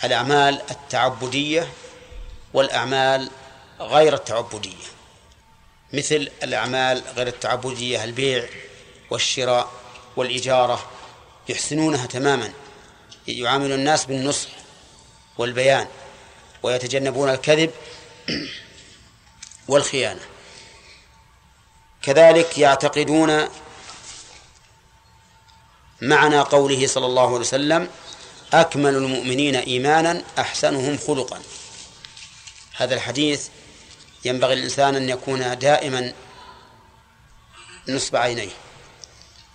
الأعمال 0.04 0.62
التعبدية 0.72 1.68
والأعمال 2.54 3.30
غير 3.80 4.14
التعبدية 4.14 4.86
مثل 5.94 6.32
الأعمال 6.44 7.04
غير 7.16 7.28
التعبدية 7.28 8.04
البيع 8.04 8.46
والشراء 9.10 9.72
والإجارة 10.16 10.90
يحسنونها 11.50 12.06
تماما 12.06 12.52
يعامل 13.28 13.72
الناس 13.72 14.06
بالنصح 14.06 14.50
والبيان 15.38 15.88
ويتجنبون 16.64 17.30
الكذب 17.30 17.72
والخيانة. 19.68 20.22
كذلك 22.02 22.58
يعتقدون 22.58 23.50
معنى 26.02 26.40
قوله 26.40 26.88
صلى 26.88 27.06
الله 27.06 27.28
عليه 27.28 27.36
وسلم 27.36 27.90
أكمل 28.54 28.96
المؤمنين 28.96 29.56
إيمانا 29.56 30.24
أحسنهم 30.40 30.98
خلقا. 30.98 31.42
هذا 32.76 32.96
الحديث 32.96 33.48
ينبغي 34.26 34.54
الإنسان 34.54 34.96
أن 34.96 35.10
يكون 35.10 35.60
دائما 35.60 36.14
نصب 37.90 38.16
عينيه. 38.16 38.52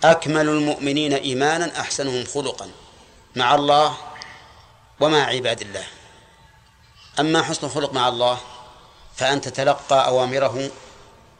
أكمل 0.03 0.49
المؤمنين 0.49 1.13
إيمانا 1.13 1.79
أحسنهم 1.79 2.25
خلقا 2.25 2.71
مع 3.35 3.55
الله 3.55 3.97
ومع 4.99 5.25
عباد 5.25 5.61
الله. 5.61 5.87
أما 7.19 7.43
حسن 7.43 7.67
الخلق 7.67 7.93
مع 7.93 8.07
الله 8.07 8.39
فأن 9.15 9.41
تتلقى 9.41 10.07
أوامره 10.07 10.71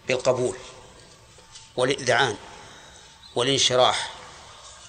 بالقبول 0.08 0.58
والإذعان 1.78 2.36
والانشراح 3.36 4.10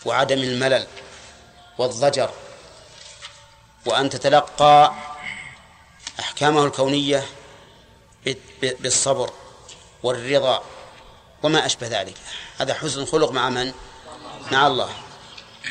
وعدم 0.05 0.39
الملل 0.39 0.87
والضجر 1.79 2.31
وأن 3.89 4.11
تتلقى 4.11 4.93
أحكامه 6.21 6.65
الكونية 6.65 7.27
بالصبر 8.63 9.31
والرضا 10.03 10.63
وما 11.43 11.67
أشبه 11.67 11.87
ذلك. 11.87 12.15
هذا 12.59 12.75
حسن 12.75 13.01
الخلق 13.01 13.31
مع 13.31 13.51
من؟ 13.51 13.73
مع 14.53 14.67
الله. 14.67 14.91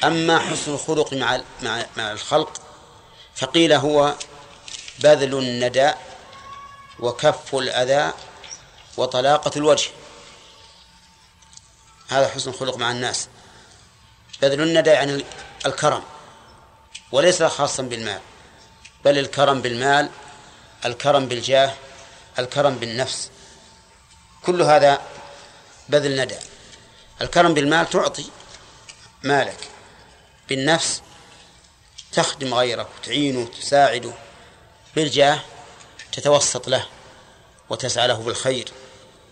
أما 0.04 0.40
حسن 0.40 0.74
الخلق 0.74 1.14
مع 1.14 1.42
مع 1.62 1.86
مع 1.98 2.12
الخلق 2.12 2.62
فقيل 3.36 3.74
هو 3.74 4.16
بذل 5.00 5.38
الندى 5.38 5.92
وكف 7.00 7.56
الأذى 7.56 8.14
وطلاقة 8.98 9.52
الوجه. 9.56 9.90
هذا 12.08 12.28
حسن 12.28 12.50
الخلق 12.50 12.78
مع 12.78 12.92
الناس. 12.92 13.28
بذل 14.42 14.62
الندى 14.62 14.90
يعني 14.90 15.26
الكرم. 15.66 16.04
وليس 17.12 17.44
خاصا 17.44 17.84
بالمال 17.84 18.22
بل 19.06 19.18
الكرم 19.18 19.62
بالمال 19.62 20.10
الكرم 20.86 21.28
بالجاه 21.28 21.74
الكرم 22.40 22.76
بالنفس. 22.76 23.30
كل 24.46 24.62
هذا 24.62 25.02
بذل 25.90 26.22
ندى. 26.22 26.36
الكرم 27.22 27.54
بالمال 27.54 27.90
تعطي 27.90 28.26
مالك. 29.24 29.58
بالنفس 30.50 31.02
تخدم 32.12 32.54
غيرك 32.54 32.88
وتعينه 33.00 33.40
وتساعده 33.40 34.14
بالجاه 34.96 35.40
تتوسط 36.12 36.68
له 36.68 36.88
وتسعى 37.70 38.08
له 38.08 38.14
بالخير 38.18 38.72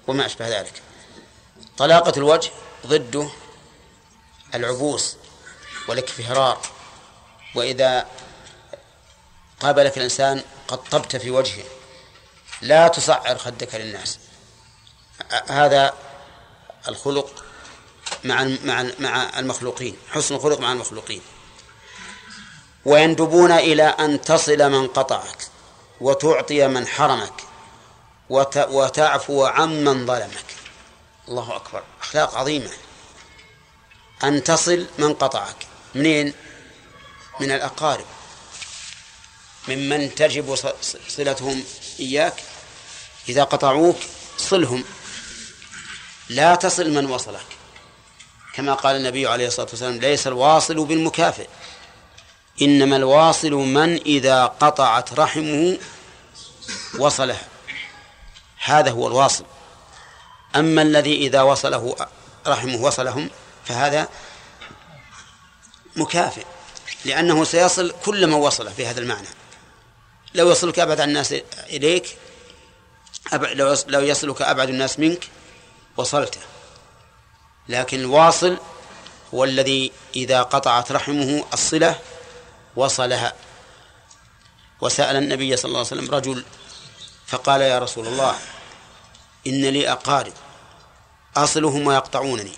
وما 0.07 0.25
أشبه 0.25 0.59
ذلك. 0.59 0.81
طلاقة 1.77 2.13
الوجه 2.17 2.51
ضده 2.85 3.29
العبوس 4.55 5.17
والإكفهرار. 5.87 6.61
وإذا 7.55 8.07
قابلك 9.59 9.97
الإنسان 9.97 10.43
قد 10.67 10.83
طبت 10.83 11.15
في 11.15 11.31
وجهه 11.31 11.63
لا 12.61 12.87
تصعر 12.87 13.37
خدك 13.37 13.75
للناس. 13.75 14.19
هذا 15.47 15.93
الخلق 16.87 17.43
مع 18.23 18.43
مع 18.63 18.85
مع 18.99 19.39
المخلوقين 19.39 19.97
حسن 20.11 20.35
الخلق 20.35 20.59
مع 20.59 20.71
المخلوقين. 20.71 21.21
ويندبون 22.85 23.51
إلى 23.51 23.83
أن 23.83 24.21
تصل 24.21 24.71
من 24.71 24.87
قطعك 24.87 25.47
وتعطي 26.01 26.67
من 26.67 26.87
حرمك 26.87 27.43
وتعفو 28.69 29.45
عمن 29.45 30.05
ظلمك. 30.05 30.45
الله 31.27 31.55
أكبر 31.55 31.83
أخلاق 32.01 32.35
عظيمة. 32.35 32.71
أن 34.23 34.43
تصل 34.43 34.87
من 34.97 35.13
قطعك. 35.13 35.55
منين؟ 35.95 36.33
من 37.39 37.51
الأقارب. 37.51 38.05
ممن 39.67 40.15
تجب 40.15 40.55
صلتهم 41.07 41.63
إياك 41.99 42.43
إذا 43.29 43.43
قطعوك 43.43 43.97
صلهم. 44.37 44.83
لا 46.29 46.55
تصل 46.55 46.89
من 46.91 47.05
وصلك. 47.05 47.45
كما 48.53 48.73
قال 48.73 48.95
النبي 48.95 49.27
عليه 49.27 49.47
الصلاة 49.47 49.67
والسلام 49.69 49.97
ليس 49.97 50.27
الواصل 50.27 50.85
بالمكافئ 50.85 51.47
إنما 52.61 52.95
الواصل 52.95 53.51
من 53.51 54.01
إذا 54.01 54.45
قطعت 54.45 55.13
رحمه 55.13 55.77
وصلها. 56.99 57.47
هذا 58.57 58.91
هو 58.91 59.07
الواصل. 59.07 59.45
أما 60.55 60.81
الذي 60.81 61.27
إذا 61.27 61.41
وصله 61.41 61.95
رحمه 62.47 62.75
وصلهم 62.75 63.29
فهذا 63.65 64.07
مكافئ. 65.95 66.45
لأنه 67.05 67.43
سيصل 67.43 67.93
كل 68.05 68.27
من 68.27 68.33
وصله 68.33 68.71
في 68.71 68.85
هذا 68.85 68.99
المعنى. 68.99 69.27
لو 70.35 70.51
يصلك 70.51 70.79
أبعد 70.79 71.01
الناس 71.01 71.35
إليك 71.69 72.17
لو 73.87 74.01
يصلك 74.01 74.41
أبعد 74.41 74.69
الناس 74.69 74.99
منك 74.99 75.29
وصلته 75.97 76.39
لكن 77.69 77.99
الواصل 77.99 78.57
هو 79.33 79.43
الذي 79.43 79.91
إذا 80.15 80.43
قطعت 80.43 80.91
رحمه 80.91 81.45
الصلة 81.53 81.99
وصلها. 82.75 83.33
وسأل 84.81 85.15
النبي 85.15 85.57
صلى 85.57 85.69
الله 85.69 85.79
عليه 85.79 85.87
وسلم 85.87 86.11
رجل 86.11 86.45
فقال 87.27 87.61
يا 87.61 87.79
رسول 87.79 88.07
الله 88.07 88.35
إن 89.47 89.65
لي 89.65 89.91
أقارب 89.91 90.33
أصلهم 91.37 91.87
ويقطعونني 91.87 92.51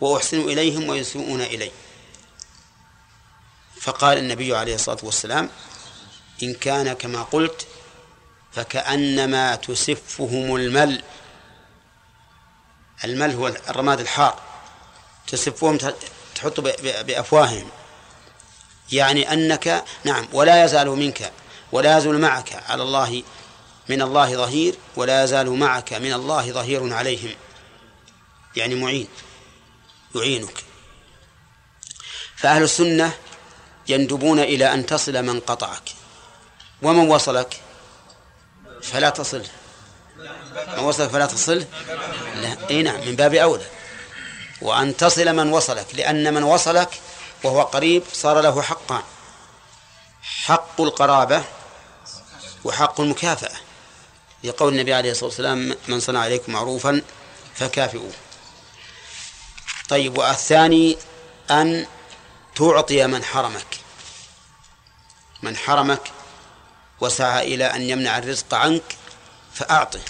وأحسن 0.00 0.40
إليهم 0.40 0.88
ويسوءون 0.88 1.40
إلي. 1.40 1.70
فقال 3.80 4.18
النبي 4.18 4.56
عليه 4.56 4.74
الصلاة 4.74 4.98
والسلام 5.02 5.50
إن 6.42 6.54
كان 6.54 6.92
كما 6.92 7.22
قلت 7.22 7.66
فكأنما 8.52 9.56
تسفهم 9.56 10.56
المل. 10.56 11.02
المل 13.04 13.30
هو 13.30 13.48
الرماد 13.48 14.00
الحار. 14.00 14.40
تسفهم 15.26 15.78
تحط 16.34 16.60
بأفواههم. 16.80 17.70
يعني 18.92 19.32
أنك 19.32 19.84
نعم 20.04 20.28
ولا 20.32 20.64
يزال 20.64 20.88
منك 20.88 21.32
ولا 21.72 21.98
يزال 21.98 22.20
معك 22.20 22.62
على 22.68 22.82
الله 22.82 23.22
من 23.88 24.02
الله 24.02 24.36
ظهير 24.36 24.74
ولا 24.96 25.24
يزال 25.24 25.50
معك 25.50 25.92
من 25.92 26.12
الله 26.12 26.52
ظهير 26.52 26.94
عليهم. 26.94 27.34
يعني 28.56 28.74
معين 28.74 29.08
يعينك. 30.14 30.64
فأهل 32.36 32.62
السنة 32.62 33.12
يندبون 33.88 34.40
إلى 34.40 34.74
أن 34.74 34.86
تصل 34.86 35.22
من 35.22 35.40
قطعك. 35.40 35.82
ومن 36.82 37.08
وصلك؟ 37.08 37.60
فلا 38.82 39.10
تصل. 39.10 39.44
من 40.76 40.78
وصلك 40.78 41.10
فلا 41.10 41.26
تصل؟ 41.26 41.66
لا. 42.34 42.70
إي 42.70 42.82
نعم 42.82 43.00
من 43.00 43.16
باب 43.16 43.34
أولى. 43.34 43.66
وأن 44.62 44.96
تصل 44.96 45.32
من 45.32 45.52
وصلك 45.52 45.86
لأن 45.94 46.34
من 46.34 46.42
وصلك 46.42 47.00
وهو 47.44 47.62
قريب 47.62 48.02
صار 48.12 48.40
له 48.40 48.62
حقان. 48.62 49.02
حق 50.22 50.80
القرابة 50.80 51.44
وحق 52.64 53.00
المكافأة. 53.00 53.56
لقول 54.44 54.72
النبي 54.72 54.94
عليه 54.94 55.10
الصلاة 55.10 55.28
والسلام 55.28 55.76
من 55.88 56.00
صنع 56.00 56.20
عليكم 56.20 56.52
معروفا 56.52 57.02
فكافئوه. 57.54 58.12
طيب 59.88 60.18
والثاني 60.18 60.98
أن 61.50 61.86
تعطي 62.56 63.06
من 63.06 63.24
حرمك. 63.24 63.77
من 65.42 65.56
حرمك 65.56 66.12
وسعى 67.00 67.54
إلى 67.54 67.64
أن 67.64 67.82
يمنع 67.82 68.18
الرزق 68.18 68.54
عنك 68.54 68.96
فأعطه. 69.54 70.00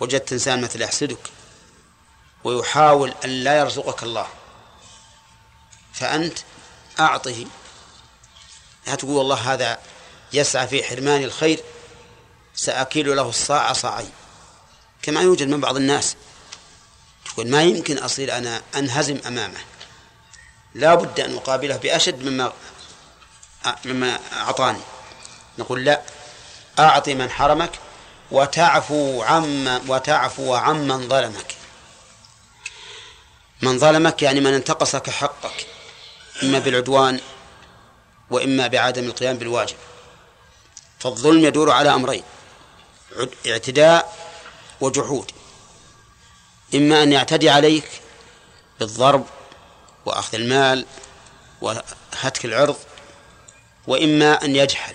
وجدت 0.00 0.32
إنسان 0.32 0.60
مثل 0.60 0.82
يحسدك 0.82 1.30
ويحاول 2.44 3.14
أن 3.24 3.30
لا 3.30 3.58
يرزقك 3.58 4.02
الله. 4.02 4.26
فأنت 5.92 6.38
أعطه. 7.00 7.46
لا 8.86 8.94
تقول 8.94 9.16
والله 9.16 9.52
هذا 9.52 9.78
يسعى 10.32 10.68
في 10.68 10.84
حرمان 10.84 11.22
الخير 11.22 11.60
سأكيل 12.54 13.16
له 13.16 13.28
الصاع 13.28 13.72
صاعين 13.72 14.10
كما 15.02 15.20
يوجد 15.20 15.48
من 15.48 15.60
بعض 15.60 15.76
الناس 15.76 16.16
تقول 17.24 17.50
ما 17.50 17.62
يمكن 17.62 17.98
أصير 17.98 18.38
أنا 18.38 18.62
أنهزم 18.76 19.18
أمامه. 19.26 19.60
لا 20.74 20.94
بد 20.94 21.20
أن 21.20 21.36
أقابله 21.36 21.76
بأشد 21.76 22.22
مما 22.22 22.52
مما 23.84 24.18
أعطاني. 24.32 24.80
نقول 25.58 25.84
لا 25.84 26.02
أعطي 26.78 27.14
من 27.14 27.30
حرمك 27.30 27.70
وتعفو 28.30 29.22
عم 29.22 29.80
وتعفو 29.90 30.54
عمن 30.54 31.08
ظلمك. 31.08 31.54
من 33.62 33.78
ظلمك 33.78 34.22
يعني 34.22 34.40
من 34.40 34.54
انتقصك 34.54 35.10
حقك 35.10 35.66
إما 36.42 36.58
بالعدوان 36.58 37.20
وإما 38.30 38.66
بعدم 38.66 39.04
القيام 39.04 39.38
بالواجب. 39.38 39.76
فالظلم 40.98 41.44
يدور 41.44 41.70
على 41.70 41.94
أمرين 41.94 42.22
اعتداء 43.46 44.16
وجحود. 44.80 45.30
إما 46.74 47.02
أن 47.02 47.12
يعتدي 47.12 47.50
عليك 47.50 47.88
بالضرب 48.80 49.26
وأخذ 50.06 50.34
المال 50.34 50.86
وهتك 51.60 52.44
العرض 52.44 52.76
وإما 53.86 54.44
أن 54.44 54.56
يجحد 54.56 54.94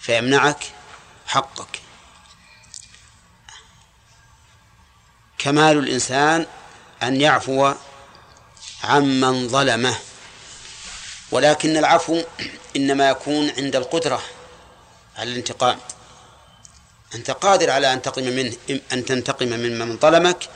فيمنعك 0.00 0.64
حقك. 1.26 1.80
كمال 5.38 5.78
الإنسان 5.78 6.46
أن 7.02 7.20
يعفو 7.20 7.74
عمن 8.84 9.48
ظلمه. 9.48 9.98
ولكن 11.30 11.76
العفو 11.76 12.22
إنما 12.76 13.08
يكون 13.08 13.50
عند 13.50 13.76
القدرة 13.76 14.22
على 15.16 15.30
الانتقام. 15.30 15.78
أنت 17.14 17.30
قادر 17.30 17.70
على 17.70 17.92
أن 17.92 18.02
تقم 18.02 18.22
منه 18.24 18.56
أن 18.92 19.04
تنتقم 19.04 19.48
من 19.48 19.78
من 19.78 19.98
ظلمك 19.98 20.48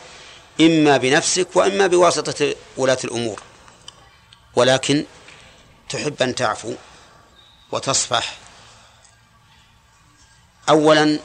إما 0.61 0.97
بنفسك 0.97 1.57
وإما 1.57 1.87
بواسطة 1.87 2.55
ولاة 2.77 2.99
الأمور. 3.05 3.43
ولكن 4.57 5.05
تحب 5.89 6.23
أن 6.23 6.35
تعفو 6.35 6.75
وتصفح. 7.73 8.37
أولا 10.69 11.19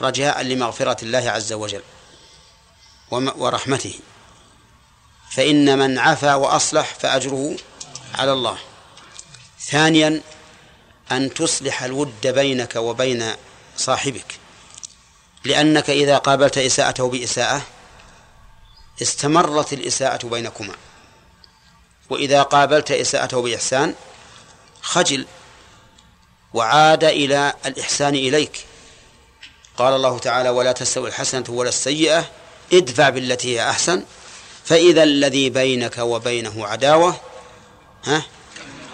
رجاء 0.00 0.42
لمغفرة 0.42 1.04
الله 1.04 1.30
عز 1.30 1.52
وجل 1.52 1.82
ورحمته. 3.10 3.94
فإن 5.30 5.78
من 5.78 5.98
عفا 5.98 6.34
وأصلح 6.34 6.94
فأجره 6.94 7.56
على 8.14 8.32
الله. 8.32 8.58
ثانيا 9.60 10.20
أن 11.12 11.34
تصلح 11.34 11.82
الود 11.82 12.26
بينك 12.26 12.76
وبين 12.76 13.32
صاحبك. 13.76 14.38
لأنك 15.44 15.90
إذا 15.90 16.18
قابلت 16.18 16.58
إساءته 16.58 17.08
بإساءة 17.08 17.62
استمرت 19.02 19.72
الإساءة 19.72 20.26
بينكما. 20.26 20.74
وإذا 22.10 22.42
قابلت 22.42 22.90
إساءته 22.90 23.42
بإحسان 23.42 23.94
خجل 24.82 25.26
وعاد 26.54 27.04
إلى 27.04 27.54
الإحسان 27.66 28.14
إليك. 28.14 28.64
قال 29.76 29.94
الله 29.94 30.18
تعالى 30.18 30.48
ولا 30.48 30.72
تستوي 30.72 31.08
الحسنة 31.08 31.44
ولا 31.48 31.68
السيئة 31.68 32.30
ادفع 32.72 33.08
بالتي 33.08 33.54
هي 33.54 33.70
أحسن 33.70 34.02
فإذا 34.64 35.02
الذي 35.02 35.50
بينك 35.50 35.98
وبينه 35.98 36.66
عداوة 36.66 37.20
ها 38.04 38.22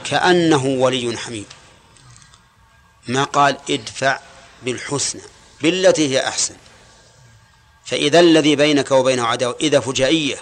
كأنه 0.05 0.67
ولي 0.67 1.17
حميم 1.17 1.47
ما 3.07 3.25
قال 3.25 3.57
ادفع 3.71 4.21
بالحسنى 4.63 5.23
بالتي 5.63 6.09
هي 6.09 6.29
أحسن. 6.29 6.55
فإذا 7.85 8.21
الذي 8.21 8.57
بينك 8.57 8.91
وبينه 8.91 9.27
عداوة 9.27 9.57
إذا 9.61 9.81
فجائية 9.81 10.37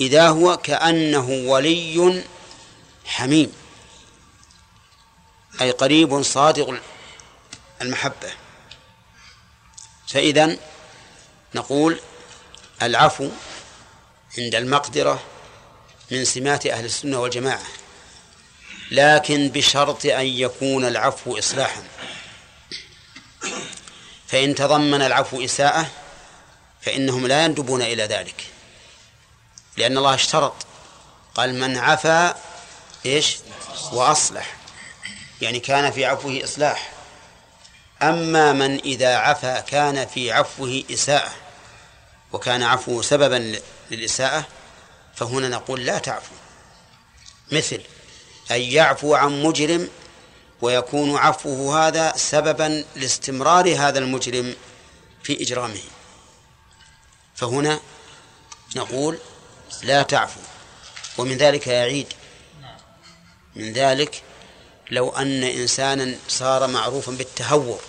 إذا 0.00 0.28
هو 0.28 0.56
كأنه 0.56 1.30
ولي 1.46 2.22
حميم 3.04 3.52
أي 5.60 5.70
قريب 5.70 6.22
صادق 6.22 6.80
المحبة. 7.82 8.32
فإذا 10.08 10.56
نقول 11.54 12.00
العفو 12.82 13.30
عند 14.38 14.54
المقدرة 14.54 15.22
من 16.10 16.24
سمات 16.24 16.66
أهل 16.66 16.84
السنة 16.84 17.20
والجماعة 17.20 17.62
لكن 18.90 19.48
بشرط 19.48 20.06
أن 20.06 20.26
يكون 20.26 20.84
العفو 20.84 21.38
إصلاحا. 21.38 21.82
فإن 24.28 24.54
تضمن 24.54 25.02
العفو 25.02 25.44
إساءة 25.44 25.90
فإنهم 26.82 27.26
لا 27.26 27.44
يندبون 27.44 27.82
إلى 27.82 28.02
ذلك 28.02 28.44
لأن 29.76 29.98
الله 29.98 30.14
اشترط 30.14 30.54
قال 31.34 31.54
من 31.54 31.76
عفا 31.76 32.36
إيش؟ 33.06 33.36
وأصلح. 33.92 34.56
يعني 35.44 35.60
كان 35.60 35.90
في 35.90 36.04
عفوه 36.04 36.40
إصلاح. 36.44 36.92
أما 38.02 38.52
من 38.52 38.78
إذا 38.78 39.16
عفا 39.16 39.60
كان 39.60 40.06
في 40.06 40.32
عفوه 40.32 40.84
إساءة 40.90 41.32
وكان 42.32 42.62
عفوه 42.62 43.02
سببا 43.02 43.60
للإساءة 43.90 44.46
فهنا 45.14 45.48
نقول 45.48 45.84
لا 45.86 45.98
تعفو. 45.98 46.34
مثل 47.52 47.80
أن 48.50 48.60
يعفو 48.60 49.14
عن 49.14 49.42
مجرم 49.42 49.88
ويكون 50.62 51.16
عفوه 51.16 51.86
هذا 51.86 52.12
سببا 52.16 52.84
لاستمرار 52.96 53.76
هذا 53.76 53.98
المجرم 53.98 54.56
في 55.22 55.42
إجرامه. 55.42 55.82
فهنا 57.34 57.80
نقول 58.76 59.18
لا 59.82 60.02
تعفو. 60.02 60.40
ومن 61.18 61.36
ذلك 61.36 61.66
يعيد. 61.66 62.12
من 63.56 63.72
ذلك 63.72 64.22
لو 64.90 65.10
أن 65.10 65.44
إنسانا 65.44 66.18
صار 66.28 66.66
معروفا 66.66 67.12
بالتهور 67.12 67.80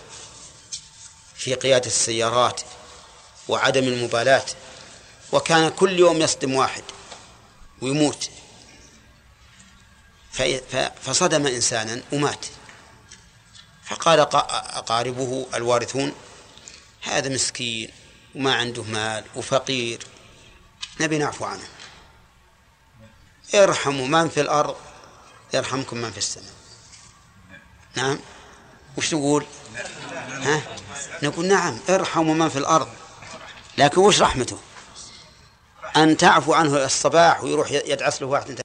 في 1.35 1.53
قيادة 1.55 1.87
السيارات 1.87 2.61
وعدم 3.47 3.83
المبالاة 3.83 4.45
وكان 5.31 5.69
كل 5.69 5.99
يوم 5.99 6.21
يصدم 6.21 6.55
واحد 6.55 6.83
ويموت 7.81 8.29
فصدم 11.01 11.47
إنسانا 11.47 12.01
ومات. 12.13 12.45
فقال 13.85 14.19
أقاربه 14.19 15.47
الوارثون 15.53 16.13
هذا 17.01 17.29
مسكين 17.29 17.91
وما 18.35 18.55
عنده 18.55 18.83
مال 18.83 19.23
وفقير 19.35 19.99
نبي 20.99 21.17
نعفو 21.17 21.45
عنه. 21.45 21.67
ارحموا 23.55 24.07
من 24.07 24.29
في 24.29 24.41
الأرض؟ 24.41 24.75
يرحمكم 25.53 25.97
من 25.97 26.11
في 26.11 26.17
السماء. 26.17 26.54
نعم. 27.95 28.19
وش 28.97 29.13
نقول 29.13 29.45
ها؟ 30.41 30.61
نقول 31.23 31.45
نعم 31.45 31.79
ارحموا 31.89 32.33
من 32.33 32.49
في 32.49 32.59
الأرض. 32.59 32.87
لكن 33.77 34.01
وش 34.01 34.21
رحمته؟ 34.21 34.57
أن 35.97 36.17
تعفو 36.17 36.53
عنه 36.53 36.85
الصباح 36.85 37.43
ويروح 37.43 37.71
يدعس 37.71 38.21
له 38.21 38.27
واحد. 38.27 38.61